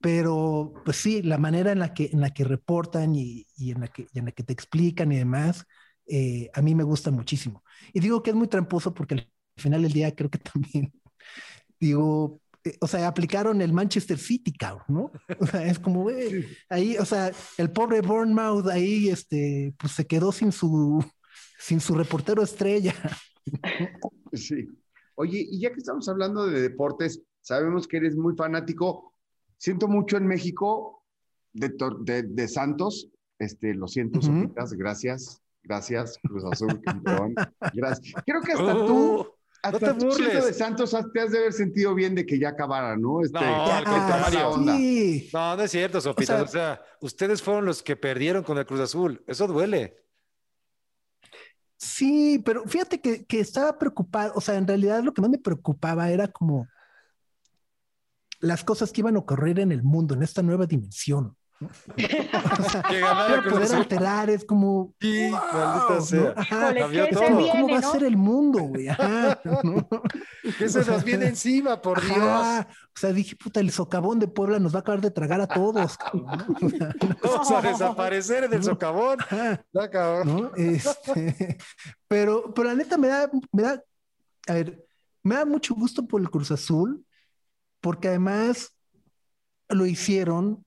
Eh, 0.00 0.22
pero, 0.22 0.72
pues 0.84 0.96
sí, 0.96 1.22
la 1.22 1.38
manera 1.38 1.72
en 1.72 1.78
la 1.78 1.94
que, 1.94 2.10
en 2.12 2.20
la 2.20 2.30
que 2.30 2.44
reportan 2.44 3.14
y, 3.14 3.46
y 3.56 3.72
en, 3.72 3.80
la 3.80 3.88
que, 3.88 4.06
en 4.14 4.26
la 4.26 4.32
que 4.32 4.42
te 4.42 4.52
explican 4.52 5.12
y 5.12 5.18
demás, 5.18 5.66
eh, 6.06 6.50
a 6.54 6.62
mí 6.62 6.74
me 6.74 6.84
gusta 6.84 7.10
muchísimo. 7.10 7.62
Y 7.92 8.00
digo 8.00 8.22
que 8.22 8.30
es 8.30 8.36
muy 8.36 8.48
tramposo 8.48 8.92
porque 8.92 9.14
al 9.14 9.28
final 9.56 9.82
del 9.82 9.92
día 9.92 10.14
creo 10.14 10.30
que 10.30 10.38
también, 10.38 10.92
digo, 11.78 12.40
eh, 12.64 12.76
o 12.80 12.86
sea, 12.86 13.06
aplicaron 13.08 13.60
el 13.60 13.72
Manchester 13.72 14.18
City, 14.18 14.52
cabrón, 14.52 14.84
¿no? 14.88 15.12
O 15.38 15.46
sea, 15.46 15.66
es 15.66 15.78
como, 15.78 16.02
güey, 16.02 16.46
ahí, 16.68 16.96
o 16.98 17.04
sea, 17.04 17.30
el 17.58 17.70
pobre 17.70 18.00
Bournemouth 18.00 18.68
ahí, 18.68 19.08
este, 19.08 19.74
pues 19.78 19.92
se 19.92 20.06
quedó 20.06 20.32
sin 20.32 20.52
su, 20.52 21.04
sin 21.58 21.80
su 21.80 21.94
reportero 21.94 22.42
estrella. 22.42 22.94
Sí. 24.32 24.68
Oye, 25.16 25.44
y 25.50 25.60
ya 25.60 25.70
que 25.72 25.78
estamos 25.78 26.08
hablando 26.08 26.46
de 26.46 26.62
deportes, 26.62 27.22
sabemos 27.40 27.86
que 27.86 27.98
eres 27.98 28.16
muy 28.16 28.34
fanático. 28.36 29.09
Siento 29.60 29.88
mucho 29.88 30.16
en 30.16 30.26
México 30.26 31.04
de, 31.52 31.68
tor- 31.76 32.02
de, 32.02 32.22
de 32.22 32.48
Santos. 32.48 33.08
Este, 33.38 33.74
lo 33.74 33.86
siento, 33.88 34.18
Ujú. 34.20 34.28
Sopitas, 34.42 34.72
gracias. 34.72 35.42
Gracias, 35.62 36.18
Cruz 36.22 36.42
Azul, 36.50 36.80
campeón. 36.84 37.34
Gracias. 37.74 38.14
Creo 38.24 38.40
que 38.40 38.52
hasta 38.52 38.74
Uh, 38.74 38.86
tú, 38.86 39.28
hasta 39.62 39.78
te 39.78 39.86
tú 40.00 40.12
siendo 40.12 40.16
burles. 40.34 40.46
de 40.46 40.52
Santos, 40.54 40.96
te 41.12 41.20
has 41.20 41.30
de 41.30 41.38
haber 41.38 41.52
sentido 41.52 41.94
bien 41.94 42.14
de 42.14 42.24
que 42.24 42.38
ya 42.38 42.48
acabara, 42.48 42.96
¿no? 42.96 43.20
Este, 43.22 43.38
No, 43.38 43.66
al 43.66 43.84
te 43.84 43.90
contrario. 43.90 44.52
Sí. 44.78 45.28
No, 45.34 45.56
no 45.56 45.62
es 45.62 45.70
cierto, 45.70 46.00
Sopitas. 46.00 46.40
O 46.42 46.46
sea, 46.46 46.80
ustedes 47.02 47.42
fueron 47.42 47.66
los 47.66 47.82
que 47.82 47.96
perdieron 47.96 48.42
con 48.42 48.56
el 48.56 48.64
Cruz 48.64 48.80
Azul. 48.80 49.22
Eso 49.26 49.46
duele. 49.46 49.98
Sí, 51.76 52.42
pero 52.44 52.64
fíjate 52.66 53.00
que, 53.00 53.24
que 53.24 53.40
estaba 53.40 53.78
preocupado, 53.78 54.32
o 54.36 54.40
sea, 54.40 54.56
en 54.56 54.66
realidad 54.66 55.02
lo 55.02 55.12
que 55.14 55.22
más 55.22 55.30
me 55.30 55.38
preocupaba 55.38 56.10
era 56.10 56.28
como 56.28 56.66
las 58.40 58.64
cosas 58.64 58.92
que 58.92 59.00
iban 59.02 59.16
a 59.16 59.20
ocurrir 59.20 59.60
en 59.60 59.72
el 59.72 59.82
mundo, 59.82 60.14
en 60.14 60.22
esta 60.22 60.42
nueva 60.42 60.66
dimensión. 60.66 61.36
O 61.62 62.70
sea, 62.70 62.80
para 62.82 63.42
poder 63.44 63.64
Azul. 63.64 63.76
alterar 63.76 64.30
es 64.30 64.46
como, 64.46 64.94
Sí, 64.98 65.28
wow, 65.30 65.40
maldita 65.52 65.94
¿no? 65.94 66.00
sea. 66.00 66.34
Ajá. 66.34 66.56
Híjole, 66.56 66.80
cambió 66.80 67.04
¿qué 67.04 67.12
todo. 67.12 67.22
se 67.22 67.28
¿Cómo 67.28 67.42
viene, 67.42 67.72
va 67.74 67.78
a 67.78 67.82
ser 67.82 68.04
el 68.04 68.16
mundo, 68.16 68.58
güey? 68.60 68.88
Ajá, 68.88 69.40
¿no? 69.62 69.88
Que 70.58 70.68
se 70.70 70.84
nos 70.86 71.04
viene 71.04 71.26
encima, 71.26 71.82
por 71.82 72.02
Dios. 72.02 72.16
O 72.16 72.98
sea, 72.98 73.12
dije, 73.12 73.36
puta, 73.36 73.60
el 73.60 73.70
socavón 73.72 74.18
de 74.18 74.28
Puebla 74.28 74.58
nos 74.58 74.72
va 74.74 74.78
a 74.78 74.80
acabar 74.80 75.02
de 75.02 75.10
tragar 75.10 75.42
a 75.42 75.46
todos. 75.46 75.98
cabrón, 75.98 76.56
¿no? 76.60 76.66
O 76.66 76.70
sea, 76.70 76.94
Vamos 77.22 77.50
a 77.50 77.60
desaparecer 77.60 78.44
en 78.44 78.54
el 78.54 78.64
socavón. 78.64 79.18
Está 79.20 79.90
cabrón. 79.90 80.26
¿no? 80.28 80.52
Este, 80.56 81.58
pero, 82.08 82.54
pero 82.54 82.68
la 82.68 82.74
neta 82.74 82.96
me 82.96 83.08
da, 83.08 83.30
me 83.52 83.62
da, 83.64 83.82
a 84.48 84.54
ver, 84.54 84.82
me 85.22 85.34
da 85.34 85.44
mucho 85.44 85.74
gusto 85.74 86.06
por 86.06 86.22
el 86.22 86.30
Cruz 86.30 86.50
Azul, 86.50 87.04
porque 87.80 88.08
además 88.08 88.74
lo 89.68 89.86
hicieron 89.86 90.64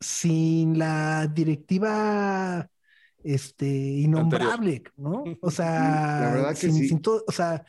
sin 0.00 0.78
la 0.78 1.26
directiva 1.28 2.68
este, 3.22 3.66
innombrable, 3.66 4.82
¿no? 4.96 5.24
O 5.40 5.50
sea, 5.50 6.52
sin, 6.54 6.74
sí. 6.74 6.88
sin 6.88 7.00
todo, 7.00 7.24
o 7.26 7.32
sea, 7.32 7.64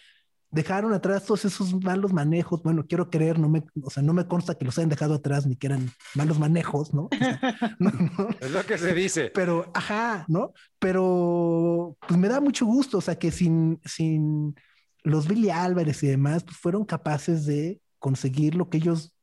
dejaron 0.54 0.94
atrás 0.94 1.26
todos 1.26 1.46
esos 1.46 1.74
malos 1.84 2.14
manejos. 2.14 2.62
Bueno, 2.64 2.86
quiero 2.88 3.10
creer, 3.10 3.40
no 3.40 3.50
me, 3.50 3.64
o 3.82 3.90
sea, 3.90 4.04
no 4.04 4.14
me 4.14 4.28
consta 4.28 4.56
que 4.56 4.66
los 4.66 4.78
hayan 4.78 4.90
dejado 4.90 5.16
atrás 5.16 5.46
ni 5.46 5.56
que 5.56 5.68
eran 5.68 5.90
malos 6.16 6.40
manejos, 6.40 6.94
¿no? 6.94 7.10
O 7.12 7.18
sea, 7.18 7.76
no, 7.80 7.92
no. 7.92 8.30
Es 8.40 8.52
lo 8.52 8.64
que 8.66 8.78
se 8.78 8.94
dice. 8.94 9.32
Pero, 9.34 9.72
ajá, 9.74 10.26
¿no? 10.28 10.54
Pero, 10.80 11.98
pues 12.08 12.20
me 12.20 12.30
da 12.30 12.40
mucho 12.40 12.66
gusto, 12.66 13.00
o 13.00 13.02
sea, 13.02 13.16
que 13.16 13.32
sin, 13.32 13.80
sin 13.84 14.56
los 15.04 15.28
Billy 15.28 15.50
Álvarez 15.50 16.02
y 16.04 16.08
demás, 16.08 16.44
pues 16.44 16.58
fueron 16.58 16.86
capaces 16.86 17.46
de 17.46 17.82
conseguir 18.00 18.56
lo 18.56 18.70
que 18.70 18.78
ellos 18.78 19.14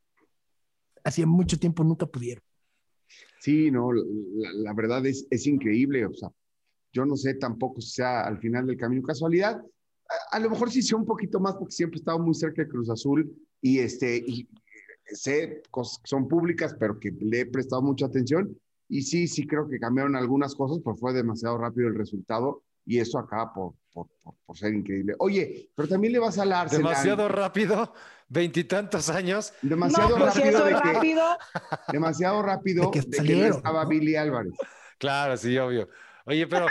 hacía 1.03 1.25
mucho 1.25 1.59
tiempo 1.59 1.83
nunca 1.83 2.05
pudieron. 2.05 2.43
Sí, 3.39 3.71
no, 3.71 3.91
la, 3.91 4.53
la 4.53 4.73
verdad 4.73 5.05
es, 5.05 5.27
es 5.29 5.47
increíble. 5.47 6.05
O 6.05 6.13
sea, 6.13 6.29
yo 6.93 7.05
no 7.05 7.15
sé 7.15 7.33
tampoco 7.35 7.81
si 7.81 7.89
sea 7.89 8.21
al 8.21 8.39
final 8.39 8.67
del 8.67 8.77
camino 8.77 9.01
casualidad. 9.01 9.59
A, 10.31 10.35
a 10.35 10.39
lo 10.39 10.49
mejor 10.49 10.71
sí 10.71 10.81
sea 10.81 10.97
un 10.97 11.05
poquito 11.05 11.39
más 11.39 11.55
porque 11.55 11.73
siempre 11.73 11.97
he 11.97 12.01
estado 12.01 12.19
muy 12.19 12.35
cerca 12.35 12.61
de 12.61 12.69
Cruz 12.69 12.89
Azul 12.89 13.31
y, 13.61 13.79
este, 13.79 14.17
y 14.17 14.47
sé 15.05 15.63
cosas 15.71 15.99
que 15.99 16.07
son 16.09 16.27
públicas, 16.27 16.75
pero 16.79 16.99
que 16.99 17.11
le 17.11 17.41
he 17.41 17.45
prestado 17.47 17.81
mucha 17.81 18.05
atención. 18.05 18.55
Y 18.87 19.03
sí, 19.03 19.27
sí 19.27 19.47
creo 19.47 19.67
que 19.67 19.79
cambiaron 19.79 20.15
algunas 20.15 20.53
cosas, 20.53 20.79
pero 20.83 20.95
fue 20.95 21.13
demasiado 21.13 21.57
rápido 21.57 21.87
el 21.87 21.95
resultado 21.95 22.63
y 22.85 22.99
eso 22.99 23.17
acaba 23.19 23.53
por, 23.53 23.73
por, 23.93 24.07
por, 24.21 24.35
por 24.45 24.57
ser 24.57 24.73
increíble. 24.73 25.15
Oye, 25.19 25.69
pero 25.75 25.87
también 25.87 26.13
le 26.13 26.19
vas 26.19 26.37
al 26.39 26.51
Arsenal. 26.53 26.83
Demasiado 26.91 27.27
rápido, 27.29 27.93
veintitantos 28.27 29.09
años. 29.09 29.53
Demasiado 29.61 30.17
no, 30.17 30.25
pues 30.25 30.35
rápido. 30.35 30.57
eso 30.57 30.65
de 30.65 30.71
es 30.73 30.81
que- 30.81 30.93
rápido. 30.93 31.23
demasiado 31.91 32.41
rápido 32.41 32.85
De 32.85 32.91
que 32.91 32.99
de 33.01 33.05
que, 33.05 33.09
no 33.11 33.17
salieron, 33.17 33.57
estaba. 33.57 33.85
Billy 33.85 34.15
Álvarez. 34.15 34.53
Claro, 34.97 35.37
sí, 35.37 35.57
obvio. 35.57 35.89
Oye, 36.25 36.45
pero 36.47 36.67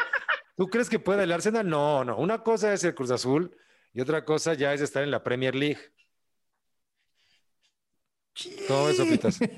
¿tú 0.57 0.69
crees 0.69 0.89
que 0.89 0.99
puede 0.99 1.25
el 1.25 1.33
Arsenal? 1.33 1.69
No, 1.69 2.05
no. 2.05 2.17
Una 2.19 2.43
cosa 2.43 2.73
es 2.73 2.85
el 2.85 2.95
Cruz 2.95 3.11
Azul 3.11 3.57
y 3.93 4.01
otra 4.01 4.25
cosa 4.25 4.55
ya 4.55 4.73
es 4.73 4.81
estar 4.81 5.03
en 5.03 5.11
la 5.11 5.23
Premier 5.25 5.55
League. 5.55 5.79
¿Cómo 8.69 8.87
ves, 8.87 8.97
Sopitas? 8.97 9.39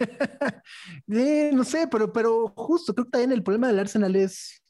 Eh, 1.09 1.51
no 1.53 1.63
sé, 1.65 1.87
pero, 1.89 2.13
pero 2.13 2.49
justo 2.57 2.95
creo 2.95 3.05
que 3.05 3.11
también 3.11 3.33
el 3.33 3.43
problema 3.43 3.67
del 3.69 3.79
Arsenal 3.79 4.17
es, 4.17 4.62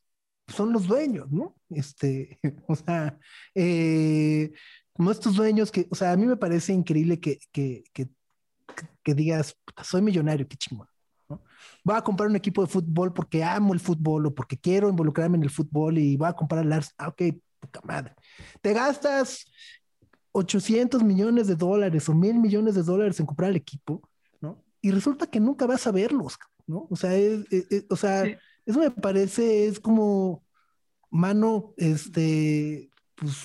son 0.55 0.73
los 0.73 0.87
dueños, 0.87 1.31
¿no? 1.31 1.55
Este, 1.71 2.39
o 2.69 2.77
sea, 2.77 3.19
eh, 3.55 4.53
como 4.93 5.11
estos 5.11 5.35
dueños 5.37 5.71
que, 5.73 5.87
o 5.91 5.95
sea, 5.95 6.13
a 6.13 6.17
mí 6.17 6.27
me 6.27 6.37
parece 6.37 6.73
increíble 6.73 7.19
que, 7.19 7.39
que, 7.51 7.85
que, 7.93 8.09
que 9.03 9.15
digas, 9.15 9.57
"Puta, 9.65 9.85
soy 9.85 10.03
millonario, 10.03 10.47
qué 10.49 10.57
chingón. 10.57 10.87
¿no? 11.29 11.43
Voy 11.85 11.97
a 11.97 12.03
comprar 12.03 12.29
un 12.29 12.37
equipo 12.37 12.63
de 12.63 12.69
fútbol 12.69 13.13
porque 13.13 13.43
amo 13.43 13.73
el 13.75 13.81
fútbol 13.81 14.27
o 14.27 14.35
porque 14.35 14.59
quiero 14.59 14.89
involucrarme 14.89 15.37
en 15.39 15.43
el 15.45 15.51
fútbol 15.51 15.99
y 15.99 16.17
voy 16.17 16.29
a 16.29 16.33
comprar 16.35 16.65
el 16.65 16.73
Arsenal. 16.73 16.95
Ah, 16.99 17.09
ok, 17.09 17.23
puta 17.61 17.81
madre. 17.85 18.15
Te 18.61 18.73
gastas 18.73 19.47
800 20.33 21.03
millones 21.03 21.47
de 21.47 21.57
dólares 21.57 22.09
o 22.09 22.15
mil 22.15 22.35
millones 22.39 22.75
de 22.75 22.83
dólares 22.83 23.21
en 23.21 23.27
comprar 23.27 23.51
el 23.51 23.57
equipo, 23.57 24.01
¿no? 24.41 24.63
Y 24.81 24.91
resulta 24.91 25.27
que 25.27 25.41
nunca 25.41 25.67
vas 25.67 25.87
a 25.87 25.93
verlos, 25.93 26.39
¿no? 26.67 26.87
O 26.91 26.97
sea, 26.97 27.15
es- 27.15 27.45
es- 27.51 27.71
es- 27.71 27.87
o 27.91 27.97
sea, 27.97 28.25
Sí. 28.25 28.35
Eso 28.67 28.81
me 28.81 28.91
parece, 28.91 29.67
es 29.67 29.81
como, 29.81 30.45
mano, 31.11 31.75
este, 31.77 32.91
pues, 33.17 33.37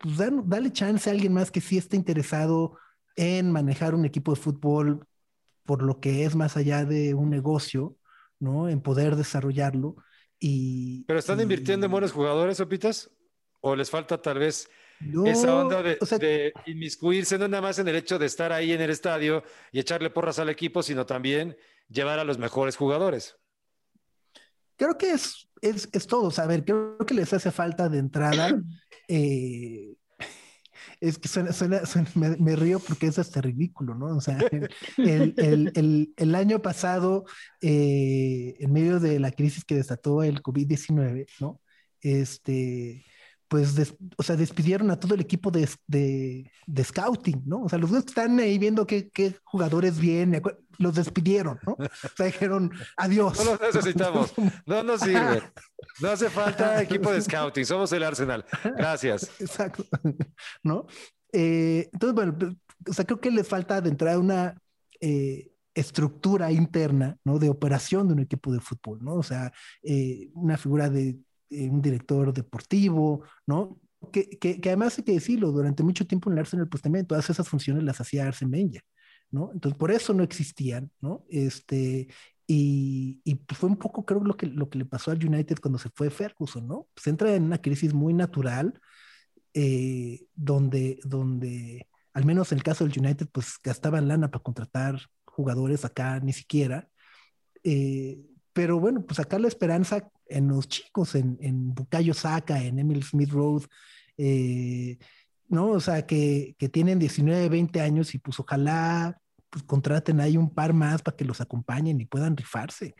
pues 0.00 0.16
dan- 0.18 0.48
dale 0.48 0.72
chance 0.72 1.08
a 1.08 1.12
alguien 1.12 1.32
más 1.32 1.50
que 1.50 1.60
sí 1.60 1.78
esté 1.78 1.96
interesado 1.96 2.78
en 3.16 3.50
manejar 3.52 3.94
un 3.94 4.04
equipo 4.04 4.34
de 4.34 4.40
fútbol 4.40 5.06
por 5.64 5.82
lo 5.82 6.00
que 6.00 6.24
es 6.24 6.36
más 6.36 6.56
allá 6.56 6.84
de 6.84 7.14
un 7.14 7.30
negocio, 7.30 7.96
¿no? 8.38 8.68
En 8.68 8.80
poder 8.80 9.16
desarrollarlo. 9.16 9.96
Y, 10.38 11.04
¿Pero 11.06 11.18
están 11.18 11.38
y- 11.38 11.42
invirtiendo 11.42 11.86
en 11.86 11.92
buenos 11.92 12.12
jugadores, 12.12 12.58
Sopitas? 12.58 13.10
¿O 13.60 13.74
les 13.74 13.90
falta 13.90 14.20
tal 14.20 14.38
vez 14.38 14.68
No, 15.00 15.24
esa 15.24 15.54
onda 15.56 15.82
de, 15.82 15.98
o 16.00 16.06
sea, 16.06 16.18
de 16.18 16.52
inmiscuirse 16.66 17.38
no 17.38 17.48
nada 17.48 17.62
más 17.62 17.78
en 17.78 17.88
el 17.88 17.96
hecho 17.96 18.18
de 18.18 18.26
estar 18.26 18.52
ahí 18.52 18.72
en 18.72 18.80
el 18.80 18.90
estadio 18.90 19.42
y 19.72 19.80
echarle 19.80 20.10
porras 20.10 20.38
al 20.38 20.48
equipo, 20.50 20.82
sino 20.82 21.04
también 21.06 21.56
llevar 21.88 22.18
a 22.18 22.24
los 22.24 22.38
mejores 22.38 22.76
jugadores? 22.76 23.36
Creo 24.76 24.96
que 24.98 25.10
es, 25.12 25.48
es, 25.62 25.88
es 25.92 26.06
todo. 26.06 26.24
O 26.28 26.30
sea, 26.30 26.44
a 26.44 26.46
ver, 26.48 26.64
creo 26.64 26.98
que 26.98 27.14
les 27.14 27.32
hace 27.32 27.50
falta 27.50 27.88
de 27.88 27.98
entrada. 27.98 28.48
eh, 29.08 29.94
es 31.00 31.18
que 31.18 31.28
suena, 31.28 31.52
suena- 31.52 31.84
suena- 31.84 32.10
me, 32.14 32.36
me 32.36 32.56
río 32.56 32.78
porque 32.80 33.06
es 33.06 33.18
hasta 33.18 33.40
ridículo, 33.42 33.94
¿no? 33.94 34.16
O 34.16 34.20
sea, 34.20 34.38
el, 34.96 35.34
el- 35.36 35.72
el- 35.74 36.14
el 36.16 36.34
año 36.34 36.62
pasado, 36.62 37.24
eh, 37.60 38.54
en 38.58 38.72
medio 38.72 38.98
de 39.00 39.20
la 39.20 39.30
crisis 39.30 39.64
que 39.64 39.74
desató 39.74 40.22
el 40.22 40.42
COVID-19, 40.42 41.26
¿no? 41.40 41.60
Este, 42.00 43.04
pues, 43.48 43.94
o 44.16 44.22
sea, 44.22 44.36
despidieron 44.36 44.90
a 44.90 44.98
todo 44.98 45.14
el 45.14 45.20
equipo 45.20 45.50
de, 45.50 45.68
de, 45.86 46.50
de 46.66 46.84
scouting, 46.84 47.42
¿no? 47.46 47.62
O 47.62 47.68
sea, 47.68 47.78
los 47.78 47.90
que 47.90 47.98
están 47.98 48.38
ahí 48.40 48.58
viendo 48.58 48.86
qué, 48.86 49.08
qué 49.10 49.36
jugadores 49.44 49.98
vienen, 49.98 50.42
los 50.78 50.94
despidieron, 50.94 51.58
¿no? 51.64 51.72
O 51.74 52.16
sea, 52.16 52.26
dijeron 52.26 52.72
adiós. 52.96 53.38
No 53.38 53.52
los 53.52 53.60
necesitamos, 53.60 54.34
no 54.66 54.82
nos 54.82 55.00
sirven. 55.02 55.42
No 56.00 56.10
hace 56.10 56.28
falta 56.28 56.82
equipo 56.82 57.12
de 57.12 57.22
scouting, 57.22 57.64
somos 57.64 57.92
el 57.92 58.02
Arsenal. 58.02 58.44
Gracias. 58.76 59.30
Exacto, 59.38 59.84
¿no? 60.62 60.86
Eh, 61.32 61.88
entonces, 61.92 62.14
bueno, 62.14 62.36
pues, 62.38 62.52
o 62.88 62.92
sea, 62.92 63.04
creo 63.04 63.20
que 63.20 63.30
le 63.30 63.44
falta 63.44 63.80
de 63.80 63.90
entrada 63.90 64.18
una 64.18 64.60
eh, 65.00 65.52
estructura 65.74 66.50
interna, 66.50 67.16
¿no? 67.22 67.38
De 67.38 67.48
operación 67.48 68.08
de 68.08 68.14
un 68.14 68.20
equipo 68.20 68.52
de 68.52 68.60
fútbol, 68.60 69.04
¿no? 69.04 69.14
O 69.14 69.22
sea, 69.22 69.52
eh, 69.82 70.30
una 70.34 70.56
figura 70.56 70.88
de 70.88 71.18
eh, 71.50 71.68
un 71.68 71.82
director 71.82 72.32
deportivo, 72.32 73.22
¿no? 73.46 73.80
Que, 74.12 74.28
que, 74.38 74.60
que, 74.60 74.68
además 74.68 74.98
hay 74.98 75.04
que 75.04 75.12
decirlo, 75.12 75.52
durante 75.52 75.82
mucho 75.82 76.06
tiempo 76.06 76.30
en 76.30 76.34
el 76.34 76.40
Arsenal, 76.40 76.68
pues 76.68 76.82
también 76.82 77.06
todas 77.06 77.28
esas 77.28 77.48
funciones 77.48 77.82
las 77.82 78.00
hacía 78.00 78.26
Arsene 78.26 78.56
Wenger, 78.56 78.82
¿no? 79.30 79.50
Entonces, 79.52 79.78
por 79.78 79.90
eso 79.90 80.12
no 80.14 80.22
existían, 80.22 80.90
¿no? 81.00 81.24
Este, 81.28 82.08
y, 82.46 83.20
y 83.24 83.34
pues, 83.36 83.58
fue 83.58 83.68
un 83.68 83.76
poco, 83.76 84.04
creo, 84.04 84.20
lo 84.22 84.36
que, 84.36 84.46
lo 84.46 84.68
que 84.70 84.78
le 84.78 84.84
pasó 84.84 85.10
al 85.10 85.24
United 85.24 85.58
cuando 85.60 85.78
se 85.78 85.90
fue 85.90 86.10
Ferguson, 86.10 86.66
¿no? 86.66 86.88
Pues 86.94 87.06
entra 87.08 87.34
en 87.34 87.44
una 87.44 87.60
crisis 87.60 87.92
muy 87.92 88.14
natural, 88.14 88.80
eh, 89.54 90.26
donde, 90.34 91.00
donde, 91.04 91.88
al 92.12 92.24
menos 92.24 92.52
en 92.52 92.58
el 92.58 92.64
caso 92.64 92.86
del 92.86 92.98
United, 92.98 93.28
pues 93.32 93.58
gastaban 93.62 94.06
lana 94.08 94.30
para 94.30 94.42
contratar 94.42 95.00
jugadores 95.24 95.84
acá, 95.84 96.20
ni 96.20 96.32
siquiera. 96.32 96.88
Eh, 97.64 98.18
pero 98.52 98.78
bueno, 98.78 99.04
pues 99.04 99.18
acá 99.18 99.38
la 99.38 99.48
esperanza 99.48 100.10
en 100.28 100.48
los 100.48 100.68
chicos, 100.68 101.14
en, 101.14 101.38
en 101.40 101.74
Bukayo 101.74 102.14
Saka, 102.14 102.62
en 102.62 102.78
Emil 102.78 103.02
Smith 103.02 103.30
Road, 103.30 103.62
eh, 104.16 104.98
¿no? 105.48 105.70
O 105.70 105.80
sea, 105.80 106.06
que, 106.06 106.54
que, 106.58 106.68
tienen 106.68 106.98
19, 106.98 107.48
20 107.48 107.80
años 107.80 108.14
y 108.14 108.18
pues 108.18 108.38
ojalá 108.40 109.20
pues, 109.50 109.64
contraten 109.64 110.20
ahí 110.20 110.36
un 110.36 110.50
par 110.50 110.72
más 110.72 111.02
para 111.02 111.16
que 111.16 111.24
los 111.24 111.40
acompañen 111.40 112.00
y 112.00 112.06
puedan 112.06 112.36
rifarse. 112.36 112.94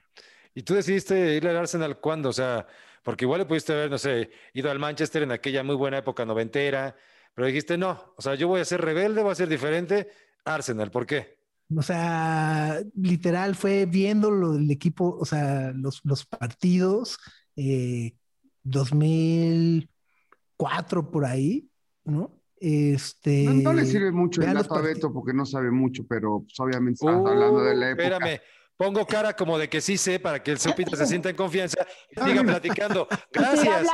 ¿Y 0.54 0.62
tú 0.62 0.74
decidiste 0.74 1.34
ir 1.34 1.46
al 1.48 1.56
Arsenal 1.56 2.00
cuándo? 2.00 2.30
O 2.30 2.32
sea, 2.32 2.66
porque 3.02 3.24
igual 3.24 3.40
le 3.40 3.46
pudiste 3.46 3.72
haber, 3.72 3.90
no 3.90 3.98
sé, 3.98 4.30
ido 4.54 4.70
al 4.70 4.78
Manchester 4.78 5.22
en 5.22 5.32
aquella 5.32 5.62
muy 5.62 5.76
buena 5.76 5.98
época 5.98 6.24
noventera, 6.24 6.96
pero 7.34 7.46
dijiste, 7.46 7.76
no, 7.76 8.14
o 8.16 8.22
sea, 8.22 8.34
yo 8.34 8.48
voy 8.48 8.60
a 8.60 8.64
ser 8.64 8.80
rebelde, 8.80 9.22
voy 9.22 9.32
a 9.32 9.34
ser 9.34 9.48
diferente. 9.48 10.08
Arsenal, 10.44 10.90
¿por 10.90 11.06
qué? 11.06 11.35
O 11.74 11.82
sea, 11.82 12.80
literal 12.94 13.56
fue 13.56 13.86
viendo 13.86 14.30
lo 14.30 14.52
del 14.52 14.70
equipo, 14.70 15.16
o 15.18 15.24
sea, 15.24 15.72
los, 15.72 16.00
los 16.04 16.24
partidos, 16.24 17.18
eh, 17.56 18.14
2004 18.62 21.10
por 21.10 21.24
ahí, 21.24 21.68
¿no? 22.04 22.40
Este, 22.58 23.44
no, 23.44 23.72
le 23.72 23.84
sirve 23.84 24.12
mucho 24.12 24.40
el 24.42 24.54
dato 24.54 24.76
a 24.76 24.80
Beto 24.80 25.12
porque 25.12 25.34
no 25.34 25.44
sabe 25.44 25.70
mucho, 25.70 26.06
pero 26.06 26.40
pues, 26.40 26.58
obviamente 26.58 27.04
estás 27.04 27.26
hablando 27.26 27.62
de 27.62 27.76
la 27.76 27.90
época. 27.90 28.04
Espérame, 28.04 28.40
Pongo 28.76 29.06
cara 29.06 29.34
como 29.34 29.58
de 29.58 29.68
que 29.70 29.80
sí 29.80 29.96
sé 29.96 30.20
para 30.20 30.42
que 30.42 30.50
el 30.50 30.58
Sopita 30.58 30.96
se 30.96 31.06
sienta 31.06 31.30
en 31.30 31.36
confianza 31.36 31.78
y 32.10 32.20
siga 32.20 32.42
platicando. 32.42 33.08
Gracias. 33.32 33.86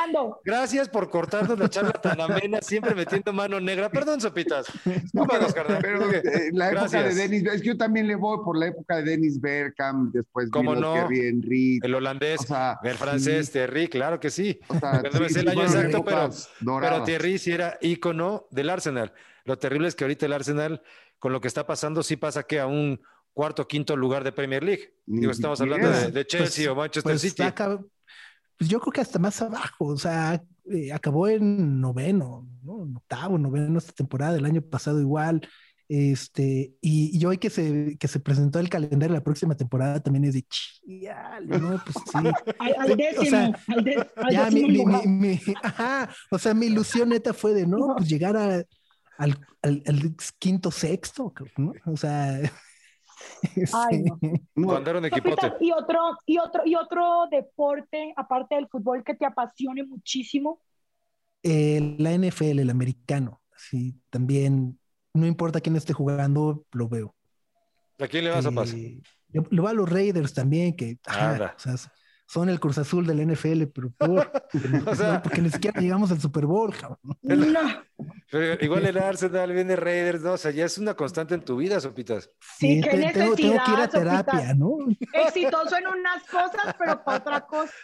Gracias 0.44 0.88
por 0.88 1.08
cortarnos 1.08 1.56
la 1.56 1.68
charla 1.68 1.92
tan 1.92 2.20
amena, 2.20 2.60
siempre 2.60 2.94
metiendo 2.94 3.32
mano 3.32 3.60
negra. 3.60 3.88
Perdón, 3.90 4.20
Sopitas. 4.20 4.66
No, 5.12 5.24
pero, 5.26 5.46
pero 5.80 6.12
eh, 6.12 6.50
la 6.52 6.72
época 6.72 7.02
de 7.02 7.14
Dennis, 7.14 7.44
es 7.46 7.60
que 7.62 7.68
yo 7.68 7.76
también 7.76 8.08
le 8.08 8.16
voy 8.16 8.38
por 8.44 8.58
la 8.58 8.66
época 8.66 8.96
de 8.96 9.04
Dennis 9.04 9.40
Bergkamp, 9.40 10.12
después 10.12 10.50
¿Cómo 10.50 10.74
no? 10.74 11.08
Henry. 11.10 11.78
El 11.82 11.94
holandés, 11.94 12.40
el 12.82 12.94
francés, 12.96 13.52
Thierry, 13.52 13.86
claro 13.86 14.18
que 14.18 14.30
sí. 14.30 14.58
O 14.68 14.78
sea, 14.78 15.02
no 15.02 15.26
el 15.26 15.48
año 15.48 15.62
exacto, 15.62 16.04
pero, 16.04 16.30
pero 16.80 17.04
Thierry 17.04 17.38
sí 17.38 17.52
era 17.52 17.78
ícono 17.80 18.46
del 18.50 18.70
Arsenal. 18.70 19.12
Lo 19.44 19.58
terrible 19.58 19.88
es 19.88 19.94
que 19.94 20.04
ahorita 20.04 20.26
el 20.26 20.32
Arsenal, 20.32 20.82
con 21.18 21.32
lo 21.32 21.40
que 21.40 21.48
está 21.48 21.66
pasando, 21.66 22.02
sí 22.02 22.16
pasa 22.16 22.42
que 22.42 22.58
a 22.58 22.66
un 22.66 23.00
cuarto, 23.32 23.66
quinto 23.66 23.96
lugar 23.96 24.24
de 24.24 24.32
Premier 24.32 24.62
League. 24.62 24.94
Digo, 25.06 25.30
estamos 25.30 25.60
hablando 25.60 25.90
de, 25.90 26.26
Chelsea 26.26 26.64
pues, 26.64 26.68
o 26.68 26.74
Manchester 26.74 27.12
pues 27.12 27.20
City. 27.22 27.42
pues 28.58 28.70
yo 28.70 28.80
creo 28.80 28.92
que 28.92 29.00
hasta 29.00 29.18
más 29.18 29.40
abajo, 29.42 29.86
o 29.86 29.98
sea, 29.98 30.42
eh, 30.70 30.92
acabó 30.92 31.28
en 31.28 31.80
noveno, 31.80 32.46
¿no? 32.62 32.74
Octavo, 32.96 33.38
noveno 33.38 33.78
esta 33.78 33.92
temporada, 33.92 34.36
el 34.36 34.44
año 34.44 34.62
pasado 34.62 35.00
igual. 35.00 35.46
Este, 35.88 36.72
y, 36.80 37.18
y, 37.18 37.24
hoy 37.26 37.36
que 37.36 37.50
se, 37.50 37.98
que 37.98 38.08
se 38.08 38.18
presentó 38.18 38.58
el 38.58 38.70
calendario 38.70 39.12
de 39.12 39.18
la 39.18 39.24
próxima 39.24 39.54
temporada 39.56 40.00
también 40.00 40.24
es 40.24 40.34
de 40.34 40.42
chial, 40.48 41.46
¿no? 41.48 41.82
Pues 41.84 41.96
sí. 42.10 42.18
al, 42.78 42.96
décimo, 42.96 43.22
o 43.22 43.24
sea, 43.26 43.52
al, 43.68 43.84
de, 43.84 44.10
al 44.16 44.32
ya 44.32 44.50
mi, 44.50 44.64
mi, 44.64 44.84
mi, 45.06 45.40
ajá, 45.62 46.08
o 46.30 46.38
sea, 46.38 46.54
mi 46.54 46.66
ilusión 46.66 47.10
neta 47.10 47.34
fue 47.34 47.52
de, 47.52 47.66
¿no? 47.66 47.94
Pues 47.96 48.08
llegar 48.08 48.36
a, 48.38 48.64
al, 49.18 49.38
al, 49.60 49.82
al, 49.86 50.16
quinto, 50.38 50.70
sexto, 50.70 51.34
¿no? 51.58 51.74
O 51.84 51.96
sea, 51.98 52.40
Ay, 53.74 54.04
no. 54.54 54.76
equipote. 55.08 55.52
Y 55.60 55.72
otro, 55.72 55.98
y 56.26 56.38
otro, 56.38 56.62
y 56.64 56.74
otro 56.74 57.26
deporte, 57.30 58.12
aparte 58.16 58.54
del 58.54 58.68
fútbol, 58.68 59.04
que 59.04 59.14
te 59.14 59.26
apasione 59.26 59.82
muchísimo. 59.84 60.60
la 61.42 62.12
NFL, 62.12 62.60
el 62.60 62.70
americano. 62.70 63.40
Sí, 63.56 63.94
también, 64.10 64.78
no 65.14 65.26
importa 65.26 65.60
quién 65.60 65.76
esté 65.76 65.92
jugando, 65.92 66.64
lo 66.72 66.88
veo. 66.88 67.14
¿A 67.98 68.08
quién 68.08 68.24
le 68.24 68.30
vas 68.30 68.46
a 68.46 68.50
pasar? 68.50 68.78
Eh, 68.78 69.00
lo 69.50 69.62
va 69.62 69.70
a 69.70 69.74
los 69.74 69.88
Raiders 69.88 70.34
también, 70.34 70.74
que 70.76 70.98
son 72.32 72.48
el 72.48 72.58
Cruz 72.58 72.78
Azul 72.78 73.06
del 73.06 73.30
NFL, 73.30 73.64
pero 73.74 73.90
por, 73.90 74.32
porque 75.22 75.42
ni 75.42 75.50
siquiera 75.50 75.78
llegamos 75.78 76.10
al 76.12 76.18
Super 76.18 76.46
Bowl. 76.46 76.72
No. 77.20 77.60
Pero 78.30 78.64
igual 78.64 78.86
el 78.86 78.96
Arsenal 78.96 79.52
viene 79.52 79.76
Raiders, 79.76 80.22
¿no? 80.22 80.32
O 80.32 80.38
sea, 80.38 80.50
ya 80.50 80.64
es 80.64 80.78
una 80.78 80.94
constante 80.94 81.34
en 81.34 81.44
tu 81.44 81.56
vida, 81.56 81.78
Sopitas. 81.78 82.30
Sí, 82.58 82.80
tengo, 82.80 83.34
que 83.36 83.48
ir 83.48 83.58
a 83.58 83.86
terapia, 83.86 84.54
¿no? 84.54 84.78
Exitoso 85.26 85.76
en 85.76 85.86
unas 85.88 86.22
cosas, 86.22 86.74
pero 86.78 87.04
para 87.04 87.18
otra 87.18 87.40
cosa. 87.42 87.74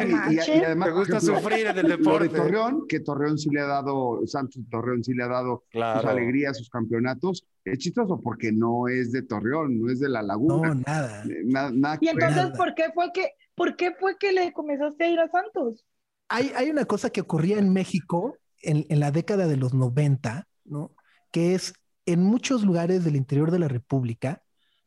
y, 0.00 0.38
además, 0.64 0.88
me 0.88 0.94
gusta 0.94 1.20
sufrir 1.20 1.66
en 1.66 1.76
el 1.76 1.88
deporte. 1.88 2.30
Torreón, 2.30 2.86
que 2.88 3.00
Torreón 3.00 3.36
sí 3.36 3.50
le 3.50 3.60
ha 3.60 3.66
dado, 3.66 4.20
Santos 4.26 4.62
Torreón 4.70 5.04
sí 5.04 5.12
le 5.12 5.24
ha 5.24 5.28
dado 5.28 5.64
sus 5.70 5.82
alegrías, 5.82 6.56
sus 6.56 6.70
campeonatos. 6.70 7.44
Es 7.62 7.76
chistoso 7.76 8.18
porque 8.22 8.52
no 8.52 8.88
es 8.88 9.12
de 9.12 9.20
Torreón, 9.20 9.82
no 9.82 9.92
es 9.92 10.00
de 10.00 10.08
la 10.08 10.22
Laguna. 10.22 10.68
No, 10.68 10.82
nada. 10.86 11.24
Eh, 11.24 11.98
y 12.00 12.08
entonces, 12.08 12.46
¿por 12.56 12.74
qué 12.74 12.90
fue 12.94 13.10
que, 13.12 13.32
por 13.58 13.76
qué 13.76 13.94
fue 13.98 14.16
que 14.16 14.32
le 14.32 14.52
comenzaste 14.52 15.04
a 15.04 15.10
ir 15.10 15.20
a 15.20 15.28
Santos? 15.28 15.84
Hay, 16.28 16.52
hay 16.56 16.70
una 16.70 16.86
cosa 16.86 17.10
que 17.10 17.20
ocurría 17.20 17.58
en 17.58 17.72
México 17.72 18.36
en, 18.62 18.86
en 18.88 19.00
la 19.00 19.10
década 19.10 19.46
de 19.46 19.56
los 19.56 19.74
90, 19.74 20.46
¿no? 20.64 20.94
Que 21.30 21.54
es 21.54 21.74
en 22.06 22.22
muchos 22.22 22.62
lugares 22.62 23.04
del 23.04 23.16
interior 23.16 23.50
de 23.50 23.58
la 23.58 23.68
República, 23.68 24.42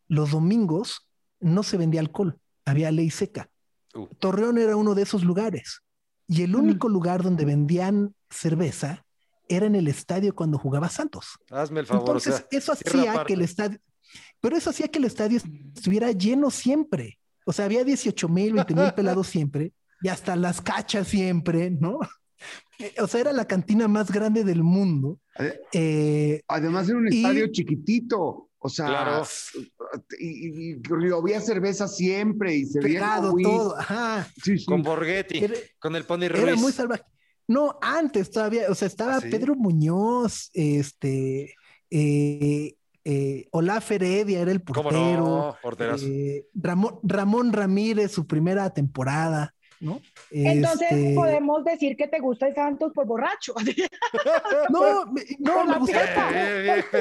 los 0.08 0.32
domingos 0.32 1.08
no 1.40 1.62
se 1.62 1.78
vendía 1.78 2.02
alcohol, 2.02 2.40
había 2.66 2.92
ley 2.92 3.12
seca. 3.12 3.50
Uh. 3.94 4.08
Torreón 4.20 4.58
era 4.58 4.76
uno 4.76 4.96
de 4.96 5.04
esos 5.04 5.24
lugares. 5.24 5.82
Y 6.28 6.44
el 6.44 6.56
único 6.56 6.90
mm. 6.90 6.92
lugar 6.92 7.24
donde 7.24 7.46
vendían 7.46 8.16
cerveza 8.30 9.06
era 9.48 9.66
en 9.66 9.76
el 9.76 9.88
estadio 9.88 10.34
cuando 10.34 10.58
jugaba 10.58 10.90
Santos. 10.90 11.38
Hazme 11.50 11.82
el 11.82 11.86
favor. 11.86 12.08
Entonces, 12.08 12.46
eso 12.50 12.72
hacía 12.72 13.24
que 13.26 13.34
el 13.34 13.42
estadio, 13.42 13.80
pero 14.40 14.56
eso 14.58 14.70
hacía 14.70 14.88
que 14.88 15.00
el 15.00 15.06
estadio 15.06 15.40
estuviera 15.76 16.12
lleno 16.12 16.50
siempre. 16.50 17.20
O 17.46 17.54
sea, 17.54 17.66
había 17.66 17.84
18 17.84 18.30
mil, 18.30 18.54
20 18.54 18.76
mil 18.76 18.94
pelados 18.94 19.28
siempre, 19.28 19.74
y 20.02 20.08
hasta 20.08 20.36
las 20.36 20.62
cachas 20.62 21.08
siempre, 21.08 21.70
¿no? 21.72 22.00
O 23.00 23.08
sea, 23.08 23.22
era 23.22 23.34
la 23.34 23.46
cantina 23.46 23.88
más 23.88 24.12
grande 24.12 24.44
del 24.44 24.64
mundo. 24.64 25.20
Eh, 25.72 26.42
Además, 26.48 26.90
era 26.90 26.98
un 26.98 27.08
estadio 27.08 27.48
chiquitito. 27.52 28.50
O 28.64 28.70
sea, 28.70 29.24
y, 30.20 30.74
y, 30.74 30.82
había 31.16 31.42
cerveza 31.42 31.88
siempre 31.88 32.56
y 32.56 32.66
se 32.66 32.80
veía 32.80 33.20
todo, 33.20 33.76
ajá. 33.76 34.28
Con 34.68 34.84
Borghetti, 34.84 35.48
con 35.80 35.96
el 35.96 36.04
Pony 36.04 36.28
Ruiz. 36.28 36.44
Era 36.44 36.56
muy 36.56 36.72
salvaje. 36.72 37.04
No, 37.48 37.80
antes 37.82 38.30
todavía, 38.30 38.68
o 38.70 38.76
sea, 38.76 38.88
estaba 38.88 39.16
¿Ah, 39.16 39.22
Pedro 39.22 39.56
Muñoz, 39.56 40.52
este, 40.54 41.56
eh, 41.90 42.76
eh, 43.04 43.48
Olaf 43.52 43.92
Heredia 43.92 44.42
era 44.42 44.52
el 44.52 44.62
portero. 44.62 45.58
No? 45.64 45.96
eh, 46.02 46.48
Ramón, 46.54 47.00
Ramón 47.04 47.54
Ramírez, 47.54 48.12
su 48.12 48.28
primera 48.28 48.70
temporada. 48.72 49.54
¿no? 49.82 50.00
Entonces 50.30 50.92
este... 50.92 51.16
podemos 51.16 51.64
decir 51.66 51.98
que 51.98 52.08
te 52.08 52.20
gusta 52.20 52.48
el 52.48 52.56
Santos 52.56 52.94
por 52.94 53.06
borracho. 53.06 53.54
No, 54.70 55.06
me, 55.06 55.24
no, 55.40 55.66
me. 55.66 55.92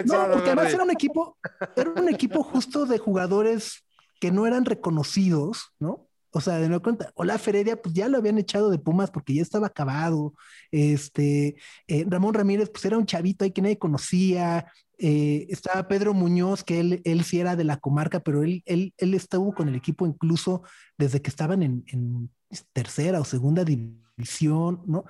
No, 0.05 0.32
porque 0.32 0.51
además 0.51 0.72
era 0.72 0.82
un 0.82 0.90
equipo, 0.90 1.36
era 1.76 1.90
un 1.90 2.09
equipo 2.09 2.42
justo 2.42 2.86
de 2.86 2.98
jugadores 2.98 3.84
que 4.20 4.30
no 4.30 4.46
eran 4.46 4.64
reconocidos, 4.64 5.72
¿no? 5.78 6.09
O 6.33 6.41
sea, 6.41 6.59
de 6.59 6.68
nuevo 6.68 6.83
cuenta, 6.83 7.12
Hola 7.14 7.39
Feredia, 7.39 7.81
pues 7.81 7.95
ya 7.95 8.09
lo 8.09 8.18
habían 8.18 8.39
echado 8.39 8.70
de 8.70 8.78
Pumas 8.78 9.11
porque 9.11 9.35
ya 9.35 9.43
estaba 9.43 9.68
acabado. 9.68 10.35
Este, 10.70 11.57
eh, 11.89 12.05
Ramón 12.09 12.35
Ramírez, 12.35 12.70
pues 12.70 12.85
era 12.85 12.99
un 12.99 13.07
chavito 13.07 13.45
ahí 13.45 13.51
que 13.51 13.62
nadie 13.62 13.78
conocía. 13.78 14.66
Eh, 14.99 15.47
estaba 15.49 15.89
Pedro 15.89 16.14
Muñoz, 16.14 16.62
que 16.62 16.78
él, 16.81 17.03
él 17.05 17.24
sí 17.24 17.41
era 17.41 17.57
de 17.57 17.64
la 17.64 17.78
comarca, 17.78 18.20
pero 18.20 18.43
él, 18.43 18.62
él, 18.66 18.95
él 18.99 19.14
estuvo 19.14 19.55
con 19.55 19.68
el 19.68 19.74
equipo 19.74 20.07
incluso 20.07 20.62
desde 20.99 21.22
que 21.22 21.31
estaban 21.31 21.62
en, 21.62 21.85
en 21.89 22.31
tercera 22.72 23.20
o 23.20 23.24
segunda 23.24 23.64
división, 23.64 24.83
¿no? 24.87 25.05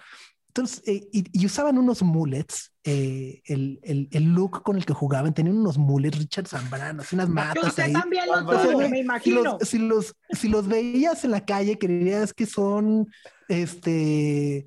Entonces, 0.50 0.82
eh, 0.84 1.08
y, 1.12 1.46
usaban 1.46 1.78
unos 1.78 2.02
mullets, 2.02 2.72
eh, 2.82 3.40
el, 3.44 3.78
el, 3.84 4.08
el, 4.10 4.24
look 4.32 4.64
con 4.64 4.76
el 4.76 4.84
que 4.84 4.92
jugaban, 4.92 5.32
tenían 5.32 5.56
unos 5.56 5.78
mullets, 5.78 6.18
Richard 6.18 6.48
Zambrano, 6.48 7.04
unas 7.12 7.28
matas 7.28 7.78
ahí. 7.78 7.92
también 7.92 8.24
los 8.26 8.90
me 8.90 8.98
imagino. 8.98 9.58
Si 9.60 9.78
los, 9.78 10.16
si 10.30 10.48
los, 10.48 10.66
veías 10.66 11.24
en 11.24 11.30
la 11.30 11.44
calle, 11.44 11.78
creerías 11.78 12.34
que 12.34 12.46
son, 12.46 13.06
este, 13.46 14.66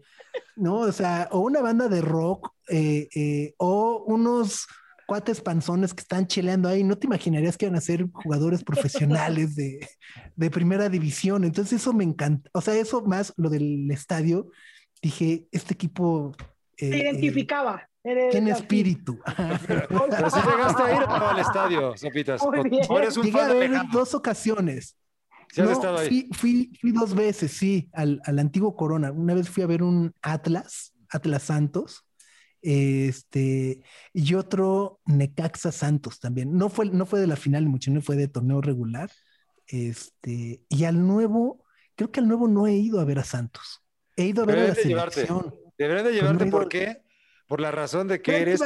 ¿no? 0.55 0.77
O 0.77 0.91
sea, 0.93 1.27
o 1.31 1.39
una 1.39 1.59
banda 1.59 1.89
de 1.89 1.99
rock, 1.99 2.53
eh, 2.69 3.53
o 3.57 4.05
unos 4.07 4.65
cuates 5.05 5.41
panzones 5.41 5.93
que 5.93 6.01
están 6.01 6.27
chileando 6.27 6.69
ahí, 6.69 6.85
no 6.85 6.97
te 6.97 7.07
imaginarías 7.07 7.57
que 7.57 7.65
iban 7.65 7.75
a 7.75 7.81
ser 7.81 8.07
jugadores 8.13 8.63
profesionales 8.63 9.53
de, 9.57 9.85
de 10.37 10.49
primera 10.49 10.87
división. 10.87 11.43
Entonces 11.43 11.81
eso 11.81 11.91
me 11.91 12.05
encanta, 12.05 12.49
o 12.53 12.61
sea, 12.61 12.73
eso 12.75 13.01
más 13.01 13.33
lo 13.35 13.49
del 13.49 13.91
estadio, 13.91 14.47
dije, 15.03 15.47
este 15.51 15.73
equipo... 15.73 16.33
Eh, 16.77 16.89
Se 16.89 16.97
identificaba. 16.97 17.87
tiene 18.01 18.51
espíritu. 18.51 19.19
Pero 19.67 20.29
si 20.29 20.39
llegaste 20.39 20.83
a 20.83 20.95
ir 20.95 21.03
al 21.07 21.39
estadio, 21.39 21.97
Sopitas. 21.97 22.41
Eres 22.89 23.17
un 23.17 23.23
Llegué 23.25 23.39
a 23.39 23.53
ver 23.53 23.71
dos 23.91 24.15
ocasiones. 24.15 24.97
¿Sí 25.51 25.61
has 25.61 25.69
estado 25.69 25.99
ahí? 25.99 26.27
Fui, 26.31 26.71
fui, 26.81 26.91
dos 26.91 27.13
veces, 27.13 27.51
sí, 27.51 27.89
al, 27.93 28.19
al, 28.25 28.39
antiguo 28.39 28.75
Corona. 28.75 29.11
Una 29.11 29.35
vez 29.35 29.49
fui 29.49 29.61
a 29.61 29.67
ver 29.67 29.83
un 29.83 30.11
Atlas, 30.23 30.93
Atlas 31.11 31.43
Santos, 31.43 32.07
este, 32.63 33.83
y 34.13 34.33
otro 34.33 34.99
Necaxa 35.05 35.71
Santos 35.71 36.19
también. 36.19 36.57
No 36.57 36.69
fue, 36.69 36.87
no 36.87 37.05
fue 37.05 37.19
de 37.19 37.27
la 37.27 37.35
final, 37.35 37.67
mucho 37.67 37.91
no 37.91 38.01
fue 38.01 38.15
de 38.15 38.27
torneo 38.29 38.61
regular. 38.61 39.11
Este, 39.67 40.63
y 40.69 40.83
al 40.85 41.05
nuevo, 41.05 41.65
creo 41.95 42.11
que 42.11 42.19
al 42.19 42.27
nuevo 42.27 42.47
no 42.47 42.65
he 42.65 42.73
ido 42.73 42.99
a 42.99 43.05
ver 43.05 43.19
a 43.19 43.23
Santos. 43.23 43.82
He 44.15 44.25
ido 44.25 44.43
a 44.43 44.45
ver 44.45 44.59
a 44.59 44.67
la 44.69 44.75
selección. 44.75 45.55
Deberían 45.77 46.05
de 46.05 46.11
pues 46.11 46.21
llevarte, 46.21 46.45
¿por 46.47 46.69
qué? 46.69 47.03
Por 47.47 47.59
la 47.59 47.71
razón 47.71 48.07
de 48.07 48.21
que 48.21 48.41
eres 48.41 48.61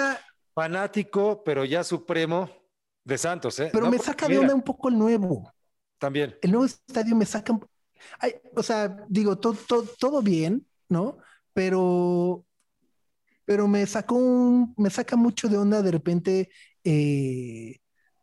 fanático, 0.54 1.43
pero 1.43 1.66
ya 1.66 1.84
supremo 1.84 2.50
de 3.04 3.18
Santos, 3.18 3.60
¿eh? 3.60 3.70
Pero 3.72 3.89
me 3.89 3.98
saca 4.00 4.28
de 4.28 4.39
onda 4.39 4.54
un 4.54 4.64
poco 4.64 4.89
el 4.89 4.98
nuevo. 4.98 5.52
También. 5.98 6.38
El 6.41 6.52
nuevo 6.52 6.66
estadio 6.66 7.16
me 7.16 7.26
saca. 7.26 7.58
o 8.56 8.64
sea, 8.64 9.06
digo, 9.08 9.38
todo, 9.38 9.58
todo 10.00 10.22
bien, 10.22 10.68
¿no? 10.89 11.18
Pero 11.54 12.45
pero 13.48 13.66
me 13.66 13.88
sacó 13.88 14.16
un, 14.16 14.74
me 14.76 14.89
saca 14.89 15.16
mucho 15.16 15.48
de 15.48 15.58
onda 15.58 15.82
de 15.82 15.89
repente 15.89 16.50
eh, 16.84 17.80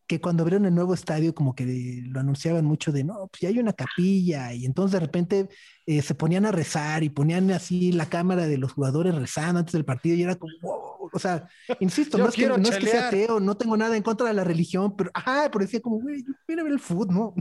que 0.07 0.21
cuando 0.21 0.43
abrieron 0.43 0.67
el 0.67 0.75
nuevo 0.75 0.93
estadio 0.93 1.35
como 1.35 1.55
que 1.55 2.03
lo 2.05 2.21
anunciaban 2.21 2.65
mucho 2.65 2.93
de, 2.93 3.05
no, 3.05 3.29
pues 3.29 3.41
ya 3.41 3.49
hay 3.49 3.59
una 3.59 3.73
capilla 3.73 4.53
y 4.53 4.67
entonces 4.67 4.93
de 4.93 5.01
repente 5.01 5.49
eh, 5.87 6.03
se 6.03 6.15
ponían 6.15 6.45
a 6.45 6.53
rezar 6.53 7.03
y 7.03 7.09
ponían 7.09 7.51
así 7.51 7.93
la 7.93 8.09
cámara 8.09 8.47
de 8.47 8.59
los 8.59 8.73
jugadores 8.73 9.15
rezando 9.15 9.61
antes 9.61 9.73
del 9.73 9.85
partido 9.85 10.17
y 10.17 10.23
era 10.23 10.35
como, 10.35 10.53
wow, 10.61 11.11
o 11.13 11.19
sea, 11.19 11.49
insisto, 11.81 12.19
no, 12.19 12.29
es 12.29 12.35
que, 12.35 12.47
no 12.47 12.57
es 12.57 12.77
que, 12.77 12.87
sea 12.87 13.09
ateo, 13.09 13.41
no 13.41 13.57
tengo 13.57 13.77
nada 13.77 13.97
en 13.97 14.03
contra 14.03 14.29
de 14.29 14.35
la 14.35 14.45
religión, 14.45 14.95
pero, 14.97 15.11
ajá, 15.15 15.49
pero 15.51 15.65
decía 15.65 15.81
como, 15.81 16.01
güey, 16.01 16.23
yo 16.23 16.33
a 16.33 16.63
ver 16.63 16.73
el 16.73 16.81
fútbol, 16.81 17.15
no, 17.15 17.35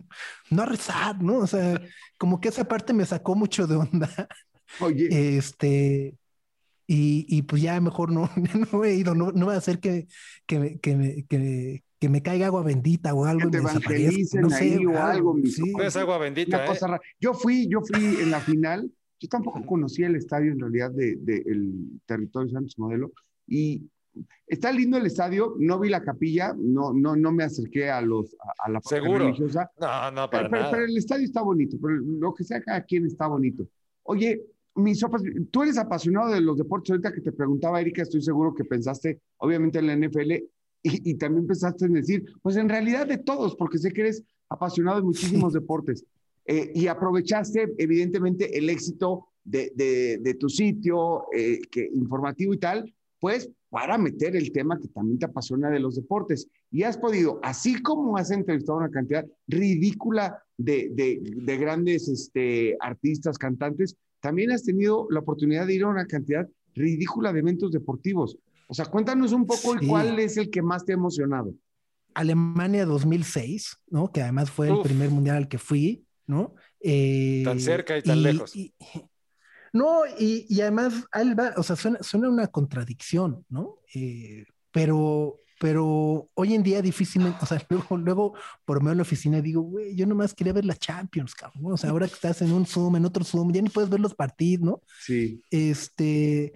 no 0.50 0.62
a 0.62 0.66
rezar, 0.66 1.22
¿no? 1.22 1.40
O 1.40 1.48
sea, 1.48 1.82
como 2.18 2.40
que 2.40 2.50
esa 2.50 2.66
parte 2.66 2.94
me 2.94 3.06
sacó 3.06 3.36
mucho 3.36 3.68
de 3.68 3.76
onda. 3.76 4.10
Oye. 4.80 5.38
Este, 5.38 6.18
y, 6.88 7.26
y, 7.30 7.42
pues 7.44 7.62
ya 7.62 7.80
mejor 7.80 8.12
no, 8.12 8.30
no 8.72 8.84
he 8.84 8.96
ido, 8.96 9.16
no, 9.16 9.32
no 9.32 9.48
va 9.48 9.56
a 9.56 9.58
hacer 9.58 9.80
que, 9.80 10.08
que, 10.46 10.80
que, 10.80 11.26
que, 11.30 11.84
que 12.04 12.10
me 12.10 12.22
caiga 12.22 12.48
agua 12.48 12.64
bendita 12.64 13.14
o 13.14 13.24
algo. 13.24 13.50
Que 13.50 13.52
te 13.52 13.58
evangelicen 13.60 14.42
no 14.42 14.50
sé, 14.50 14.74
ahí 14.74 14.86
o 14.86 15.02
algo. 15.02 15.38
Sí. 15.46 15.72
Es 15.82 15.96
agua 15.96 16.18
bendita. 16.18 16.66
¿eh? 16.66 16.78
Yo 17.18 17.34
fui, 17.34 17.66
yo 17.70 17.80
fui 17.80 18.04
en 18.22 18.30
la 18.30 18.42
final, 18.42 18.92
yo 19.22 19.30
tampoco 19.30 19.66
conocía 19.66 20.08
el 20.08 20.18
estadio 20.18 20.52
en 20.52 20.60
realidad 20.60 20.92
del 20.92 21.24
de, 21.24 21.38
el 21.46 22.02
territorio 22.06 22.52
Santos 22.52 22.78
Modelo 22.78 23.14
y 23.48 23.90
está 24.46 24.70
lindo 24.74 24.98
el 24.98 25.06
estadio, 25.06 25.56
no 25.60 25.80
vi 25.80 25.88
la 25.88 26.04
capilla, 26.04 26.54
no, 26.58 26.92
no, 26.92 27.16
no 27.16 27.32
me 27.32 27.46
acerqué 27.46 27.90
a, 27.90 28.02
los, 28.02 28.36
a, 28.66 28.70
la 28.70 28.82
parte 28.82 29.00
religiosa. 29.00 29.72
No, 29.80 30.12
no, 30.12 30.30
para 30.30 30.50
pero, 30.50 30.62
nada. 30.64 30.72
pero, 30.72 30.84
el 30.84 30.98
estadio 30.98 31.24
está 31.24 31.42
bonito, 31.42 31.78
pero 31.82 31.96
lo 31.96 32.34
que 32.34 32.44
sea 32.44 32.62
cada 32.62 32.82
quien 32.84 33.06
está 33.06 33.28
bonito. 33.28 33.66
Oye, 34.04 34.44
mis 34.76 35.00
sopas, 35.00 35.24
tú 35.50 35.64
eres 35.64 35.78
apasionado 35.78 36.34
de 36.34 36.42
los 36.42 36.58
deportes. 36.58 36.92
Ahorita 36.92 37.14
que 37.14 37.22
te 37.22 37.32
preguntaba, 37.32 37.80
Erika, 37.80 38.02
estoy 38.02 38.22
seguro 38.22 38.54
que 38.54 38.66
pensaste, 38.66 39.22
obviamente, 39.38 39.80
en 39.80 39.88
la 39.88 39.96
NFL 39.96 40.34
y, 40.84 41.14
también 41.16 41.48
pensaste 41.48 41.86
en 41.86 41.94
decir, 41.94 42.26
pues 42.42 42.58
en 42.58 42.68
realidad 42.68 43.08
de 43.08 43.18
todos, 43.18 43.56
porque 43.56 43.78
sé 43.78 43.92
que 43.92 44.02
eres 44.02 44.24
apasionado 44.50 44.98
de 44.98 45.06
muchísimos 45.06 45.54
deportes. 45.54 46.06
Eh, 46.46 46.72
y 46.76 46.88
aprovechaste, 46.88 47.74
evidentemente, 47.78 48.58
el 48.58 48.70
éxito 48.70 49.28
de, 49.46 49.72
de, 50.22 50.34
tu 50.36 50.50
sitio 50.50 51.26
eh, 51.34 51.60
que, 51.72 51.90
informativo 51.94 52.54
y 52.54 52.58
tal, 52.58 52.94
pues 53.20 53.50
para 53.70 53.98
meter 53.98 54.36
el 54.36 54.52
tema 54.52 54.78
que 54.78 54.90
también 54.90 55.18
te 55.18 55.26
apasiona 55.26 55.70
de 55.70 55.80
los 55.80 55.96
deportes. 55.96 56.48
Y 56.70 56.84
has 56.84 56.98
podido, 56.98 57.40
así 57.44 57.82
como 57.82 58.18
has 58.18 58.30
entrevistado 58.30 58.78
una 58.78 58.92
cantidad 58.92 59.26
ridícula 59.48 60.44
de, 60.58 60.90
de 60.94 61.58
grandes 61.58 62.08
este, 62.10 62.76
artistas, 62.82 63.38
cantantes, 63.38 63.96
también 64.20 64.52
has 64.52 64.64
tenido 64.64 65.08
la 65.10 65.22
oportunidad 65.22 65.66
de 65.66 65.76
ir 65.76 65.84
a 65.84 65.88
una 65.88 66.06
cantidad 66.06 66.48
ridícula 66.76 67.34
de 67.34 67.40
eventos 67.40 67.72
deportivos. 67.72 68.38
O 68.74 68.76
sea, 68.76 68.86
cuéntanos 68.86 69.34
un 69.34 69.46
poco 69.46 69.76
cuál 69.88 70.18
es 70.18 70.36
el 70.36 70.50
que 70.50 70.64
más 70.64 70.84
te 70.84 70.94
ha 70.94 70.96
emocionado. 70.96 71.54
Alemania 72.16 72.88
2006, 72.88 73.78
¿no? 73.92 74.12
Que 74.12 74.24
además 74.24 74.50
fue 74.50 74.68
el 74.70 74.82
primer 74.82 75.12
mundial 75.12 75.38
al 75.38 75.48
que 75.48 75.60
fui, 75.60 76.08
¿no? 76.26 76.56
Eh, 76.80 77.44
tan 77.46 77.60
cerca 77.60 77.96
y 77.96 78.02
tan 78.02 78.24
lejos. 78.24 78.52
no, 79.74 80.08
y, 80.18 80.48
y, 80.50 80.62
además, 80.62 81.06
o 81.56 81.62
sea, 81.62 81.76
suena, 81.76 82.00
suena 82.02 82.30
una 82.30 82.48
contradicción, 82.48 83.46
¿no? 83.48 83.78
Eh, 83.94 84.44
pero 84.72 85.40
pero 85.60 86.32
hoy 86.34 86.56
en 86.56 86.64
día 86.64 86.82
difícilmente, 86.82 87.38
o 87.44 87.46
sea, 87.46 87.64
luego, 87.70 87.96
luego 87.96 88.34
por 88.66 88.80
medio 88.80 88.90
de 88.90 88.96
la 88.96 89.02
oficina 89.04 89.40
digo, 89.40 89.62
güey, 89.62 89.96
yo 89.96 90.08
nomás 90.08 90.34
quería 90.34 90.52
ver 90.52 90.66
la 90.66 90.76
Champions, 90.76 91.36
cabrón. 91.36 91.74
O 91.74 91.78
sea, 91.78 91.92
ahora 91.92 92.08
que 92.08 92.16
estás 92.16 92.42
en 92.42 92.52
un 92.52 92.66
Zoom, 92.66 92.96
en 92.96 93.06
otro 93.06 93.24
Zoom, 93.24 93.54
ya 93.54 93.62
ni 93.62 93.70
puedes 93.70 93.92
ver 93.92 94.00
los 94.00 94.16
partidos, 94.16 94.66
¿no? 94.66 94.82
Sí. 95.00 95.44
Este, 95.52 96.54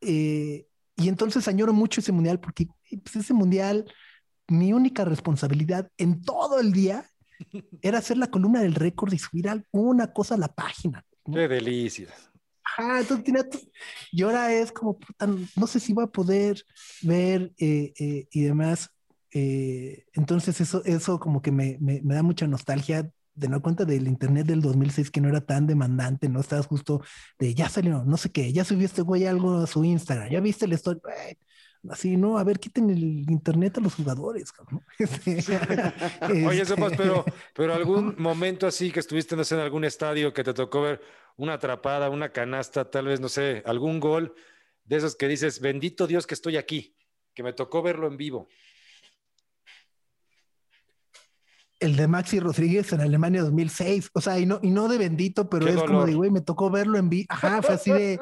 eh, 0.00 0.68
y 0.96 1.08
entonces 1.08 1.46
añoro 1.46 1.72
mucho 1.72 2.00
ese 2.00 2.12
mundial 2.12 2.40
porque 2.40 2.68
pues, 3.02 3.16
ese 3.16 3.34
mundial, 3.34 3.84
mi 4.48 4.72
única 4.72 5.04
responsabilidad 5.04 5.90
en 5.98 6.22
todo 6.22 6.58
el 6.58 6.72
día 6.72 7.04
era 7.82 7.98
hacer 7.98 8.16
la 8.16 8.30
columna 8.30 8.60
del 8.60 8.74
récord 8.74 9.12
y 9.12 9.18
subir 9.18 9.48
alguna 9.48 10.12
cosa 10.12 10.34
a 10.34 10.38
la 10.38 10.48
página. 10.48 11.04
Qué 11.30 11.48
delicia. 11.48 12.08
Ah, 12.78 12.98
entonces 13.00 13.68
y 14.12 14.22
ahora 14.22 14.52
es 14.52 14.70
como, 14.70 14.98
no 15.56 15.66
sé 15.66 15.80
si 15.80 15.92
va 15.92 16.04
a 16.04 16.10
poder 16.10 16.62
ver 17.02 17.52
eh, 17.58 17.92
eh, 17.98 18.26
y 18.30 18.42
demás. 18.42 18.90
Eh, 19.32 20.04
entonces 20.12 20.60
eso, 20.60 20.82
eso 20.84 21.18
como 21.18 21.42
que 21.42 21.52
me, 21.52 21.78
me, 21.80 22.00
da 22.02 22.22
mucha 22.22 22.46
nostalgia 22.46 23.10
de 23.36 23.48
no 23.48 23.62
cuenta 23.62 23.84
del 23.84 24.08
internet 24.08 24.46
del 24.46 24.62
2006 24.62 25.10
que 25.10 25.20
no 25.20 25.28
era 25.28 25.40
tan 25.40 25.66
demandante, 25.66 26.28
no 26.28 26.40
estabas 26.40 26.66
justo 26.66 27.02
de 27.38 27.54
ya 27.54 27.68
salió, 27.68 28.02
no 28.04 28.16
sé 28.16 28.32
qué, 28.32 28.52
ya 28.52 28.64
subió 28.64 28.86
este 28.86 29.02
güey 29.02 29.26
algo 29.26 29.58
a 29.58 29.66
su 29.66 29.84
Instagram, 29.84 30.30
ya 30.30 30.40
viste 30.40 30.64
el 30.64 30.72
story, 30.72 31.00
así, 31.90 32.16
no, 32.16 32.38
a 32.38 32.44
ver, 32.44 32.58
quiten 32.58 32.90
el 32.90 33.30
internet 33.30 33.78
a 33.78 33.80
los 33.80 33.94
jugadores, 33.94 34.52
¿no? 34.70 36.48
Oye, 36.48 36.64
Sopas, 36.64 36.94
pero, 36.96 37.24
pero 37.54 37.74
algún 37.74 38.16
momento 38.18 38.66
así 38.66 38.90
que 38.90 39.00
estuviste, 39.00 39.36
no 39.36 39.44
sé, 39.44 39.54
en 39.54 39.60
algún 39.60 39.84
estadio 39.84 40.32
que 40.32 40.42
te 40.42 40.54
tocó 40.54 40.82
ver 40.82 41.00
una 41.36 41.54
atrapada, 41.54 42.10
una 42.10 42.32
canasta, 42.32 42.90
tal 42.90 43.06
vez, 43.06 43.20
no 43.20 43.28
sé, 43.28 43.62
algún 43.66 44.00
gol 44.00 44.34
de 44.84 44.96
esos 44.96 45.16
que 45.16 45.28
dices, 45.28 45.60
bendito 45.60 46.06
Dios 46.06 46.26
que 46.26 46.34
estoy 46.34 46.56
aquí, 46.56 46.96
que 47.34 47.42
me 47.42 47.52
tocó 47.52 47.82
verlo 47.82 48.06
en 48.06 48.16
vivo. 48.16 48.48
El 51.78 51.96
de 51.96 52.08
Maxi 52.08 52.40
Rodríguez 52.40 52.92
en 52.92 53.00
Alemania 53.00 53.42
2006, 53.42 54.10
o 54.14 54.20
sea, 54.20 54.38
y 54.38 54.46
no, 54.46 54.58
y 54.62 54.70
no 54.70 54.88
de 54.88 54.98
bendito, 54.98 55.50
pero 55.50 55.66
es 55.66 55.76
como 55.82 56.06
de, 56.06 56.14
güey, 56.14 56.30
me 56.30 56.40
tocó 56.40 56.70
verlo 56.70 56.96
en 56.98 57.10
vivo. 57.10 57.26
Ajá, 57.28 57.60
fue 57.60 57.74
así 57.74 57.90
de, 57.92 58.18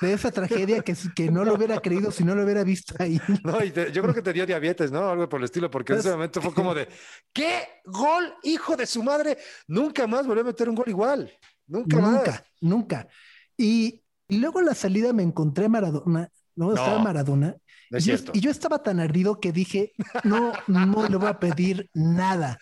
de 0.00 0.12
esa 0.12 0.30
tragedia 0.30 0.82
que, 0.82 0.94
que 1.14 1.30
no 1.30 1.44
lo 1.44 1.54
hubiera 1.54 1.80
creído 1.80 2.10
si 2.10 2.24
no 2.24 2.34
lo 2.34 2.44
hubiera 2.44 2.64
visto 2.64 2.94
ahí. 2.98 3.20
No, 3.44 3.62
y 3.64 3.72
yo 3.72 4.02
creo 4.02 4.14
que 4.14 4.22
te 4.22 4.32
dio 4.32 4.46
diabetes, 4.46 4.90
¿no? 4.90 5.08
Algo 5.08 5.28
por 5.28 5.40
el 5.40 5.44
estilo, 5.44 5.70
porque 5.70 5.92
en 5.92 6.00
ese 6.00 6.10
momento 6.10 6.40
fue 6.40 6.52
como 6.54 6.74
de, 6.74 6.88
¿qué 7.32 7.80
gol, 7.84 8.34
hijo 8.42 8.76
de 8.76 8.86
su 8.86 9.02
madre? 9.02 9.38
Nunca 9.66 10.06
más 10.06 10.26
volvió 10.26 10.42
a 10.42 10.46
meter 10.46 10.68
un 10.68 10.74
gol 10.74 10.88
igual. 10.88 11.32
Nunca, 11.66 11.96
nunca, 12.00 12.44
nunca. 12.60 13.08
Y, 13.56 14.02
luego 14.28 14.60
en 14.60 14.66
la 14.66 14.74
salida 14.74 15.12
me 15.12 15.22
encontré 15.22 15.68
Maradona, 15.68 16.28
¿no? 16.56 16.70
Estaba 16.74 16.98
Maradona. 16.98 17.56
Y, 17.98 18.40
yo, 18.40 18.50
estaba 18.50 18.82
tan 18.82 19.00
ardido 19.00 19.38
que 19.40 19.52
dije, 19.52 19.92
no, 20.24 20.52
no 20.66 21.08
le 21.08 21.16
voy 21.16 21.28
a 21.28 21.38
pedir 21.38 21.90
nada. 21.94 22.58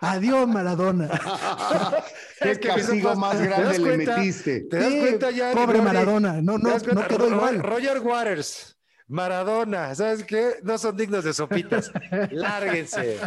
Adiós, 0.00 0.46
Maradona. 0.46 1.08
Qué 2.40 2.58
castigo 2.60 3.14
más 3.16 3.40
grande 3.40 3.78
le 3.78 3.96
metiste. 3.96 4.60
¿Te 4.62 4.76
das 4.76 4.94
cuenta 4.94 5.30
ya? 5.30 5.52
Pobre 5.52 5.80
Maradona, 5.80 6.42
no, 6.42 6.58
no, 6.58 6.76
no 6.78 7.08
quedó 7.08 7.28
igual. 7.28 7.62
Roger 7.62 8.00
Waters, 8.00 8.78
Maradona, 9.06 9.94
¿sabes 9.94 10.24
qué? 10.24 10.56
No 10.62 10.76
son 10.78 10.96
dignos 10.96 11.24
de 11.24 11.32
sopitas. 11.32 11.90
Lárguense. 12.30 13.20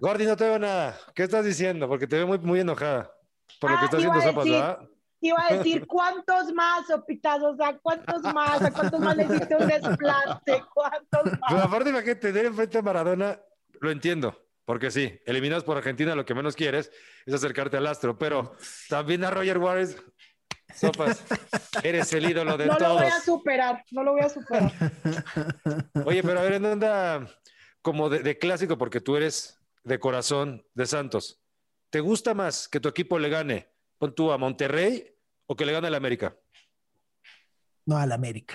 Gordy, 0.00 0.26
no 0.26 0.36
te 0.36 0.44
veo 0.44 0.58
nada. 0.58 0.98
¿Qué 1.14 1.22
estás 1.22 1.44
diciendo? 1.44 1.88
Porque 1.88 2.06
te 2.06 2.16
veo 2.16 2.26
muy, 2.26 2.38
muy 2.38 2.60
enojada 2.60 3.10
por 3.60 3.70
lo 3.70 3.76
que 3.76 3.82
ah, 3.82 3.84
está 3.84 3.96
haciendo 3.96 4.20
Sopas, 4.20 4.44
¿verdad? 4.44 4.78
Iba 5.28 5.44
a 5.44 5.54
decir, 5.54 5.86
¿cuántos 5.86 6.52
más, 6.52 6.86
Sopitas? 6.86 7.42
O 7.42 7.56
sea, 7.56 7.78
¿cuántos 7.78 8.22
más? 8.22 8.62
¿A 8.62 8.70
cuántos 8.70 9.00
más 9.00 9.16
le 9.16 9.24
hiciste 9.24 9.56
un 9.56 9.66
desplante? 9.66 10.62
¿Cuántos 10.72 11.24
más? 11.32 11.40
Pero 11.48 11.62
aparte, 11.62 11.90
imagínate, 11.90 12.20
tener 12.20 12.46
enfrente 12.46 12.78
a 12.78 12.82
Maradona, 12.82 13.40
lo 13.80 13.90
entiendo. 13.90 14.42
Porque 14.64 14.90
sí, 14.90 15.20
eliminados 15.26 15.62
por 15.62 15.76
Argentina, 15.76 16.16
lo 16.16 16.24
que 16.24 16.34
menos 16.34 16.56
quieres 16.56 16.90
es 17.24 17.34
acercarte 17.34 17.76
al 17.76 17.86
astro. 17.86 18.18
Pero 18.18 18.56
también 18.88 19.22
a 19.24 19.30
Roger 19.30 19.58
Waters, 19.58 19.96
Sopas, 20.74 21.24
eres 21.84 22.12
el 22.12 22.28
ídolo 22.28 22.56
de 22.56 22.66
no 22.66 22.76
todos. 22.76 22.88
lo 22.88 22.94
voy 22.96 23.06
a 23.06 23.20
superar, 23.20 23.84
no 23.92 24.02
lo 24.02 24.12
voy 24.12 24.22
a 24.22 24.28
superar. 24.28 24.72
Oye, 26.04 26.22
pero 26.22 26.40
a 26.40 26.42
ver, 26.42 26.54
¿en 26.54 26.64
onda 26.64 27.28
como 27.80 28.08
de, 28.08 28.20
de 28.20 28.38
clásico? 28.38 28.76
Porque 28.76 29.00
tú 29.00 29.16
eres 29.16 29.60
de 29.84 30.00
corazón 30.00 30.66
de 30.74 30.86
Santos. 30.86 31.40
¿Te 31.90 32.00
gusta 32.00 32.34
más 32.34 32.68
que 32.68 32.80
tu 32.80 32.88
equipo 32.88 33.20
le 33.20 33.28
gane, 33.28 33.72
pon 33.98 34.14
tú 34.14 34.32
a 34.32 34.38
Monterrey 34.38 35.15
o 35.46 35.56
que 35.56 35.64
le 35.66 35.72
gane 35.72 35.86
al 35.88 35.94
América? 35.94 36.36
No, 37.84 37.96
al 37.98 38.12
América. 38.12 38.54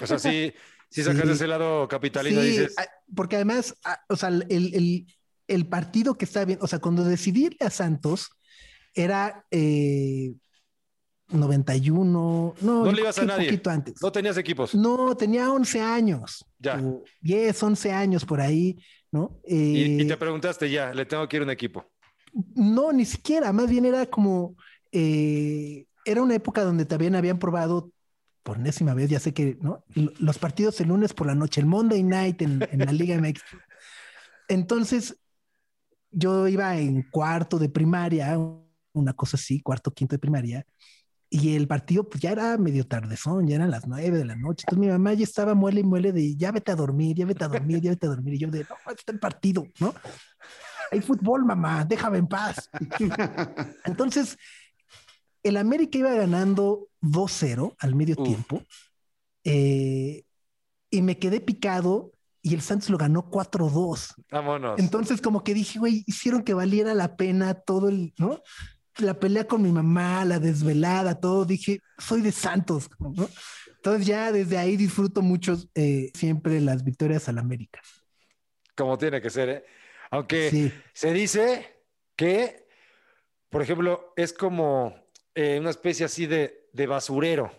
O 0.00 0.06
sea, 0.06 0.18
sí, 0.18 0.52
sí 0.90 1.02
sacas 1.02 1.22
Sí. 1.22 1.28
de 1.28 1.34
ese 1.34 1.46
lado 1.46 1.86
capitalino, 1.88 2.40
Sí, 2.40 2.48
dices. 2.48 2.74
porque 3.14 3.36
además, 3.36 3.74
o 4.08 4.16
sea, 4.16 4.28
el, 4.28 4.44
el- 4.50 5.06
el 5.46 5.66
partido 5.66 6.16
que 6.16 6.24
está 6.26 6.44
bien, 6.44 6.58
o 6.60 6.66
sea, 6.66 6.78
cuando 6.78 7.04
decidí 7.04 7.46
irle 7.46 7.58
a 7.66 7.70
Santos, 7.70 8.30
era 8.94 9.46
eh, 9.50 10.34
91, 11.28 12.04
no, 12.04 12.54
No 12.84 12.92
le 12.92 13.00
ibas 13.00 13.18
a 13.18 13.24
nadie. 13.24 13.46
poquito 13.46 13.70
antes. 13.70 13.94
No 14.02 14.10
tenías 14.12 14.36
equipos. 14.38 14.74
No, 14.74 15.16
tenía 15.16 15.50
11 15.50 15.80
años. 15.80 16.44
Ya. 16.58 16.80
o 16.82 17.04
10, 17.20 17.62
11 17.62 17.92
años 17.92 18.24
por 18.24 18.40
ahí, 18.40 18.76
¿no? 19.12 19.40
Y, 19.46 19.56
y 19.56 20.00
Eh, 20.02 20.04
te 20.06 20.16
preguntaste 20.16 20.70
ya, 20.70 20.92
le 20.92 21.06
tengo 21.06 21.28
que 21.28 21.36
ir 21.36 21.42
a 21.42 21.44
un 21.44 21.50
equipo. 21.50 21.84
No, 22.54 22.92
ni 22.92 23.04
siquiera, 23.04 23.52
más 23.52 23.68
bien 23.70 23.84
era 23.86 24.06
como, 24.06 24.56
eh, 24.92 25.86
era 26.04 26.22
una 26.22 26.34
época 26.34 26.64
donde 26.64 26.84
también 26.84 27.14
habían 27.14 27.38
probado, 27.38 27.92
por 28.42 28.56
enésima 28.58 28.94
vez, 28.94 29.10
ya 29.10 29.20
sé 29.20 29.34
que, 29.34 29.58
¿no? 29.60 29.84
Los 29.94 30.38
partidos 30.38 30.80
el 30.80 30.88
lunes 30.88 31.12
por 31.12 31.26
la 31.26 31.34
noche, 31.34 31.60
el 31.60 31.66
Monday 31.66 32.02
Night 32.02 32.40
en, 32.42 32.66
en 32.70 32.78
la 32.78 32.92
Liga 32.92 33.16
MX. 33.16 33.42
Entonces, 34.48 35.18
yo 36.10 36.48
iba 36.48 36.76
en 36.76 37.02
cuarto 37.02 37.58
de 37.58 37.68
primaria, 37.68 38.38
una 38.92 39.12
cosa 39.12 39.36
así, 39.36 39.60
cuarto, 39.60 39.92
quinto 39.92 40.14
de 40.14 40.20
primaria, 40.20 40.66
y 41.30 41.56
el 41.56 41.68
partido 41.68 42.08
pues 42.08 42.22
ya 42.22 42.30
era 42.30 42.56
medio 42.56 42.86
tardezón, 42.86 43.46
ya 43.46 43.56
eran 43.56 43.70
las 43.70 43.86
nueve 43.86 44.16
de 44.16 44.24
la 44.24 44.34
noche. 44.34 44.64
Entonces 44.66 44.78
mi 44.78 44.88
mamá 44.88 45.12
ya 45.12 45.24
estaba 45.24 45.54
muele 45.54 45.80
y 45.80 45.84
muele 45.84 46.12
de 46.12 46.36
ya 46.36 46.52
vete 46.52 46.72
a 46.72 46.76
dormir, 46.76 47.16
ya 47.16 47.26
vete 47.26 47.44
a 47.44 47.48
dormir, 47.48 47.80
ya 47.82 47.90
vete 47.90 48.06
a 48.06 48.10
dormir. 48.10 48.34
Y 48.34 48.38
yo 48.38 48.48
de 48.48 48.60
no, 48.60 48.92
está 48.92 49.12
el 49.12 49.18
partido, 49.18 49.66
¿no? 49.78 49.94
Hay 50.90 51.02
fútbol, 51.02 51.44
mamá, 51.44 51.84
déjame 51.84 52.16
en 52.16 52.28
paz. 52.28 52.70
Entonces, 53.84 54.38
el 55.42 55.56
América 55.56 55.98
iba 55.98 56.14
ganando 56.14 56.88
2-0 57.02 57.74
al 57.78 57.94
medio 57.94 58.16
tiempo 58.16 58.62
eh, 59.44 60.24
y 60.90 61.02
me 61.02 61.18
quedé 61.18 61.40
picado 61.40 62.12
y 62.42 62.54
el 62.54 62.60
Santos 62.60 62.90
lo 62.90 62.98
ganó 62.98 63.30
4-2. 63.30 64.14
Vámonos. 64.30 64.78
Entonces, 64.78 65.20
como 65.20 65.44
que 65.44 65.54
dije, 65.54 65.78
güey, 65.78 66.04
hicieron 66.06 66.42
que 66.42 66.54
valiera 66.54 66.94
la 66.94 67.16
pena 67.16 67.54
todo 67.54 67.88
el, 67.88 68.14
¿no? 68.18 68.40
La 68.98 69.18
pelea 69.18 69.46
con 69.46 69.62
mi 69.62 69.70
mamá, 69.70 70.24
la 70.24 70.38
desvelada, 70.38 71.20
todo. 71.20 71.44
Dije, 71.44 71.80
soy 71.98 72.20
de 72.22 72.32
Santos, 72.32 72.88
¿no? 72.98 73.28
Entonces, 73.76 74.06
ya 74.06 74.32
desde 74.32 74.58
ahí 74.58 74.76
disfruto 74.76 75.22
mucho 75.22 75.56
eh, 75.74 76.10
siempre 76.14 76.60
las 76.60 76.82
victorias 76.84 77.28
al 77.28 77.38
América. 77.38 77.80
Como 78.76 78.96
tiene 78.98 79.20
que 79.20 79.30
ser, 79.30 79.48
¿eh? 79.48 79.64
Aunque 80.10 80.50
Sí. 80.50 80.72
se 80.94 81.12
dice 81.12 81.76
que, 82.16 82.66
por 83.50 83.62
ejemplo, 83.62 84.12
es 84.16 84.32
como 84.32 84.94
eh, 85.40 85.58
una 85.60 85.70
especie 85.70 86.04
así 86.06 86.26
de, 86.26 86.68
de 86.72 86.86
basurero 86.86 87.50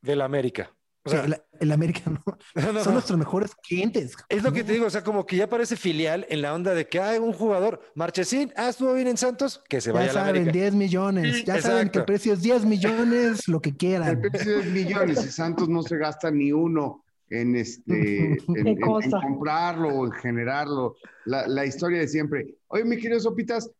del 0.00 0.20
América. 0.22 0.74
O 1.02 1.08
sea, 1.10 1.24
el, 1.24 1.36
el 1.60 1.72
América, 1.72 2.02
¿no? 2.10 2.22
no, 2.54 2.72
no, 2.72 2.78
Son 2.80 2.88
no. 2.88 2.92
nuestros 2.92 3.18
mejores 3.18 3.54
clientes. 3.54 4.14
Es 4.28 4.42
lo 4.42 4.52
que 4.52 4.64
te 4.64 4.72
digo, 4.74 4.86
o 4.86 4.90
sea, 4.90 5.02
como 5.02 5.24
que 5.24 5.36
ya 5.36 5.48
parece 5.48 5.76
filial 5.76 6.26
en 6.28 6.42
la 6.42 6.54
onda 6.54 6.74
de 6.74 6.86
que 6.88 7.00
hay 7.00 7.18
un 7.18 7.32
jugador, 7.32 7.80
Marchesín, 7.94 8.52
ah, 8.56 8.68
estuvo 8.68 8.92
bien 8.94 9.08
en 9.08 9.16
Santos, 9.16 9.62
que 9.68 9.80
se 9.80 9.92
vaya 9.92 10.06
Ya 10.06 10.12
a 10.12 10.14
la 10.14 10.20
saben, 10.26 10.42
América. 10.42 10.52
10 10.64 10.74
millones. 10.74 11.44
Ya 11.44 11.60
saben 11.60 11.88
que 11.88 12.00
el 12.00 12.04
precio 12.04 12.32
es 12.34 12.42
10 12.42 12.64
millones, 12.66 13.48
lo 13.48 13.60
que 13.60 13.70
El 13.70 13.76
quieran. 13.76 14.20
precio 14.20 14.60
es 14.60 14.66
millones 14.66 15.24
y 15.24 15.30
Santos 15.30 15.68
no 15.70 15.82
se 15.82 15.96
gasta 15.96 16.30
ni 16.30 16.52
uno 16.52 17.02
en, 17.30 17.56
este, 17.56 18.18
en, 18.48 18.56
en- 18.56 18.66
en 18.68 18.80
cosa. 18.80 19.20
comprarlo 19.22 19.88
o 19.88 20.06
en 20.06 20.12
generarlo. 20.12 20.96
La, 21.24 21.46
la 21.48 21.64
historia 21.64 22.00
de 22.00 22.08
siempre. 22.08 22.56
Oye, 22.68 22.84
mi 22.84 22.96
querido 22.98 23.20
Sopitas, 23.20 23.70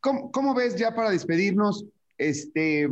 ¿cómo, 0.00 0.30
cómo 0.32 0.54
ves 0.54 0.74
ya 0.76 0.94
para 0.94 1.10
despedirnos? 1.10 1.84
Este, 2.18 2.88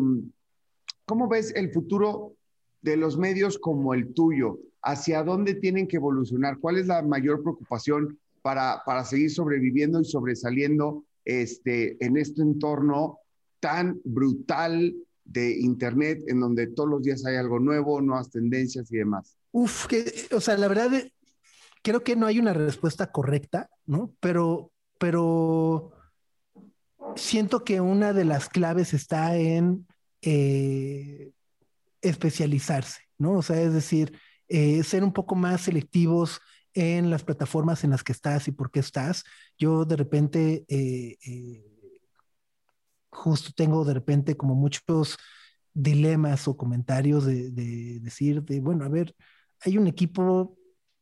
¿Cómo 1.10 1.26
ves 1.26 1.52
el 1.56 1.72
futuro 1.72 2.36
de 2.82 2.96
los 2.96 3.18
medios 3.18 3.58
como 3.58 3.94
el 3.94 4.14
tuyo? 4.14 4.60
¿Hacia 4.80 5.24
dónde 5.24 5.54
tienen 5.54 5.88
que 5.88 5.96
evolucionar? 5.96 6.58
¿Cuál 6.60 6.78
es 6.78 6.86
la 6.86 7.02
mayor 7.02 7.42
preocupación 7.42 8.16
para, 8.42 8.82
para 8.86 9.04
seguir 9.04 9.32
sobreviviendo 9.32 10.00
y 10.00 10.04
sobresaliendo 10.04 11.04
este, 11.24 11.96
en 11.98 12.16
este 12.16 12.42
entorno 12.42 13.18
tan 13.58 14.00
brutal 14.04 14.94
de 15.24 15.58
Internet, 15.58 16.22
en 16.28 16.38
donde 16.38 16.68
todos 16.68 16.88
los 16.88 17.02
días 17.02 17.26
hay 17.26 17.34
algo 17.34 17.58
nuevo, 17.58 18.00
nuevas 18.00 18.30
tendencias 18.30 18.92
y 18.92 18.98
demás? 18.98 19.36
Uf, 19.50 19.86
que, 19.86 20.12
o 20.30 20.40
sea, 20.40 20.56
la 20.58 20.68
verdad, 20.68 20.92
creo 21.82 22.04
que 22.04 22.14
no 22.14 22.26
hay 22.26 22.38
una 22.38 22.52
respuesta 22.52 23.10
correcta, 23.10 23.68
¿no? 23.84 24.14
Pero, 24.20 24.70
pero 24.96 25.90
siento 27.16 27.64
que 27.64 27.80
una 27.80 28.12
de 28.12 28.24
las 28.24 28.48
claves 28.48 28.94
está 28.94 29.36
en 29.36 29.86
eh, 30.22 31.32
especializarse, 32.02 33.02
¿no? 33.18 33.38
O 33.38 33.42
sea, 33.42 33.60
es 33.60 33.72
decir, 33.72 34.18
eh, 34.48 34.82
ser 34.82 35.04
un 35.04 35.12
poco 35.12 35.34
más 35.34 35.62
selectivos 35.62 36.40
en 36.74 37.10
las 37.10 37.24
plataformas 37.24 37.84
en 37.84 37.90
las 37.90 38.02
que 38.04 38.12
estás 38.12 38.48
y 38.48 38.52
por 38.52 38.70
qué 38.70 38.80
estás. 38.80 39.24
Yo 39.58 39.84
de 39.84 39.96
repente, 39.96 40.64
eh, 40.68 41.62
justo 43.10 43.50
tengo 43.54 43.84
de 43.84 43.94
repente 43.94 44.36
como 44.36 44.54
muchos 44.54 45.16
dilemas 45.72 46.48
o 46.48 46.56
comentarios 46.56 47.24
de, 47.26 47.50
de 47.50 48.00
decir, 48.00 48.42
de, 48.42 48.60
bueno, 48.60 48.84
a 48.84 48.88
ver, 48.88 49.14
hay 49.60 49.78
un 49.78 49.86
equipo 49.86 50.56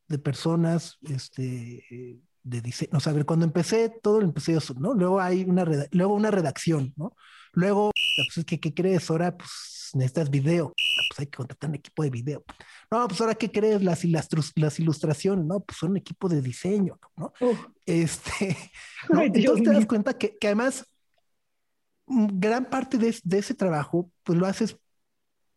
de 0.09 0.19
personas, 0.19 0.99
este, 1.03 2.21
de 2.49 2.61
diseño, 2.61 2.91
o 2.95 3.01
sea, 3.01 3.13
a 3.13 3.17
ver, 3.17 3.27
cuando 3.27 3.45
empecé, 3.45 3.91
todo 4.03 4.21
lo 4.21 4.27
empecé 4.27 4.53
yo 4.53 4.61
¿no? 4.79 4.95
Luego 4.95 5.21
hay 5.21 5.45
una, 5.45 5.65
luego 5.93 6.15
una 6.15 6.31
redacción, 6.31 6.93
¿no? 6.97 7.15
Luego, 7.53 7.91
pues 8.17 8.39
es 8.39 8.45
que, 8.45 8.61
¿qué 8.61 8.75
crees? 8.75 9.11
Ahora, 9.11 9.37
pues 9.37 9.91
necesitas 9.95 10.31
video, 10.31 10.75
pues 11.09 11.19
hay 11.21 11.27
que 11.27 11.37
contratar 11.37 11.71
un 11.71 11.77
equipo 11.77 12.03
de 12.03 12.11
video. 12.11 12.45
No, 12.91 13.09
pues 13.09 13.21
ahora, 13.21 13.35
¿qué 13.35 13.51
crees? 13.51 13.83
Las, 13.83 14.05
ilustru- 14.05 14.53
las 14.57 14.79
ilustraciones, 14.79 15.45
¿no? 15.45 15.61
Pues 15.61 15.79
son 15.79 15.91
un 15.93 15.97
equipo 15.97 16.29
de 16.29 16.43
diseño, 16.43 16.99
¿no? 17.17 17.33
Este, 17.87 18.57
¿no? 19.11 19.21
Ay, 19.21 19.31
Entonces 19.35 19.65
te 19.65 19.73
das 19.73 19.87
cuenta 19.87 20.17
que, 20.17 20.37
que 20.37 20.47
además 20.49 20.87
mm, 22.07 22.27
gran 22.39 22.65
parte 22.69 22.99
de, 22.99 23.17
de 23.25 23.39
ese 23.39 23.55
trabajo, 23.55 24.11
pues 24.23 24.39
lo 24.39 24.47
haces 24.47 24.77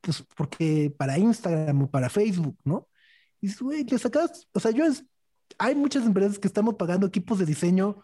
pues 0.01 0.23
porque 0.35 0.91
para 0.97 1.17
Instagram 1.17 1.83
o 1.83 1.89
para 1.91 2.09
Facebook, 2.09 2.57
¿no? 2.63 2.87
Y 3.39 3.47
dices, 3.47 3.61
güey, 3.61 3.83
le 3.83 3.99
sacas, 3.99 4.47
o 4.51 4.59
sea, 4.59 4.71
yo 4.71 4.83
es, 4.85 5.05
hay 5.57 5.75
muchas 5.75 6.05
empresas 6.05 6.39
que 6.39 6.47
estamos 6.47 6.75
pagando 6.75 7.07
equipos 7.07 7.39
de 7.39 7.45
diseño 7.45 8.01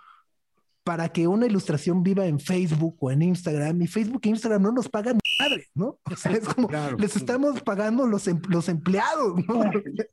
para 0.84 1.10
que 1.10 1.28
una 1.28 1.46
ilustración 1.46 2.02
viva 2.02 2.26
en 2.26 2.40
Facebook 2.40 2.96
o 3.02 3.12
en 3.12 3.22
Instagram, 3.22 3.82
y 3.82 3.88
Facebook 3.88 4.22
e 4.24 4.30
Instagram 4.30 4.62
no 4.62 4.72
nos 4.72 4.88
pagan 4.88 5.20
madre, 5.38 5.68
¿no? 5.76 6.00
O 6.10 6.16
sea, 6.16 6.32
es 6.32 6.48
como, 6.48 6.70
Claro. 6.70 6.98
les 6.98 7.16
estamos 7.16 7.62
pagando 7.62 8.08
los, 8.08 8.26
em- 8.28 8.42
los 8.48 8.70
empleados, 8.70 9.36
¿no? 9.48 9.64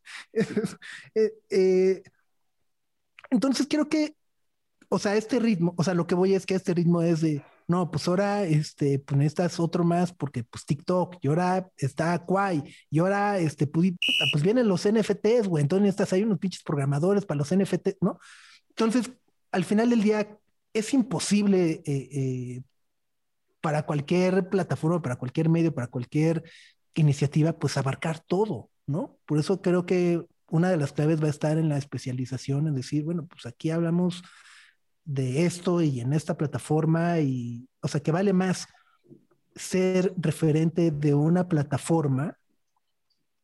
Eh, 1.14 1.32
eh, 1.50 2.02
entonces 3.30 3.66
creo 3.70 3.88
que, 3.88 4.16
o 4.88 4.98
sea, 4.98 5.14
este 5.16 5.38
ritmo, 5.38 5.74
o 5.76 5.84
sea, 5.84 5.94
lo 5.94 6.06
que 6.08 6.14
voy 6.16 6.34
es 6.34 6.44
que 6.44 6.54
este 6.56 6.74
ritmo 6.74 7.02
es 7.02 7.20
de, 7.20 7.42
no, 7.66 7.90
pues 7.90 8.06
ahora, 8.08 8.44
este, 8.44 8.98
pues 8.98 9.16
necesitas 9.18 9.58
otro 9.58 9.84
más 9.84 10.12
porque 10.12 10.44
pues 10.44 10.66
TikTok, 10.66 11.16
y 11.20 11.28
ahora 11.28 11.70
está 11.76 12.24
Quai, 12.24 12.62
y 12.90 12.98
ahora, 12.98 13.38
este, 13.38 13.66
puta, 13.66 13.96
pues 14.32 14.42
vienen 14.42 14.68
los 14.68 14.84
NFTs, 14.86 15.48
güey, 15.48 15.62
entonces 15.62 15.82
necesitas, 15.82 16.12
hay 16.12 16.22
unos 16.22 16.38
pinches 16.38 16.62
programadores 16.62 17.24
para 17.24 17.38
los 17.38 17.54
NFTs, 17.54 17.96
¿no? 18.00 18.18
Entonces, 18.70 19.10
al 19.52 19.64
final 19.64 19.90
del 19.90 20.02
día, 20.02 20.38
es 20.74 20.92
imposible 20.92 21.82
eh, 21.86 22.08
eh, 22.12 22.62
para 23.60 23.86
cualquier 23.86 24.48
plataforma, 24.48 25.00
para 25.00 25.16
cualquier 25.16 25.48
medio, 25.48 25.74
para 25.74 25.86
cualquier 25.86 26.42
iniciativa, 26.94 27.58
pues 27.58 27.76
abarcar 27.76 28.20
todo, 28.20 28.70
¿no? 28.86 29.16
Por 29.24 29.38
eso 29.38 29.62
creo 29.62 29.86
que 29.86 30.26
una 30.48 30.70
de 30.70 30.76
las 30.76 30.92
claves 30.92 31.22
va 31.22 31.28
a 31.28 31.30
estar 31.30 31.56
en 31.56 31.68
la 31.68 31.78
especialización, 31.78 32.66
en 32.68 32.74
decir, 32.74 33.04
bueno, 33.04 33.26
pues 33.26 33.46
aquí 33.46 33.70
hablamos 33.70 34.22
de 35.04 35.46
esto 35.46 35.82
y 35.82 36.00
en 36.00 36.12
esta 36.12 36.36
plataforma 36.36 37.20
y, 37.20 37.68
o 37.82 37.88
sea, 37.88 38.00
que 38.02 38.12
vale 38.12 38.32
más 38.32 38.66
ser 39.54 40.12
referente 40.16 40.90
de 40.90 41.14
una 41.14 41.48
plataforma 41.48 42.38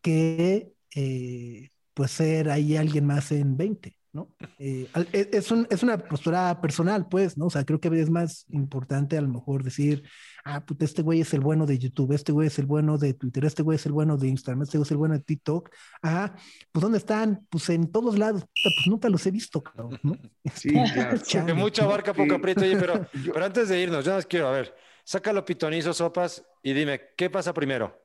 que, 0.02 0.72
eh, 0.94 1.70
pues, 1.94 2.10
ser 2.12 2.50
ahí 2.50 2.76
alguien 2.76 3.06
más 3.06 3.32
en 3.32 3.56
20, 3.56 3.96
¿no? 4.12 4.28
Eh, 4.58 4.88
e, 5.12 5.28
es, 5.32 5.50
un, 5.50 5.66
es, 5.70 5.82
una 5.82 5.98
postura 5.98 6.60
personal, 6.60 7.06
pues, 7.08 7.38
¿no? 7.38 7.46
O 7.46 7.50
sea, 7.50 7.64
creo 7.64 7.80
que 7.80 7.88
es 8.00 8.10
más 8.10 8.44
importante 8.50 9.16
a 9.16 9.20
lo 9.20 9.28
mejor 9.28 9.62
decir, 9.62 10.02
ah, 10.44 10.64
puta, 10.64 10.84
este 10.84 11.02
güey 11.02 11.20
es 11.20 11.32
el 11.34 11.40
bueno 11.40 11.66
de 11.66 11.78
YouTube, 11.78 12.12
este 12.12 12.32
güey 12.32 12.48
es 12.48 12.58
el 12.58 12.66
bueno 12.66 12.98
de 12.98 13.14
Twitter, 13.14 13.44
este 13.44 13.62
güey 13.62 13.76
es 13.76 13.86
el 13.86 13.92
bueno 13.92 14.16
de 14.16 14.28
Instagram, 14.28 14.62
este 14.62 14.78
güey 14.78 14.86
es 14.86 14.90
el 14.90 14.96
bueno 14.96 15.14
de 15.14 15.20
TikTok. 15.20 15.70
Ah, 16.02 16.34
pues 16.72 16.82
¿dónde 16.82 16.98
están? 16.98 17.46
Pues 17.50 17.68
en 17.70 17.90
todos 17.90 18.18
lados, 18.18 18.44
pues 18.62 18.74
nunca 18.86 19.08
los 19.08 19.24
he 19.26 19.30
visto, 19.30 19.62
cabrón, 19.62 19.98
¿no? 20.02 20.16
Sí, 20.54 20.70
claro. 20.70 21.18
Que 21.46 21.54
mucha 21.54 21.86
barca, 21.86 22.12
poco 22.12 22.34
aprieto, 22.34 22.62
oye, 22.62 22.76
pero, 22.76 23.06
pero 23.32 23.44
antes 23.44 23.68
de 23.68 23.80
irnos, 23.80 24.04
yo 24.04 24.16
les 24.16 24.26
quiero, 24.26 24.48
a 24.48 24.52
ver, 24.52 24.74
sácalo 25.04 25.44
pitonizo, 25.44 25.92
sopas, 25.92 26.44
y 26.62 26.72
dime, 26.72 27.00
¿qué 27.16 27.30
pasa 27.30 27.54
primero? 27.54 27.96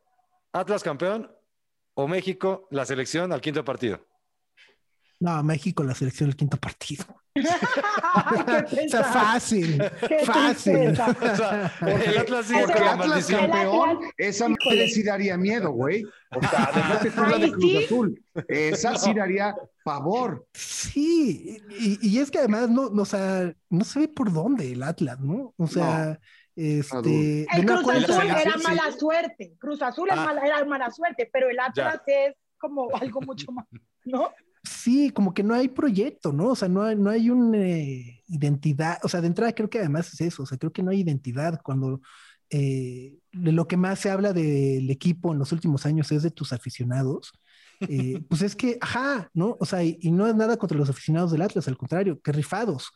¿Atlas 0.53 0.83
campeón 0.83 1.31
o 1.95 2.07
México, 2.07 2.67
la 2.71 2.85
selección 2.85 3.31
al 3.33 3.41
quinto 3.41 3.63
partido? 3.65 4.05
No, 5.19 5.43
México, 5.43 5.83
la 5.83 5.95
selección 5.95 6.29
del 6.29 6.37
quinto 6.37 6.57
partido. 6.57 7.05
o 7.35 8.89
sea, 8.89 9.03
fácil, 9.03 9.81
fácil. 10.25 10.89
O 11.01 11.35
sea, 11.35 11.73
el 11.81 12.17
Atlas 12.17 12.45
sigue 12.45 12.63
con 12.63 12.85
la 12.85 12.95
maldición. 12.95 13.51
campeón, 13.51 13.99
esa 14.17 14.47
madre 14.47 14.87
sí 14.87 15.03
daría 15.03 15.37
miedo, 15.37 15.71
güey. 15.71 16.03
O 16.31 16.39
sea, 16.39 16.69
además 16.71 17.03
de 17.03 17.09
la 17.09 17.37
de 17.37 17.51
Cruz 17.51 17.85
Azul, 17.85 18.23
esa 18.47 18.97
sí 18.97 19.13
daría 19.13 19.55
pavor. 19.83 20.47
Sí, 20.53 21.61
y, 21.77 21.99
y, 22.01 22.19
es 22.19 22.31
que 22.31 22.39
además 22.39 22.69
no, 22.69 22.89
no, 22.89 23.01
o 23.01 23.05
sea, 23.05 23.53
no 23.69 23.83
se 23.83 23.99
ve 23.99 24.07
por 24.07 24.31
dónde 24.31 24.71
el 24.71 24.83
Atlas, 24.83 25.19
¿no? 25.19 25.53
O 25.57 25.67
sea, 25.67 26.19
este, 26.55 27.45
el 27.53 27.65
Cruz 27.65 27.89
Azul 27.89 28.29
era 28.29 28.57
mala 28.63 28.91
suerte. 28.97 29.53
Cruz 29.59 29.81
Azul 29.81 30.09
ah. 30.11 30.35
era 30.43 30.63
mala 30.63 30.89
suerte, 30.89 31.29
pero 31.31 31.49
el 31.49 31.59
Atlas 31.59 32.01
es 32.07 32.35
como 32.57 32.89
algo 32.95 33.21
mucho 33.21 33.51
más, 33.51 33.65
¿no? 34.05 34.31
Sí, 34.67 35.11
como 35.11 35.33
que 35.33 35.43
no 35.43 35.53
hay 35.53 35.67
proyecto, 35.69 36.33
¿no? 36.33 36.49
O 36.49 36.55
sea, 36.55 36.67
no 36.67 36.83
hay, 36.83 36.95
no 36.95 37.09
hay 37.09 37.29
una 37.29 37.57
eh, 37.57 38.23
identidad. 38.27 38.97
O 39.03 39.07
sea, 39.07 39.21
de 39.21 39.27
entrada 39.27 39.53
creo 39.53 39.69
que 39.69 39.79
además 39.79 40.13
es 40.13 40.21
eso. 40.21 40.43
O 40.43 40.45
sea, 40.45 40.57
creo 40.57 40.71
que 40.71 40.83
no 40.83 40.91
hay 40.91 41.01
identidad 41.01 41.61
cuando 41.63 42.01
eh, 42.49 43.17
lo 43.31 43.67
que 43.67 43.77
más 43.77 43.99
se 43.99 44.09
habla 44.09 44.33
del 44.33 44.89
equipo 44.89 45.33
en 45.33 45.39
los 45.39 45.51
últimos 45.51 45.85
años 45.85 46.11
es 46.11 46.23
de 46.23 46.31
tus 46.31 46.53
aficionados. 46.53 47.33
Eh, 47.81 48.21
pues 48.29 48.41
es 48.41 48.55
que, 48.55 48.77
ajá, 48.81 49.29
¿no? 49.33 49.57
O 49.59 49.65
sea, 49.65 49.83
y, 49.83 49.97
y, 50.01 50.11
no 50.11 50.27
es 50.27 50.35
nada 50.35 50.57
contra 50.57 50.77
los 50.77 50.89
aficionados 50.89 51.31
del 51.31 51.41
Atlas, 51.41 51.67
al 51.67 51.77
contrario, 51.77 52.21
que 52.21 52.31
rifados. 52.31 52.91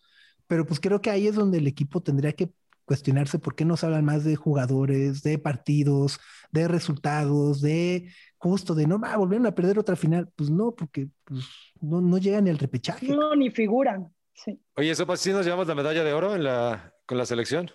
Pero 0.48 0.66
pues 0.66 0.80
creo 0.80 1.02
que 1.02 1.10
ahí 1.10 1.28
es 1.28 1.36
donde 1.36 1.58
el 1.60 1.68
equipo 1.68 2.02
tendría 2.02 2.34
que 2.34 2.52
cuestionarse 2.90 3.38
por 3.38 3.54
qué 3.54 3.66
nos 3.66 3.84
hablan 3.84 4.04
más 4.04 4.24
de 4.24 4.36
jugadores, 4.36 5.22
de 5.22 5.38
partidos, 5.38 6.20
de 6.52 6.68
resultados, 6.68 7.62
de 7.62 8.12
justo 8.40 8.74
de 8.74 8.88
no, 8.88 9.00
va, 9.00 9.16
volvieron 9.18 9.46
a 9.46 9.54
perder 9.54 9.78
otra 9.78 9.96
final. 9.96 10.30
Pues 10.36 10.50
no, 10.50 10.74
porque 10.74 11.10
pues, 11.26 11.46
no, 11.82 12.02
no 12.02 12.18
llegan 12.18 12.46
ni 12.46 12.50
al 12.50 12.58
repechaje. 12.58 13.08
No, 13.08 13.36
ni 13.36 13.52
figuran. 13.52 14.12
Sí. 14.34 14.60
Oye, 14.76 14.92
¿eso 14.92 15.06
si 15.18 15.32
nos 15.32 15.46
llevamos 15.46 15.68
la 15.68 15.76
medalla 15.76 16.04
de 16.04 16.14
oro 16.14 16.34
en 16.34 16.44
la, 16.44 16.94
con 17.06 17.18
la 17.18 17.26
selección? 17.26 17.70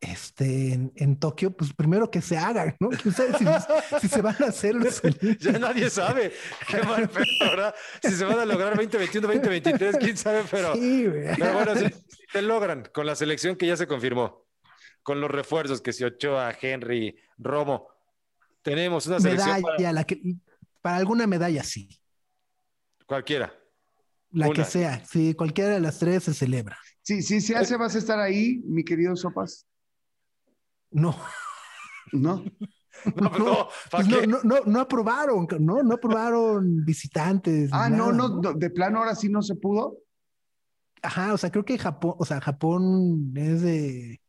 Este, 0.00 0.72
en, 0.74 1.18
Tokio, 1.18 1.56
pues 1.56 1.72
primero 1.72 2.10
que 2.10 2.20
se 2.20 2.36
hagan, 2.36 2.76
¿no? 2.78 2.90
si, 2.92 3.10
si, 4.00 4.08
se 4.08 4.20
van 4.20 4.36
a 4.42 4.46
hacer 4.48 4.74
los 4.74 5.00
Ya 5.40 5.58
nadie 5.58 5.88
sabe. 5.88 6.30
Qué 6.68 6.82
mal, 6.82 7.08
¿verdad? 7.40 7.74
Si 8.02 8.10
se 8.10 8.24
van 8.24 8.38
a 8.38 8.44
lograr 8.44 8.76
2021, 8.76 9.26
2023, 9.26 9.96
quién 9.96 10.16
sabe, 10.18 10.42
pero, 10.50 10.74
sí, 10.74 11.06
pero 11.38 11.54
bueno, 11.54 11.74
si, 11.76 11.86
se 12.30 12.42
logran 12.42 12.86
con 12.92 13.06
la 13.06 13.14
selección 13.14 13.56
que 13.56 13.66
ya 13.66 13.78
se 13.78 13.86
confirmó, 13.86 14.44
con 15.02 15.22
los 15.22 15.30
refuerzos 15.30 15.80
que 15.80 15.94
se 15.94 16.04
Ochoa, 16.04 16.54
Henry, 16.60 17.16
Romo, 17.38 17.88
tenemos 18.64 19.06
una 19.06 19.20
selección 19.20 19.48
medalla, 19.48 19.76
para... 19.76 19.92
La 19.92 20.04
que, 20.04 20.20
para 20.82 20.96
alguna 20.96 21.26
medalla 21.26 21.62
sí. 21.62 21.88
Cualquiera. 23.06 23.54
La 24.32 24.50
que 24.50 24.64
sea, 24.64 25.04
sí, 25.04 25.34
cualquiera 25.34 25.70
de 25.70 25.80
las 25.80 26.00
tres 26.00 26.24
se 26.24 26.34
celebra. 26.34 26.76
Sí, 27.02 27.22
sí, 27.22 27.40
se 27.40 27.54
hace, 27.54 27.76
vas 27.76 27.94
a 27.94 27.98
estar 27.98 28.18
ahí, 28.18 28.60
mi 28.64 28.84
querido 28.84 29.14
Sopas. 29.14 29.68
No. 30.90 31.16
No. 32.10 32.42
No, 33.20 33.28
no, 33.38 33.68
pues 33.90 34.08
no, 34.08 34.22
no, 34.44 34.60
no, 34.64 34.80
aprobaron, 34.80 35.46
no, 35.60 35.82
no 35.82 35.94
aprobaron 35.94 36.84
visitantes. 36.84 37.70
Ah, 37.72 37.90
no, 37.90 38.12
no, 38.12 38.40
de 38.54 38.70
plano 38.70 39.00
ahora 39.00 39.14
sí 39.14 39.28
no 39.28 39.42
se 39.42 39.56
pudo. 39.56 39.98
Ajá, 41.02 41.34
o 41.34 41.36
sea, 41.36 41.50
creo 41.50 41.64
que 41.64 41.76
Japón, 41.76 42.14
o 42.18 42.24
sea, 42.24 42.40
Japón 42.40 43.32
es 43.36 43.62
de 43.62 44.20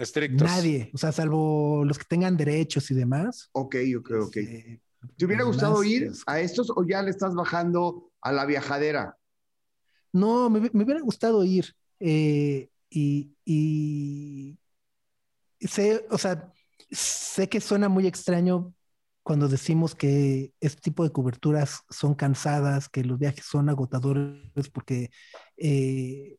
estrictos. 0.00 0.42
Nadie, 0.42 0.90
o 0.92 0.98
sea, 0.98 1.12
salvo 1.12 1.84
los 1.84 1.98
que 1.98 2.04
tengan 2.04 2.36
derechos 2.36 2.90
y 2.90 2.94
demás. 2.94 3.48
Ok, 3.52 3.76
ok, 3.98 4.10
ok. 4.22 4.36
Este, 4.36 4.80
¿Te 5.16 5.24
hubiera 5.24 5.44
gustado 5.44 5.82
ir 5.84 6.12
a 6.26 6.40
estos 6.40 6.70
o 6.74 6.84
ya 6.86 7.02
le 7.02 7.10
estás 7.10 7.34
bajando 7.34 8.10
a 8.20 8.32
la 8.32 8.44
viajadera? 8.44 9.16
No, 10.12 10.50
me, 10.50 10.60
me 10.72 10.84
hubiera 10.84 11.00
gustado 11.00 11.44
ir. 11.44 11.74
Eh, 12.00 12.68
y, 12.90 13.32
y 13.44 14.58
sé, 15.60 16.04
o 16.10 16.18
sea, 16.18 16.52
sé 16.90 17.48
que 17.48 17.60
suena 17.60 17.88
muy 17.88 18.06
extraño 18.06 18.74
cuando 19.22 19.48
decimos 19.48 19.94
que 19.94 20.52
este 20.60 20.80
tipo 20.80 21.04
de 21.04 21.12
coberturas 21.12 21.82
son 21.88 22.14
cansadas, 22.14 22.88
que 22.88 23.04
los 23.04 23.18
viajes 23.18 23.44
son 23.44 23.68
agotadores, 23.68 24.68
porque 24.72 25.10
eh, 25.56 26.38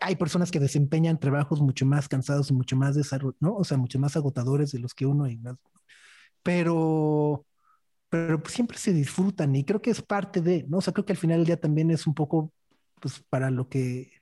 hay 0.00 0.16
personas 0.16 0.50
que 0.50 0.60
desempeñan 0.60 1.18
trabajos 1.18 1.60
mucho 1.60 1.86
más 1.86 2.08
cansados 2.08 2.50
y 2.50 2.54
mucho 2.54 2.76
más 2.76 2.94
desarrollo, 2.94 3.36
¿no? 3.40 3.54
O 3.54 3.64
sea, 3.64 3.76
mucho 3.76 3.98
más 3.98 4.16
agotadores 4.16 4.72
de 4.72 4.78
los 4.78 4.94
que 4.94 5.06
uno. 5.06 5.28
Y 5.28 5.40
pero, 6.42 7.46
pero 8.08 8.42
pues 8.42 8.54
siempre 8.54 8.78
se 8.78 8.92
disfrutan 8.92 9.54
y 9.56 9.64
creo 9.64 9.82
que 9.82 9.90
es 9.90 10.02
parte 10.02 10.40
de, 10.40 10.64
¿no? 10.68 10.78
O 10.78 10.80
sea, 10.80 10.92
creo 10.92 11.04
que 11.04 11.12
al 11.12 11.18
final 11.18 11.38
del 11.38 11.46
día 11.46 11.60
también 11.60 11.90
es 11.90 12.06
un 12.06 12.14
poco, 12.14 12.52
pues, 13.00 13.22
para 13.28 13.50
lo 13.50 13.68
que 13.68 14.12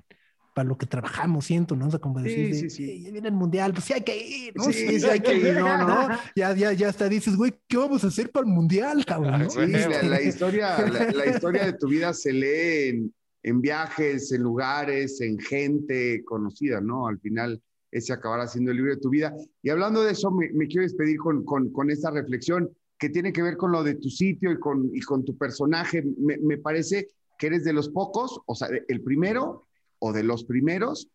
para 0.57 0.71
lo 0.71 0.79
que 0.79 0.87
trabajamos, 0.87 1.45
siento, 1.45 1.77
¿no? 1.77 1.89
O 1.89 1.91
sea, 1.91 2.01
como 2.01 2.19
decir, 2.23 2.55
sí, 2.55 2.71
sí, 2.71 2.71
sí. 2.71 3.03
ya 3.03 3.11
viene 3.11 3.29
el 3.29 3.35
mundial, 3.35 3.75
pues 3.75 3.85
sí 3.85 3.93
hay 3.93 4.01
que 4.01 4.17
ir, 4.17 4.57
¿no? 4.57 4.65
Sí, 4.65 4.99
sí, 4.99 5.07
hay 5.07 5.21
que 5.21 5.35
ir, 5.37 5.55
no, 5.55 5.77
no. 5.87 6.19
Ya, 6.35 6.55
ya, 6.55 6.73
ya 6.73 6.89
hasta 6.89 7.11
dices, 7.11 7.37
güey, 7.37 7.53
¿qué 7.69 7.77
vamos 7.77 8.03
a 8.05 8.07
hacer 8.07 8.31
para 8.31 8.47
el 8.47 8.55
mundial, 8.55 9.05
cabrón? 9.05 9.51
Sí, 9.51 9.59
la, 9.67 10.23
historia, 10.23 10.79
la, 10.79 11.27
historia 11.27 11.67
de 11.67 11.75
tu 11.75 11.89
vida 11.89 12.15
se 12.15 12.33
lee 12.33 12.89
en, 12.89 13.15
en, 13.47 13.61
viajes, 13.61 14.33
en 14.33 14.43
lugares, 14.43 15.21
en 15.21 15.39
gente 15.39 16.23
conocida, 16.25 16.81
¿no? 16.81 17.07
Al 17.07 17.19
final, 17.21 17.63
ese 17.91 18.13
acabará 18.13 18.47
siendo 18.47 18.71
el 18.71 18.77
libro 18.77 18.95
de 18.95 19.01
tu 19.01 19.11
vida. 19.11 19.35
Y 19.63 19.71
hablando 19.71 20.03
de 20.03 20.13
eso, 20.13 20.31
me, 20.31 20.51
me 20.53 20.67
quiero 20.67 20.83
despedir 20.83 21.19
con, 21.19 21.45
con, 21.45 21.71
con, 21.73 21.91
esta 21.91 22.11
reflexión 22.11 22.71
que 22.99 23.09
tiene 23.09 23.33
que 23.33 23.43
ver 23.43 23.57
con 23.57 23.73
lo 23.73 23.83
de 23.83 23.95
tu 23.95 24.11
sitio 24.11 24.51
y 24.53 24.59
con, 24.59 24.91
y 24.93 25.01
con 25.01 25.25
tu 25.25 25.39
personaje. 25.39 26.05
Me, 26.19 26.37
me 26.39 26.59
parece 26.59 27.09
que 27.39 27.47
eres 27.47 27.65
de 27.65 27.73
los 27.73 27.89
pocos, 27.89 28.41
o 28.47 28.55
sea, 28.55 28.69
el 28.89 29.01
primero 29.03 29.67
o 30.01 30.13
de 30.13 30.23
los 30.23 30.45
primeros 30.45 31.09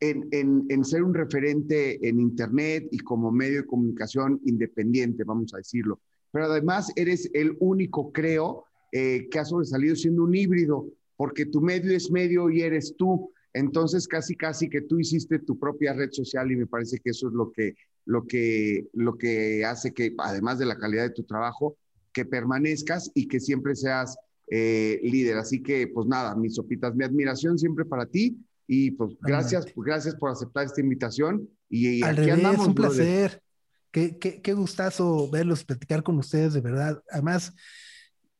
en, 0.00 0.28
en, 0.68 0.84
ser 0.84 1.02
un 1.02 1.14
referente 1.14 2.06
en 2.08 2.20
Internet 2.20 2.88
y 2.90 2.98
como 2.98 3.32
medio 3.32 3.62
de 3.62 3.66
comunicación 3.66 4.40
independiente, 4.44 5.24
vamos 5.24 5.52
a 5.54 5.58
decirlo. 5.58 6.00
Pero 6.30 6.46
además 6.46 6.92
eres 6.96 7.30
el 7.34 7.56
único, 7.60 8.12
creo, 8.12 8.64
eh, 8.92 9.28
que 9.30 9.38
ha 9.38 9.44
sobresalido 9.44 9.96
siendo 9.96 10.24
un 10.24 10.34
híbrido, 10.34 10.86
porque 11.18 11.46
tu 11.46 11.60
medio 11.60 11.94
es 11.94 12.12
medio 12.12 12.48
y 12.48 12.62
eres 12.62 12.94
tú. 12.96 13.32
Entonces, 13.52 14.06
casi, 14.06 14.36
casi 14.36 14.70
que 14.70 14.82
tú 14.82 15.00
hiciste 15.00 15.40
tu 15.40 15.58
propia 15.58 15.92
red 15.92 16.12
social 16.12 16.50
y 16.52 16.56
me 16.56 16.68
parece 16.68 17.00
que 17.00 17.10
eso 17.10 17.26
es 17.26 17.34
lo 17.34 17.50
que, 17.50 17.74
lo 18.04 18.24
que, 18.24 18.86
lo 18.92 19.18
que 19.18 19.64
hace 19.64 19.92
que, 19.92 20.14
además 20.16 20.60
de 20.60 20.66
la 20.66 20.78
calidad 20.78 21.02
de 21.02 21.14
tu 21.14 21.24
trabajo, 21.24 21.76
que 22.12 22.24
permanezcas 22.24 23.10
y 23.14 23.26
que 23.26 23.40
siempre 23.40 23.74
seas 23.74 24.16
eh, 24.46 25.00
líder. 25.02 25.38
Así 25.38 25.60
que, 25.60 25.88
pues 25.88 26.06
nada, 26.06 26.36
mis 26.36 26.54
sopitas, 26.54 26.94
mi 26.94 27.04
admiración 27.04 27.58
siempre 27.58 27.84
para 27.84 28.06
ti 28.06 28.38
y 28.68 28.92
pues 28.92 29.16
gracias, 29.20 29.66
pues, 29.74 29.84
gracias 29.84 30.14
por 30.14 30.30
aceptar 30.30 30.66
esta 30.66 30.80
invitación. 30.80 31.48
Y, 31.68 32.00
Al 32.04 32.16
aquí 32.16 32.30
andamos, 32.30 32.68
un 32.68 32.74
placer. 32.76 33.42
Qué, 33.90 34.18
qué, 34.20 34.40
qué, 34.40 34.52
gustazo 34.52 35.28
verlos, 35.30 35.64
platicar 35.64 36.04
con 36.04 36.16
ustedes, 36.18 36.54
de 36.54 36.60
verdad. 36.60 37.02
Además, 37.10 37.54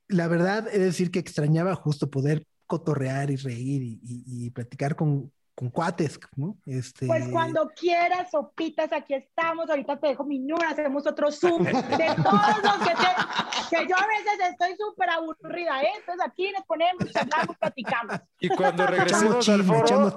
la 0.06 0.28
verdad 0.28 0.68
es 0.72 0.78
decir 0.78 1.10
que 1.10 1.18
extrañaba 1.18 1.74
justo 1.74 2.08
poder 2.08 2.46
cotorrear 2.68 3.32
y 3.32 3.36
reír 3.36 3.82
y, 3.82 3.98
y 4.02 4.50
platicar 4.50 4.94
con, 4.94 5.32
con 5.58 5.70
cuates, 5.70 6.20
¿no? 6.36 6.56
Este... 6.64 7.04
Pues 7.08 7.28
cuando 7.30 7.68
quieras, 7.74 8.30
sopitas, 8.30 8.92
aquí 8.92 9.14
estamos. 9.14 9.68
Ahorita 9.68 9.98
te 9.98 10.06
dejo 10.06 10.22
mi 10.22 10.38
número, 10.38 10.68
hacemos 10.70 11.04
otro 11.04 11.32
Zoom 11.32 11.64
de 11.64 11.72
todos 11.72 12.62
los 12.62 12.78
que, 12.86 12.94
te, 12.94 13.76
que 13.76 13.88
yo 13.88 13.96
a 13.96 14.06
veces 14.06 14.50
estoy 14.50 14.76
súper 14.76 15.10
aburrida, 15.10 15.82
¿eh? 15.82 15.88
Entonces 15.98 16.24
aquí 16.24 16.52
nos 16.52 16.64
ponemos, 16.64 17.16
hablamos, 17.16 17.56
platicamos. 17.56 18.20
Y 18.38 18.48
cuando 18.50 18.86
regresemos 18.86 19.48
al 19.48 19.64
foro, 19.64 20.16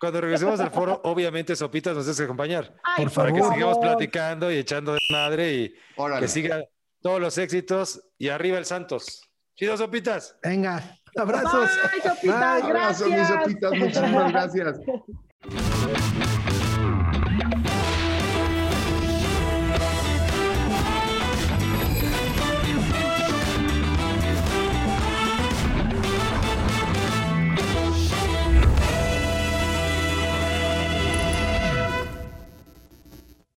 cuando 0.00 0.20
regresemos 0.20 0.58
al 0.58 0.70
foro, 0.72 1.00
obviamente 1.04 1.54
Sopitas 1.54 1.94
nos 1.94 2.08
hace 2.08 2.24
acompañar. 2.24 2.74
por 2.96 3.10
favor. 3.10 3.30
Para 3.30 3.48
que 3.48 3.54
sigamos 3.54 3.78
platicando 3.78 4.50
y 4.50 4.56
echando 4.56 4.94
de 4.94 5.00
madre 5.12 5.54
y 5.54 5.74
que 6.18 6.26
siga 6.26 6.64
todos 7.00 7.20
los 7.20 7.38
éxitos 7.38 8.02
y 8.18 8.30
arriba 8.30 8.58
el 8.58 8.64
Santos. 8.64 9.22
Chido, 9.54 9.76
Sopitas. 9.76 10.36
Venga. 10.42 10.82
Abrazos. 11.22 11.70
Bye, 11.92 12.02
sopitas, 12.02 12.62
Bye, 12.62 12.62
abrazo, 12.62 13.08
mis 13.08 13.28
sopitas. 13.28 13.72
Muchísimas 13.72 14.32
gracias. 14.32 14.80